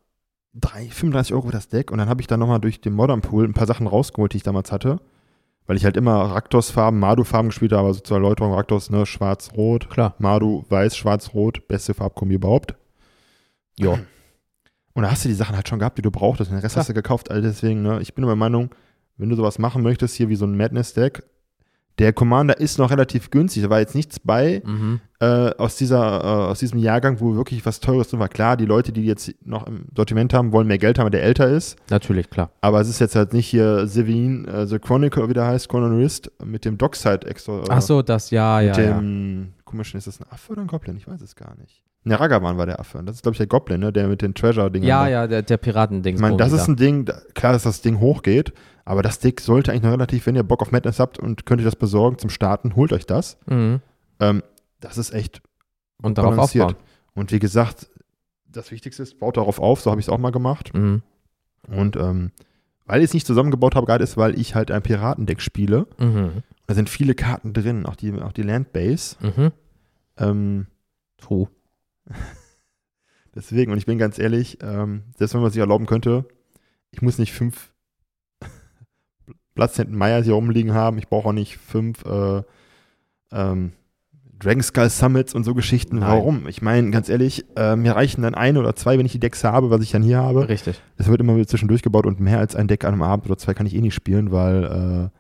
3, 0.55 0.89
35 0.89 1.35
Euro 1.35 1.47
für 1.47 1.53
das 1.53 1.69
Deck 1.69 1.91
und 1.91 1.99
dann 1.99 2.09
habe 2.09 2.21
ich 2.21 2.27
dann 2.27 2.41
nochmal 2.41 2.61
durch 2.61 2.81
den 2.81 2.95
Modern 2.95 3.21
Pool 3.21 3.45
ein 3.45 3.55
paar 3.55 3.67
Sachen 3.67 3.87
rausgeholt, 3.87 4.33
die 4.33 4.39
ich 4.39 4.43
damals 4.43 4.73
hatte. 4.73 5.01
Weil 5.67 5.77
ich 5.77 5.85
halt 5.85 5.99
immer 5.99 6.15
Raktos-Farben, 6.15 6.99
Madu-Farben 6.99 7.51
gespielt 7.51 7.73
habe, 7.73 7.89
also 7.89 8.01
zur 8.01 8.17
Erläuterung 8.17 8.55
Raktos, 8.55 8.89
ne, 8.89 9.05
schwarz-rot. 9.05 9.91
Klar. 9.91 10.15
Madu, 10.19 10.65
weiß, 10.71 10.97
schwarz-rot, 10.97 11.69
beste 11.69 11.93
Farbkombi 11.93 12.37
überhaupt. 12.37 12.75
Ja. 13.79 13.99
Und 14.95 15.03
da 15.03 15.11
hast 15.11 15.27
du 15.27 15.29
die 15.29 15.35
Sachen 15.35 15.55
halt 15.55 15.69
schon 15.69 15.79
gehabt, 15.79 15.99
die 15.99 16.03
du 16.03 16.11
brauchtest. 16.11 16.51
Und 16.51 16.57
den 16.57 16.63
Rest 16.63 16.73
Klar. 16.73 16.81
hast 16.81 16.89
du 16.89 16.95
gekauft. 16.95 17.31
Also 17.31 17.43
deswegen, 17.43 17.83
ne, 17.83 18.01
ich 18.01 18.15
bin 18.15 18.25
der 18.25 18.35
Meinung, 18.35 18.75
wenn 19.19 19.29
du 19.29 19.37
sowas 19.37 19.59
machen 19.59 19.83
möchtest, 19.83 20.15
hier 20.15 20.31
wie 20.31 20.37
so 20.37 20.47
ein 20.47 20.57
Madness-Deck, 20.57 21.23
der 21.99 22.13
Commander 22.15 22.59
ist 22.59 22.79
noch 22.79 22.91
relativ 22.91 23.31
günstig, 23.31 23.63
da 23.63 23.71
war 23.71 23.81
jetzt 23.81 23.95
nichts 23.95 24.19
bei 24.21 24.63
mhm. 24.65 25.01
Äh, 25.21 25.51
aus, 25.57 25.77
dieser, 25.77 26.23
äh, 26.23 26.51
aus 26.51 26.61
diesem 26.61 26.79
Jahrgang, 26.79 27.21
wo 27.21 27.35
wirklich 27.35 27.67
was 27.67 27.81
Teures 27.81 28.09
drin 28.09 28.21
war. 28.21 28.29
Klar, 28.29 28.57
die 28.57 28.67
Leute, 28.67 28.93
die 28.93 29.05
jetzt 29.05 29.35
noch 29.45 29.67
im 29.67 29.87
Sortiment 29.97 30.33
haben, 30.33 30.53
wollen 30.53 30.69
mehr 30.69 30.79
Geld 30.79 30.99
haben, 30.99 31.07
weil 31.07 31.11
der 31.11 31.25
älter 31.25 31.49
ist. 31.49 31.77
Natürlich, 31.91 32.31
klar. 32.31 32.51
Aber 32.61 32.81
es 32.81 32.89
ist 32.89 33.01
jetzt 33.01 33.17
halt 33.17 33.33
nicht 33.33 33.47
hier 33.49 33.87
Sevin, 33.87 34.47
äh, 34.47 34.67
The 34.67 34.79
Chronicle, 34.79 35.29
wie 35.29 35.35
der 35.35 35.47
heißt, 35.47 35.69
Chronologist, 35.69 36.31
mit 36.45 36.65
dem 36.65 36.79
Dockside 36.79 37.27
extra. 37.27 37.63
Ach 37.69 37.83
so, 37.83 38.03
das, 38.03 38.31
ja, 38.31 38.61
mit 38.61 38.77
ja. 38.77 38.77
Mit 38.77 39.03
dem, 39.03 39.41
ja. 39.41 39.47
komischen, 39.65 39.99
ist 39.99 40.07
das 40.07 40.21
ein 40.21 40.27
Affe 40.31 40.53
oder 40.53 40.63
ein 40.63 40.69
Goblin? 40.69 40.97
Ich 40.97 41.09
weiß 41.09 41.21
es 41.21 41.35
gar 41.35 41.57
nicht. 41.57 41.83
Ne, 42.05 42.19
Ragavan 42.19 42.57
war 42.57 42.67
der 42.67 42.79
Affe. 42.79 43.03
Das 43.05 43.17
ist, 43.17 43.23
glaube 43.23 43.35
ich, 43.35 43.39
der 43.39 43.49
Goblin, 43.49 43.81
ne? 43.81 43.93
der 43.93 44.07
mit 44.07 44.23
den 44.23 44.35
Treasure-Dingen. 44.35 44.87
Ja, 44.87 45.05
da. 45.05 45.11
ja, 45.11 45.27
der, 45.27 45.43
der 45.43 45.57
Piratending. 45.57 46.15
Ich 46.15 46.21
meine, 46.21 46.37
das 46.37 46.53
ist 46.53 46.69
ein 46.69 46.77
Ding, 46.77 47.11
klar, 47.35 47.53
dass 47.53 47.65
das 47.65 47.83
Ding 47.83 47.99
hochgeht, 47.99 48.53
aber 48.85 49.03
das 49.03 49.19
Deck 49.19 49.41
sollte 49.41 49.73
eigentlich 49.73 49.83
noch 49.83 49.93
relativ, 49.93 50.27
wenn 50.27 50.37
ihr 50.37 50.45
Bock 50.45 50.63
auf 50.63 50.71
Madness 50.71 51.01
habt 51.01 51.19
und 51.19 51.45
könnt 51.45 51.61
ihr 51.61 51.65
das 51.65 51.77
besorgen 51.77 52.19
zum 52.19 52.31
Starten, 52.31 52.77
holt 52.77 52.93
euch 52.93 53.05
das. 53.05 53.37
Mhm. 53.47 53.81
Ähm, 54.21 54.43
das 54.81 54.99
ist 54.99 55.13
echt 55.13 55.43
und 56.03 56.19
darauf 56.19 56.39
aufbauen. 56.39 56.77
Und 57.15 57.33
wie 57.33 57.39
gesagt, 57.39 57.91
das 58.47 58.71
Wichtigste 58.71 59.03
ist, 59.03 59.19
baut 59.19 59.37
darauf 59.37 59.59
auf, 59.59 59.81
so 59.81 59.91
habe 59.91 60.01
ich 60.01 60.07
es 60.07 60.11
auch 60.11 60.19
mal 60.19 60.31
gemacht. 60.31 60.73
Mhm. 60.75 61.03
Und 61.67 61.97
ähm, 61.97 62.31
weil 62.87 63.01
ich 63.01 63.07
es 63.07 63.15
nicht 63.15 63.27
zusammengebaut 63.27 63.75
habe, 63.75 63.87
gerade 63.87 64.05
ist, 64.05 64.17
weil 64.17 64.39
ich 64.39 64.55
halt 64.55 64.71
ein 64.71 64.83
Piratendeck 64.83 65.43
spiele. 65.43 65.87
Mhm. 65.99 66.43
Da 66.67 66.75
sind 66.75 66.89
viele 66.89 67.15
Karten 67.15 67.53
drin, 67.53 67.87
auch 67.87 67.97
die, 67.97 68.13
auch 68.15 68.33
die 68.33 68.43
Landbase. 68.43 69.17
Mhm. 69.21 69.53
Ähm, 70.17 70.67
True. 71.19 71.49
Deswegen, 73.35 73.73
und 73.73 73.79
ich 73.79 73.87
bin 73.87 73.99
ganz 73.99 74.19
ehrlich, 74.19 74.59
ähm, 74.63 75.03
selbst 75.17 75.35
wenn 75.35 75.43
man 75.43 75.51
sich 75.51 75.61
erlauben 75.61 75.87
könnte, 75.87 76.25
ich 76.91 77.03
muss 77.03 77.19
nicht 77.19 77.33
fünf 77.33 77.73
Platz 79.55 79.77
hinten 79.77 79.97
Meyers 79.97 80.25
hier 80.25 80.35
rumliegen 80.35 80.73
haben. 80.73 80.99
Ich 80.99 81.09
brauche 81.09 81.29
auch 81.29 81.33
nicht 81.33 81.59
fünf 81.59 82.05
äh, 82.05 82.43
ähm, 83.33 83.73
Dragon 84.41 84.63
Skull 84.63 84.89
Summits 84.91 85.35
und 85.35 85.45
so 85.45 85.55
Geschichten. 85.55 85.99
Nein. 85.99 86.09
Warum? 86.09 86.49
Ich 86.49 86.63
meine, 86.63 86.91
ganz 86.91 87.09
ehrlich, 87.09 87.45
äh, 87.57 87.77
mir 87.77 87.97
reichen 87.97 88.23
dann 88.23 88.35
ein 88.35 88.57
oder 88.57 88.77
zwei, 88.77 88.99
wenn 88.99 89.07
ich 89.07 89.13
die 89.13 89.21
Decks 89.21 89.43
habe, 89.45 89.71
was 89.71 89.83
ich 89.83 89.91
dann 89.91 90.03
hier 90.03 90.19
habe. 90.19 90.49
Richtig. 90.49 90.81
Es 90.97 91.09
wird 91.09 91.21
immer 91.21 91.35
wieder 91.35 91.47
zwischendurch 91.47 91.83
gebaut 91.83 92.07
und 92.07 92.21
mehr 92.21 92.39
als 92.39 92.55
ein 92.55 92.69
Deck 92.69 92.85
an 92.85 92.93
einem 92.93 93.03
Abend 93.03 93.27
oder 93.27 93.37
zwei 93.37 93.55
kann 93.55 93.67
ich 93.67 93.75
eh 93.75 93.81
nicht 93.81 93.95
spielen, 93.95 94.31
weil 94.31 95.11
äh, 95.11 95.19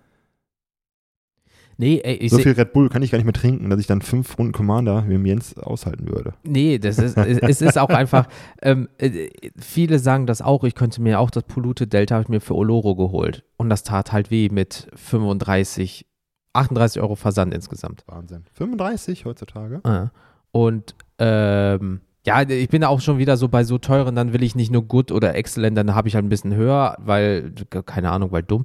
Nee, 1.81 2.01
ey, 2.03 2.29
so 2.29 2.39
viel 2.39 2.53
Red 2.53 2.73
Bull 2.73 2.89
kann 2.89 3.03
ich 3.03 3.12
gar 3.12 3.19
nicht 3.19 3.25
mehr 3.25 3.33
trinken, 3.33 3.71
dass 3.71 3.79
ich 3.79 3.87
dann 3.87 4.03
fünf 4.03 4.37
Runden 4.37 4.53
Commander 4.53 5.05
wie 5.07 5.14
im 5.14 5.25
Jens 5.25 5.57
aushalten 5.57 6.09
würde. 6.09 6.35
Nee, 6.43 6.81
das 6.81 6.99
ist, 6.99 7.16
es 7.16 7.61
ist 7.62 7.79
auch 7.79 7.91
einfach, 7.91 8.27
ähm, 8.62 8.89
äh, 8.99 9.29
viele 9.57 10.01
sagen 10.01 10.27
das 10.27 10.43
auch, 10.43 10.64
ich 10.64 10.75
könnte 10.75 11.01
mir 11.01 11.21
auch 11.21 11.31
das 11.31 11.45
Polute 11.45 11.87
Delta 11.87 12.16
habe 12.16 12.25
ich 12.25 12.29
mir 12.31 12.41
für 12.41 12.57
Oloro 12.57 12.97
geholt 12.97 13.45
und 13.59 13.71
das 13.71 13.85
tat 13.85 14.11
halt 14.11 14.33
weh 14.33 14.49
mit 14.49 14.89
35, 14.97 16.07
38 16.53 17.01
Euro 17.03 17.15
Versand 17.15 17.55
insgesamt. 17.55 18.05
Wahnsinn. 18.07 18.45
35 18.55 19.25
heutzutage? 19.25 19.81
Ah. 19.85 20.11
Und 20.51 20.95
ähm, 21.19 22.01
ja, 22.27 22.43
ich 22.43 22.69
bin 22.69 22.85
auch 22.85 23.01
schon 23.01 23.19
wieder 23.19 23.37
so 23.37 23.49
bei 23.49 23.65
so 23.65 23.79
teuren, 23.79 24.15
dann 24.15 24.33
will 24.33 24.43
ich 24.43 24.55
nicht 24.55 24.71
nur 24.71 24.83
gut 24.83 25.13
oder 25.13 25.35
excellent, 25.35 25.79
dann 25.79 25.95
habe 25.95 26.09
ich 26.09 26.15
halt 26.15 26.25
ein 26.25 26.29
bisschen 26.29 26.55
höher, 26.55 26.97
weil, 26.99 27.53
keine 27.87 28.11
Ahnung, 28.11 28.33
weil 28.33 28.43
dumm. 28.43 28.65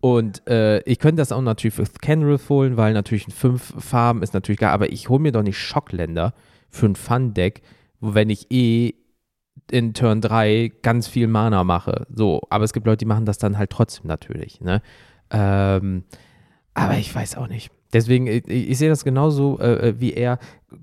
Und 0.00 0.48
äh, 0.48 0.80
ich 0.80 0.98
könnte 0.98 1.20
das 1.20 1.30
auch 1.30 1.42
natürlich 1.42 1.74
für 1.74 1.84
Kenrith 1.84 2.48
holen, 2.48 2.76
weil 2.76 2.92
natürlich 2.92 3.26
in 3.26 3.32
fünf 3.32 3.74
Farben 3.78 4.22
ist 4.22 4.34
natürlich 4.34 4.58
geil, 4.58 4.70
aber 4.70 4.90
ich 4.90 5.08
hole 5.08 5.20
mir 5.20 5.30
doch 5.30 5.42
nicht 5.42 5.58
Schockländer 5.58 6.34
für 6.70 6.86
ein 6.86 6.96
Fun-Deck, 6.96 7.62
wenn 8.00 8.30
ich 8.30 8.50
eh 8.50 8.94
in 9.70 9.94
Turn 9.94 10.20
3 10.20 10.72
ganz 10.82 11.06
viel 11.06 11.28
Mana 11.28 11.64
mache. 11.64 12.06
So, 12.12 12.40
aber 12.50 12.64
es 12.64 12.72
gibt 12.72 12.86
Leute, 12.86 12.98
die 12.98 13.04
machen 13.04 13.26
das 13.26 13.38
dann 13.38 13.58
halt 13.58 13.70
trotzdem 13.70 14.06
natürlich. 14.06 14.60
Ne? 14.60 14.82
Ähm, 15.30 16.04
aber 16.74 16.96
ich 16.96 17.14
weiß 17.14 17.36
auch 17.36 17.48
nicht. 17.48 17.70
Deswegen, 17.92 18.26
ich, 18.26 18.48
ich 18.48 18.78
sehe 18.78 18.88
das 18.88 19.04
genauso 19.04 19.58
äh, 19.58 19.88
äh, 19.88 20.00
wie 20.00 20.14
er. 20.14 20.38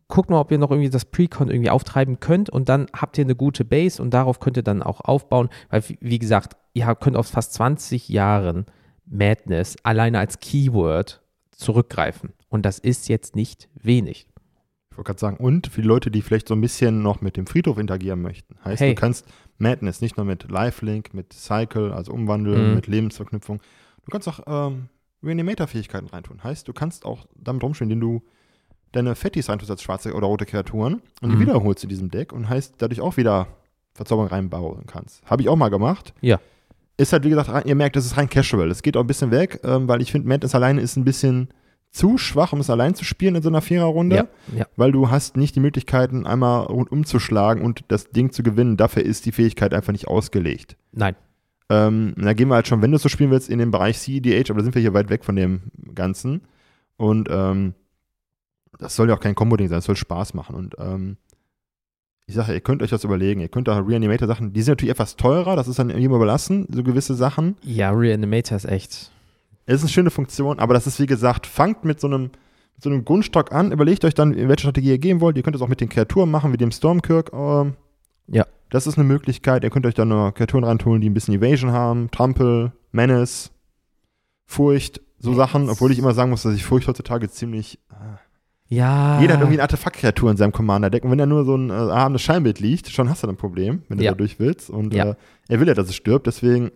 Guckt 0.08 0.30
mal, 0.30 0.40
ob 0.40 0.52
ihr 0.52 0.60
noch 0.60 0.70
irgendwie 0.70 0.90
das 0.90 1.06
Precon 1.06 1.50
irgendwie 1.50 1.72
auftreiben 1.72 2.20
könnt 2.20 2.50
und 2.50 2.70
dann 2.70 2.88
habt 2.94 3.18
ihr 3.18 3.24
eine 3.24 3.36
gute 3.36 3.66
Base 3.66 4.02
und 4.02 4.12
darauf 4.14 4.40
könnt 4.40 4.58
ihr 4.58 4.64
dann 4.64 4.84
auch 4.84 5.02
aufbauen, 5.02 5.50
weil, 5.70 5.84
wie 6.00 6.20
gesagt, 6.20 6.56
ihr 6.74 6.94
könnt 6.96 7.18
auf 7.18 7.28
fast 7.28 7.54
20 7.54 8.10
Jahren 8.10 8.66
Madness 9.06 9.78
alleine 9.82 10.20
als 10.20 10.40
Keyword 10.40 11.22
zurückgreifen. 11.52 12.34
Und 12.50 12.66
das 12.66 12.78
ist 12.78 13.10
jetzt 13.10 13.36
nicht 13.36 13.68
wenig. 13.74 14.28
Ich 14.92 14.98
wollte 14.98 15.08
gerade 15.08 15.20
sagen, 15.20 15.38
und 15.38 15.68
für 15.68 15.82
die 15.82 15.88
Leute, 15.88 16.12
die 16.12 16.22
vielleicht 16.22 16.48
so 16.48 16.54
ein 16.54 16.62
bisschen 16.62 17.02
noch 17.02 17.22
mit 17.22 17.36
dem 17.38 17.48
Friedhof 17.48 17.80
interagieren 17.80 18.22
möchten. 18.22 18.56
Heißt, 18.64 18.82
hey. 18.82 18.94
du 18.94 19.02
kannst 19.02 19.26
Madness 19.58 20.02
nicht 20.02 20.18
nur 20.18 20.26
mit 20.26 20.52
Lifelink, 20.52 21.14
mit 21.14 21.34
Cycle, 21.34 21.94
also 21.94 22.12
Umwandeln, 22.12 22.70
mhm. 22.70 22.76
mit 22.76 22.88
Lebensverknüpfung. 22.88 23.60
Du 24.06 24.12
kannst 24.12 24.28
auch 24.28 24.42
ähm, 24.48 24.90
Reanimator-Fähigkeiten 25.24 26.08
reintun. 26.08 26.44
Heißt, 26.44 26.68
du 26.68 26.74
kannst 26.74 27.06
auch 27.06 27.26
damit 27.36 27.64
rumspielen, 27.64 27.92
indem 27.92 28.08
du 28.08 28.24
deine 28.92 29.16
Fettis 29.16 29.50
reintust 29.50 29.70
als 29.70 29.84
schwarze 29.84 30.14
oder 30.14 30.28
rote 30.28 30.46
Kreaturen 30.46 31.02
und 31.22 31.30
mhm. 31.30 31.34
die 31.34 31.40
wiederholst 31.42 31.84
in 31.84 31.90
diesem 31.90 32.10
Deck 32.10 32.34
und 32.34 32.50
heißt, 32.50 32.76
dadurch 32.80 33.02
auch 33.02 33.18
wieder 33.18 33.48
Verzauberung 33.94 34.30
reinbauen 34.30 34.86
kannst. 34.88 35.24
Habe 35.26 35.42
ich 35.42 35.50
auch 35.50 35.56
mal 35.56 35.70
gemacht. 35.70 36.14
Ja 36.22 36.40
ist 37.00 37.14
halt, 37.14 37.24
wie 37.24 37.30
gesagt, 37.30 37.66
ihr 37.66 37.76
merkt, 37.76 37.96
es 37.96 38.06
ist 38.06 38.18
rein 38.18 38.30
casual. 38.30 38.70
Es 38.70 38.82
geht 38.82 38.98
auch 38.98 39.02
ein 39.02 39.08
bisschen 39.08 39.32
weg, 39.32 39.62
ähm, 39.64 39.88
weil 39.88 40.02
ich 40.02 40.12
finde, 40.12 40.28
Madness 40.28 40.54
alleine 40.54 40.82
ist 40.82 40.98
ein 40.98 41.06
bisschen 41.06 41.48
zu 41.92 42.18
schwach, 42.18 42.54
um 42.54 42.60
es 42.60 42.70
allein 42.70 42.94
zu 42.94 43.04
spielen 43.04 43.36
in 43.36 43.42
so 43.42 43.50
einer 43.50 43.62
Viererrunde, 43.62 44.16
ja, 44.16 44.28
ja. 44.56 44.66
weil 44.76 44.92
du 44.92 45.10
hast 45.10 45.38
nicht 45.38 45.56
die 45.56 45.60
Möglichkeiten, 45.60 46.28
einmal 46.28 46.66
rundum 46.66 47.06
zu 47.06 47.20
schlagen 47.20 47.62
und 47.62 47.86
das 47.88 48.12
Ding 48.12 48.32
zu 48.32 48.44
gewinnen. 48.44 48.78
Dafür 48.78 49.04
ist 49.04 49.26
die 49.26 49.32
Fähigkeit 49.32 49.74
einfach 49.74 49.94
nicht 49.94 50.08
ausgelegt. 50.08 50.76
Nein. 50.92 51.16
Ähm, 51.70 52.16
da 52.18 52.34
gehen 52.34 52.48
wir 52.48 52.56
halt 52.56 52.68
schon, 52.68 52.82
wenn 52.82 52.92
du 52.92 52.98
so 52.98 53.10
spielen 53.10 53.32
willst, 53.32 53.50
in 53.50 53.60
den 53.60 53.72
Bereich 53.72 54.00
CEDH, 54.00 54.50
aber 54.50 54.60
da 54.60 54.64
sind 54.64 54.76
wir 54.76 54.82
hier 54.82 54.94
weit 54.94 55.10
weg 55.10 55.24
von 55.24 55.36
dem 55.36 55.62
Ganzen. 55.94 56.42
Und 56.98 57.30
ähm, 57.32 57.74
das 58.80 58.96
soll 58.96 59.10
ja 59.10 59.16
auch 59.16 59.20
kein 59.20 59.36
Combo-Ding 59.36 59.68
sein, 59.68 59.80
es 59.80 59.86
soll 59.86 59.96
Spaß 59.96 60.34
machen. 60.34 60.56
Und 60.56 60.76
ähm, 60.80 61.18
ich 62.26 62.36
sage, 62.36 62.54
ihr 62.54 62.62
könnt 62.62 62.84
euch 62.84 62.90
das 62.92 63.04
überlegen. 63.04 63.42
Ihr 63.42 63.50
könnt 63.50 63.68
da 63.68 63.80
Reanimator-Sachen, 63.80 64.54
die 64.54 64.62
sind 64.62 64.74
natürlich 64.74 64.92
etwas 64.92 65.16
teurer, 65.16 65.56
das 65.56 65.68
ist 65.68 65.80
dann 65.80 65.90
jedem 65.90 66.14
überlassen, 66.14 66.68
so 66.72 66.84
gewisse 66.84 67.16
Sachen. 67.16 67.56
Ja, 67.64 67.92
Reanimator 67.92 68.56
ist 68.56 68.66
echt. 68.66 69.12
Es 69.66 69.76
ist 69.76 69.82
eine 69.82 69.90
schöne 69.90 70.10
Funktion, 70.12 70.60
aber 70.60 70.74
das 70.74 70.88
ist 70.88 71.00
wie 71.00 71.06
gesagt, 71.06 71.46
fangt 71.48 71.86
mit 71.86 72.00
so 72.00 72.08
einem, 72.08 72.24
mit 72.24 72.84
so 72.84 72.90
einem 72.90 73.06
Grundstock 73.06 73.52
an, 73.52 73.72
überlegt 73.72 74.06
euch 74.06 74.14
dann, 74.14 74.34
in 74.34 74.48
welche 74.48 74.62
Strategie 74.62 74.90
ihr 74.90 74.98
gehen 74.98 75.22
wollt. 75.22 75.38
Ihr 75.38 75.44
könnt 75.44 75.56
es 75.56 75.62
auch 75.62 75.68
mit 75.68 75.82
den 75.82 75.90
Kreaturen 75.90 76.32
machen, 76.32 76.54
wie 76.54 76.58
dem 76.58 76.72
Stormkirk. 76.72 77.32
Ähm, 77.34 77.74
ja. 78.28 78.46
Das 78.70 78.86
ist 78.86 78.98
eine 78.98 79.08
Möglichkeit. 79.08 79.64
Ihr 79.64 79.70
könnt 79.70 79.86
euch 79.86 79.96
dann 79.96 80.10
noch 80.10 80.32
Kreaturen 80.34 80.64
reinholen, 80.64 81.02
die 81.02 81.10
ein 81.10 81.14
bisschen 81.14 81.34
Evasion 81.34 81.72
haben, 81.72 82.12
Trampel, 82.12 82.72
Menace, 82.92 83.52
Furcht, 84.46 85.02
so 85.20 85.34
Sachen, 85.34 85.70
obwohl 85.70 85.92
ich 85.92 86.00
immer 86.00 86.14
sagen 86.14 86.30
muss, 86.30 86.44
dass 86.44 86.56
ich 86.56 86.64
Furcht 86.64 86.88
heutzutage 86.88 87.30
ziemlich. 87.30 87.80
Äh, 87.92 88.76
ja. 88.76 89.20
Jeder 89.20 89.34
hat 89.34 89.42
irgendwie 89.42 89.56
eine 89.56 89.64
Artefaktkreatur 89.64 90.30
in 90.30 90.38
seinem 90.38 90.52
Commander-Deck. 90.52 91.04
Und 91.04 91.12
wenn 91.12 91.18
da 91.18 91.26
nur 91.26 91.44
so 91.44 91.56
ein 91.56 91.72
äh, 91.72 91.74
erhabenes 91.74 92.22
Scheinbild 92.22 92.60
liegt, 92.60 92.90
schon 92.90 93.10
hast 93.10 93.24
du 93.24 93.28
ein 93.28 93.38
Problem, 93.38 93.82
wenn 93.90 93.98
du 93.98 94.04
ja. 94.04 94.12
da 94.12 94.18
durch 94.18 94.40
willst. 94.40 94.70
Und 94.70 94.94
ja. 94.94 95.12
äh, 95.12 95.16
er 95.48 95.60
will 95.60 95.68
ja, 95.68 95.74
dass 95.74 95.90
es 95.90 95.96
stirbt, 95.96 96.28
deswegen 96.28 96.72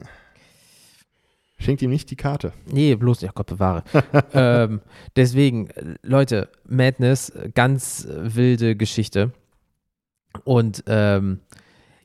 schenkt 1.60 1.84
ihm 1.84 1.91
nicht 1.91 2.10
die 2.10 2.16
Karte. 2.16 2.52
Nee, 2.66 2.96
bloß, 2.96 3.22
ja 3.22 3.32
Gott 3.34 3.48
bewahre. 3.48 3.84
ähm, 4.34 4.82
deswegen, 5.16 5.70
Leute, 6.02 6.50
Madness, 6.68 7.32
ganz 7.54 8.08
wilde 8.10 8.76
Geschichte. 8.76 9.32
Und 10.44 10.84
ähm, 10.88 11.39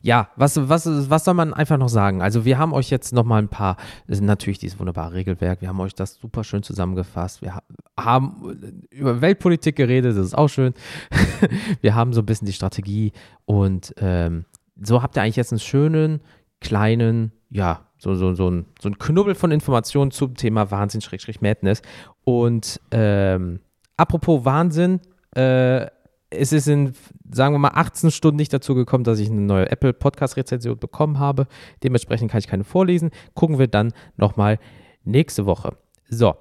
ja, 0.00 0.28
was, 0.36 0.68
was, 0.68 1.10
was 1.10 1.24
soll 1.24 1.34
man 1.34 1.52
einfach 1.52 1.78
noch 1.78 1.88
sagen? 1.88 2.22
Also 2.22 2.44
wir 2.44 2.58
haben 2.58 2.72
euch 2.72 2.90
jetzt 2.90 3.12
noch 3.12 3.24
mal 3.24 3.40
ein 3.42 3.48
paar, 3.48 3.76
natürlich 4.06 4.58
dieses 4.58 4.78
wunderbare 4.78 5.14
Regelwerk, 5.14 5.60
wir 5.60 5.68
haben 5.68 5.80
euch 5.80 5.94
das 5.94 6.14
super 6.14 6.44
schön 6.44 6.62
zusammengefasst. 6.62 7.42
Wir 7.42 7.58
haben 7.98 8.80
über 8.90 9.20
Weltpolitik 9.20 9.76
geredet, 9.76 10.16
das 10.16 10.26
ist 10.26 10.38
auch 10.38 10.48
schön. 10.48 10.74
wir 11.80 11.94
haben 11.94 12.12
so 12.12 12.22
ein 12.22 12.26
bisschen 12.26 12.46
die 12.46 12.52
Strategie 12.52 13.12
und 13.44 13.94
ähm, 13.98 14.44
so 14.80 15.02
habt 15.02 15.16
ihr 15.16 15.22
eigentlich 15.22 15.36
jetzt 15.36 15.52
einen 15.52 15.60
schönen, 15.60 16.20
kleinen, 16.60 17.32
ja, 17.50 17.86
so, 17.98 18.14
so, 18.14 18.34
so, 18.34 18.48
ein, 18.48 18.66
so 18.80 18.88
ein 18.88 18.98
Knubbel 18.98 19.34
von 19.34 19.50
Informationen 19.50 20.10
zum 20.10 20.34
Thema 20.36 20.70
Wahnsinn-Madness. 20.70 21.82
Und 22.24 22.80
ähm, 22.92 23.60
apropos 23.96 24.44
Wahnsinn, 24.44 25.00
äh, 25.34 25.86
es 26.30 26.52
ist 26.52 26.68
in, 26.68 26.94
sagen 27.30 27.54
wir 27.54 27.58
mal, 27.58 27.72
18 27.74 28.10
Stunden 28.10 28.36
nicht 28.36 28.52
dazu 28.52 28.74
gekommen, 28.74 29.04
dass 29.04 29.18
ich 29.18 29.30
eine 29.30 29.40
neue 29.40 29.70
Apple 29.70 29.92
Podcast-Rezension 29.92 30.78
bekommen 30.78 31.18
habe. 31.18 31.46
Dementsprechend 31.82 32.30
kann 32.30 32.40
ich 32.40 32.48
keine 32.48 32.64
vorlesen. 32.64 33.10
Gucken 33.34 33.58
wir 33.58 33.66
dann 33.66 33.92
nochmal 34.16 34.58
nächste 35.04 35.46
Woche. 35.46 35.76
So, 36.08 36.34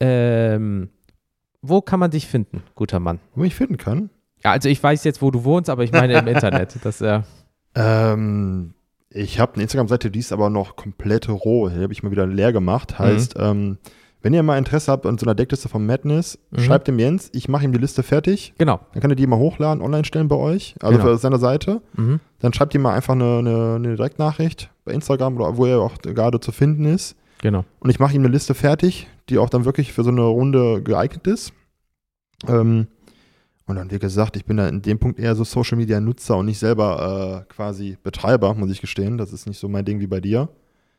ähm, 0.00 0.90
wo 1.62 1.80
kann 1.80 2.00
man 2.00 2.10
dich 2.10 2.26
finden, 2.26 2.62
guter 2.74 3.00
Mann? 3.00 3.18
Wo 3.34 3.44
ich 3.44 3.54
finden 3.54 3.76
kann? 3.76 4.10
Ja, 4.44 4.52
also 4.52 4.68
ich 4.68 4.82
weiß 4.82 5.04
jetzt, 5.04 5.22
wo 5.22 5.30
du 5.30 5.44
wohnst, 5.44 5.70
aber 5.70 5.84
ich 5.84 5.92
meine 5.92 6.14
im 6.18 6.26
Internet. 6.28 6.76
Das, 6.82 7.00
äh 7.00 7.22
ähm, 7.74 8.74
ich 9.10 9.38
habe 9.38 9.54
eine 9.54 9.62
Instagram-Seite, 9.64 10.10
die 10.10 10.18
ist 10.18 10.32
aber 10.32 10.50
noch 10.50 10.76
komplett 10.76 11.28
roh. 11.28 11.68
Die 11.68 11.82
habe 11.82 11.92
ich 11.92 12.02
mal 12.02 12.10
wieder 12.10 12.26
leer 12.26 12.52
gemacht. 12.52 12.98
Heißt, 12.98 13.36
mhm. 13.36 13.44
ähm, 13.44 13.78
wenn 14.22 14.34
ihr 14.34 14.42
mal 14.42 14.58
Interesse 14.58 14.90
habt 14.90 15.06
an 15.06 15.18
so 15.18 15.26
einer 15.26 15.34
Deckliste 15.34 15.68
von 15.68 15.86
Madness, 15.86 16.38
mhm. 16.50 16.60
schreibt 16.60 16.88
dem 16.88 16.98
Jens, 16.98 17.30
ich 17.32 17.48
mache 17.48 17.64
ihm 17.64 17.72
die 17.72 17.78
Liste 17.78 18.02
fertig. 18.02 18.54
Genau. 18.58 18.80
Dann 18.92 19.00
kann 19.00 19.10
er 19.10 19.16
die 19.16 19.26
mal 19.26 19.38
hochladen, 19.38 19.82
online 19.82 20.04
stellen 20.04 20.28
bei 20.28 20.36
euch, 20.36 20.74
also 20.80 20.98
genau. 20.98 21.12
auf 21.12 21.20
seiner 21.20 21.38
Seite. 21.38 21.82
Mhm. 21.94 22.20
Dann 22.40 22.52
schreibt 22.52 22.74
ihm 22.74 22.82
mal 22.82 22.94
einfach 22.94 23.14
eine, 23.14 23.38
eine, 23.38 23.74
eine 23.76 23.96
Direktnachricht 23.96 24.70
bei 24.84 24.92
Instagram 24.92 25.36
oder 25.36 25.56
wo 25.56 25.66
er 25.66 25.80
auch 25.80 25.98
gerade 25.98 26.40
zu 26.40 26.52
finden 26.52 26.84
ist. 26.84 27.16
Genau. 27.42 27.64
Und 27.80 27.90
ich 27.90 28.00
mache 28.00 28.14
ihm 28.14 28.22
eine 28.22 28.32
Liste 28.32 28.54
fertig, 28.54 29.06
die 29.28 29.38
auch 29.38 29.50
dann 29.50 29.64
wirklich 29.64 29.92
für 29.92 30.02
so 30.02 30.10
eine 30.10 30.22
Runde 30.22 30.82
geeignet 30.82 31.26
ist. 31.26 31.52
Ähm, 32.48 32.86
und 33.66 33.76
dann, 33.76 33.90
wie 33.90 33.98
gesagt, 33.98 34.36
ich 34.36 34.44
bin 34.44 34.56
da 34.56 34.68
in 34.68 34.82
dem 34.82 34.98
Punkt 34.98 35.18
eher 35.18 35.34
so 35.34 35.44
Social 35.44 35.76
Media 35.76 36.00
Nutzer 36.00 36.36
und 36.36 36.46
nicht 36.46 36.58
selber 36.58 37.44
äh, 37.48 37.52
quasi 37.52 37.98
Betreiber, 38.02 38.54
muss 38.54 38.70
ich 38.70 38.80
gestehen. 38.80 39.18
Das 39.18 39.32
ist 39.32 39.46
nicht 39.46 39.58
so 39.58 39.68
mein 39.68 39.84
Ding 39.84 40.00
wie 40.00 40.06
bei 40.06 40.20
dir. 40.20 40.48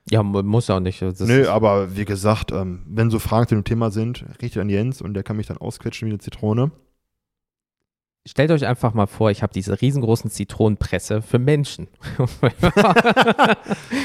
Ja, 0.10 0.24
muss 0.24 0.68
ja 0.68 0.78
auch 0.78 0.80
nicht. 0.80 1.02
Das 1.02 1.20
Nö, 1.20 1.48
aber 1.48 1.96
wie 1.96 2.06
gesagt, 2.06 2.52
ähm, 2.52 2.84
wenn 2.88 3.10
so 3.10 3.20
Fragen 3.20 3.48
zu 3.48 3.56
dem 3.56 3.64
Thema 3.64 3.92
sind, 3.92 4.26
richtet 4.42 4.62
an 4.62 4.70
Jens 4.70 5.02
und 5.02 5.14
der 5.14 5.24
kann 5.24 5.38
mich 5.38 5.48
dann 5.48 5.58
ausquetschen 5.58 6.08
wie 6.08 6.12
eine 6.12 6.20
Zitrone. 6.20 6.72
Stellt 8.28 8.52
euch 8.52 8.66
einfach 8.66 8.94
mal 8.94 9.08
vor, 9.08 9.32
ich 9.32 9.42
habe 9.42 9.54
diese 9.54 9.80
riesengroßen 9.80 10.30
Zitronenpresse 10.30 11.22
für 11.22 11.40
Menschen. 11.40 11.88
also 12.18 12.42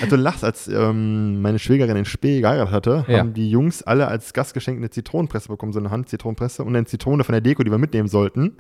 du 0.09 0.17
lachst, 0.17 0.45
als 0.45 0.69
ähm, 0.69 1.43
meine 1.43 1.59
Schwägerin 1.59 1.97
in 1.97 2.05
Spee 2.05 2.41
geheiratet 2.41 2.73
hatte, 2.73 3.05
ja. 3.09 3.19
haben 3.19 3.35
die 3.35 3.51
Jungs 3.51 3.83
alle 3.83 4.07
als 4.07 4.33
Gastgeschenk 4.33 4.79
eine 4.79 4.91
Zitronenpresse 4.91 5.49
bekommen, 5.49 5.73
so 5.73 5.81
eine 5.81 5.91
Hand-Zitronenpresse 5.91 6.63
und 6.63 6.77
eine 6.77 6.87
Zitrone 6.87 7.25
von 7.25 7.33
der 7.33 7.41
Deko, 7.41 7.65
die 7.65 7.73
wir 7.73 7.79
mitnehmen 7.79 8.07
sollten. 8.07 8.59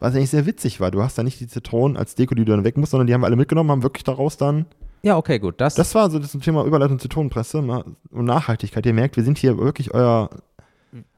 Was 0.00 0.16
eigentlich 0.16 0.30
sehr 0.30 0.46
witzig 0.46 0.80
war. 0.80 0.90
Du 0.90 1.00
hast 1.00 1.16
da 1.16 1.22
nicht 1.22 1.38
die 1.38 1.46
Zitronen 1.46 1.96
als 1.96 2.16
Deko, 2.16 2.34
die 2.34 2.44
du 2.44 2.50
dann 2.50 2.64
weg 2.64 2.76
musst, 2.76 2.90
sondern 2.90 3.06
die 3.06 3.14
haben 3.14 3.20
wir 3.20 3.26
alle 3.26 3.36
mitgenommen, 3.36 3.70
haben 3.70 3.84
wirklich 3.84 4.02
daraus 4.02 4.36
dann 4.36 4.66
ja, 5.04 5.16
okay, 5.18 5.38
gut. 5.38 5.60
Das, 5.60 5.74
das 5.74 5.94
war 5.94 6.10
so 6.10 6.18
das 6.18 6.32
Thema 6.32 6.64
Überleitung 6.64 6.98
Zitronenpresse 6.98 7.58
und 7.58 8.24
Nachhaltigkeit. 8.24 8.86
Ihr 8.86 8.94
merkt, 8.94 9.16
wir 9.16 9.24
sind 9.24 9.36
hier 9.36 9.58
wirklich 9.58 9.92
euer 9.92 10.30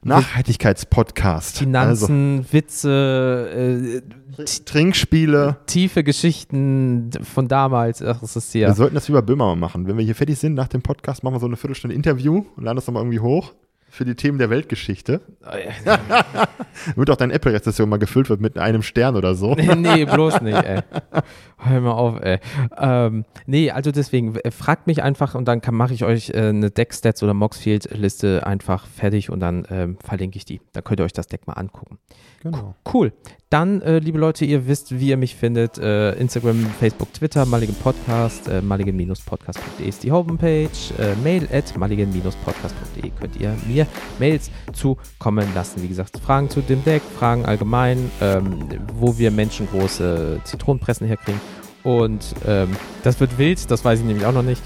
Nachhaltigkeitspodcast. 0.03 1.59
Finanzen, 1.59 2.39
also, 2.39 2.53
Witze, 2.53 4.01
äh, 4.37 4.43
Trinkspiele. 4.65 5.57
Tiefe 5.67 6.03
Geschichten 6.03 7.11
von 7.21 7.47
damals. 7.47 8.01
Ach, 8.01 8.19
das 8.19 8.35
ist 8.35 8.51
hier. 8.51 8.67
Wir 8.67 8.73
sollten 8.73 8.95
das 8.95 9.07
wie 9.07 9.13
bei 9.13 9.21
Böhmer 9.21 9.55
machen. 9.55 9.87
Wenn 9.87 9.97
wir 9.97 10.03
hier 10.03 10.15
fertig 10.15 10.37
sind 10.37 10.53
nach 10.53 10.67
dem 10.67 10.81
Podcast, 10.81 11.23
machen 11.23 11.35
wir 11.35 11.39
so 11.39 11.45
eine 11.45 11.57
Viertelstunde 11.57 11.95
Interview 11.95 12.43
und 12.55 12.63
laden 12.63 12.75
das 12.75 12.87
nochmal 12.87 13.03
irgendwie 13.03 13.19
hoch. 13.19 13.53
für 13.89 14.05
die 14.05 14.15
Themen 14.15 14.37
der 14.37 14.49
Weltgeschichte. 14.49 15.21
Damit 16.95 17.09
auch 17.09 17.15
deine 17.15 17.33
Apple-Rezession 17.33 17.87
mal 17.87 17.97
gefüllt 17.97 18.29
wird 18.29 18.41
mit 18.41 18.57
einem 18.57 18.83
Stern 18.83 19.15
oder 19.15 19.33
so. 19.33 19.55
nee, 19.55 19.75
nee 19.75 20.05
bloß 20.05 20.41
nicht, 20.41 20.55
ey. 20.57 20.81
Hör 21.59 21.81
mal 21.81 21.91
auf, 21.91 22.21
ey. 22.21 22.39
Ähm, 22.77 23.25
nee, 23.47 23.71
also 23.71 23.91
deswegen, 23.91 24.35
äh, 24.35 24.51
fragt 24.51 24.85
mich 24.85 25.01
einfach 25.01 25.33
und 25.33 25.47
dann 25.47 25.61
mache 25.71 25.93
ich 25.93 26.03
euch 26.03 26.29
äh, 26.29 26.49
eine 26.49 26.69
Deck-Stats 26.69 27.23
oder 27.23 27.33
Moxfield-Liste 27.33 28.45
einfach 28.45 28.85
fertig 28.85 29.31
und 29.31 29.39
dann 29.39 29.65
ähm, 29.71 29.97
verlinke 30.03 30.37
ich 30.37 30.45
die. 30.45 30.61
Dann 30.73 30.83
könnt 30.83 30.99
ihr 30.99 31.03
euch 31.03 31.13
das 31.13 31.27
Deck 31.27 31.47
mal 31.47 31.53
angucken. 31.53 31.97
Genau. 32.43 32.75
Cool. 32.93 33.11
Dann, 33.49 33.81
äh, 33.81 33.99
liebe 33.99 34.19
Leute, 34.19 34.45
ihr 34.45 34.67
wisst, 34.67 34.99
wie 34.99 35.09
ihr 35.09 35.17
mich 35.17 35.35
findet. 35.35 35.77
Äh, 35.77 36.13
Instagram, 36.13 36.65
Facebook, 36.79 37.13
Twitter, 37.13 37.45
Mulligan 37.45 37.75
Podcast, 37.75 38.47
äh, 38.47 38.61
mulligan-podcast.de 38.61 39.87
ist 39.87 40.03
die 40.03 40.11
Homepage. 40.11 40.69
Äh, 40.99 41.15
mail 41.23 41.47
at 41.51 41.75
mulligan-podcast.de 41.77 43.11
könnt 43.19 43.35
ihr 43.39 43.55
mir 43.65 43.87
Mails 44.19 44.51
zukommen 44.73 45.47
lassen. 45.55 45.81
Wie 45.81 45.87
gesagt, 45.87 46.19
Fragen 46.19 46.49
zu 46.49 46.61
dem 46.61 46.83
Deck, 46.83 47.01
Fragen 47.01 47.45
allgemein, 47.45 48.11
ähm, 48.21 48.67
wo 48.93 49.17
wir 49.17 49.31
menschengroße 49.31 50.41
Zitronenpressen 50.43 51.07
herkriegen. 51.07 51.39
Und 51.87 52.35
ähm, 52.45 52.75
das 53.03 53.21
wird 53.21 53.37
wild, 53.37 53.71
das 53.71 53.85
weiß 53.85 53.99
ich 53.99 54.05
nämlich 54.05 54.25
auch 54.25 54.33
noch 54.33 54.43
nicht. 54.43 54.61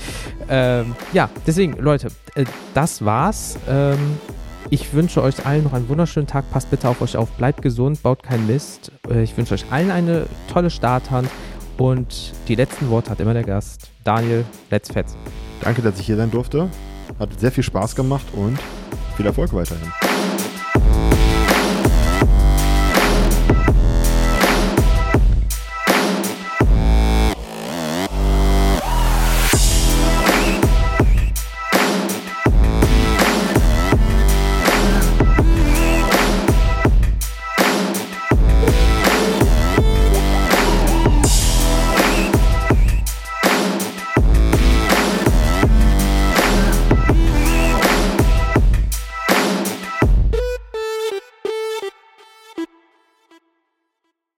Ähm, 0.50 0.96
ja, 1.14 1.30
deswegen, 1.46 1.74
Leute, 1.74 2.08
äh, 2.34 2.46
das 2.74 3.06
war's. 3.06 3.60
Ähm, 3.70 4.18
ich 4.72 4.92
wünsche 4.96 5.22
euch 5.22 5.46
allen 5.46 5.64
noch 5.66 5.74
einen 5.74 5.88
wunderschönen 5.88 6.26
Tag. 6.26 6.50
Passt 6.50 6.72
bitte 6.72 6.90
auf 6.90 7.00
euch 7.00 7.16
auf. 7.16 7.30
Bleibt 7.34 7.62
gesund, 7.62 8.02
baut 8.02 8.24
keinen 8.24 8.48
Mist. 8.48 8.92
Äh, 9.08 9.22
ich 9.22 9.38
wünsche 9.38 9.54
euch 9.54 9.66
allen 9.70 9.92
eine 9.92 10.26
tolle 10.52 10.72
Starthand. 10.72 11.30
Und 11.78 12.34
die 12.48 12.56
letzten 12.56 12.90
Worte 12.90 13.12
hat 13.12 13.20
immer 13.20 13.36
der 13.36 13.44
Gast. 13.44 13.92
Daniel, 14.04 14.44
let's 14.72 14.92
fetz. 14.92 15.16
Danke, 15.62 15.84
dass 15.84 16.00
ich 16.00 16.08
hier 16.08 16.18
sein 16.18 16.32
durfte. 16.32 16.70
Hat 17.20 17.40
sehr 17.40 17.52
viel 17.52 17.64
Spaß 17.64 17.96
gemacht 17.96 18.26
und 18.34 18.58
viel 19.16 19.28
Erfolg 19.28 19.54
weiterhin. 19.54 19.92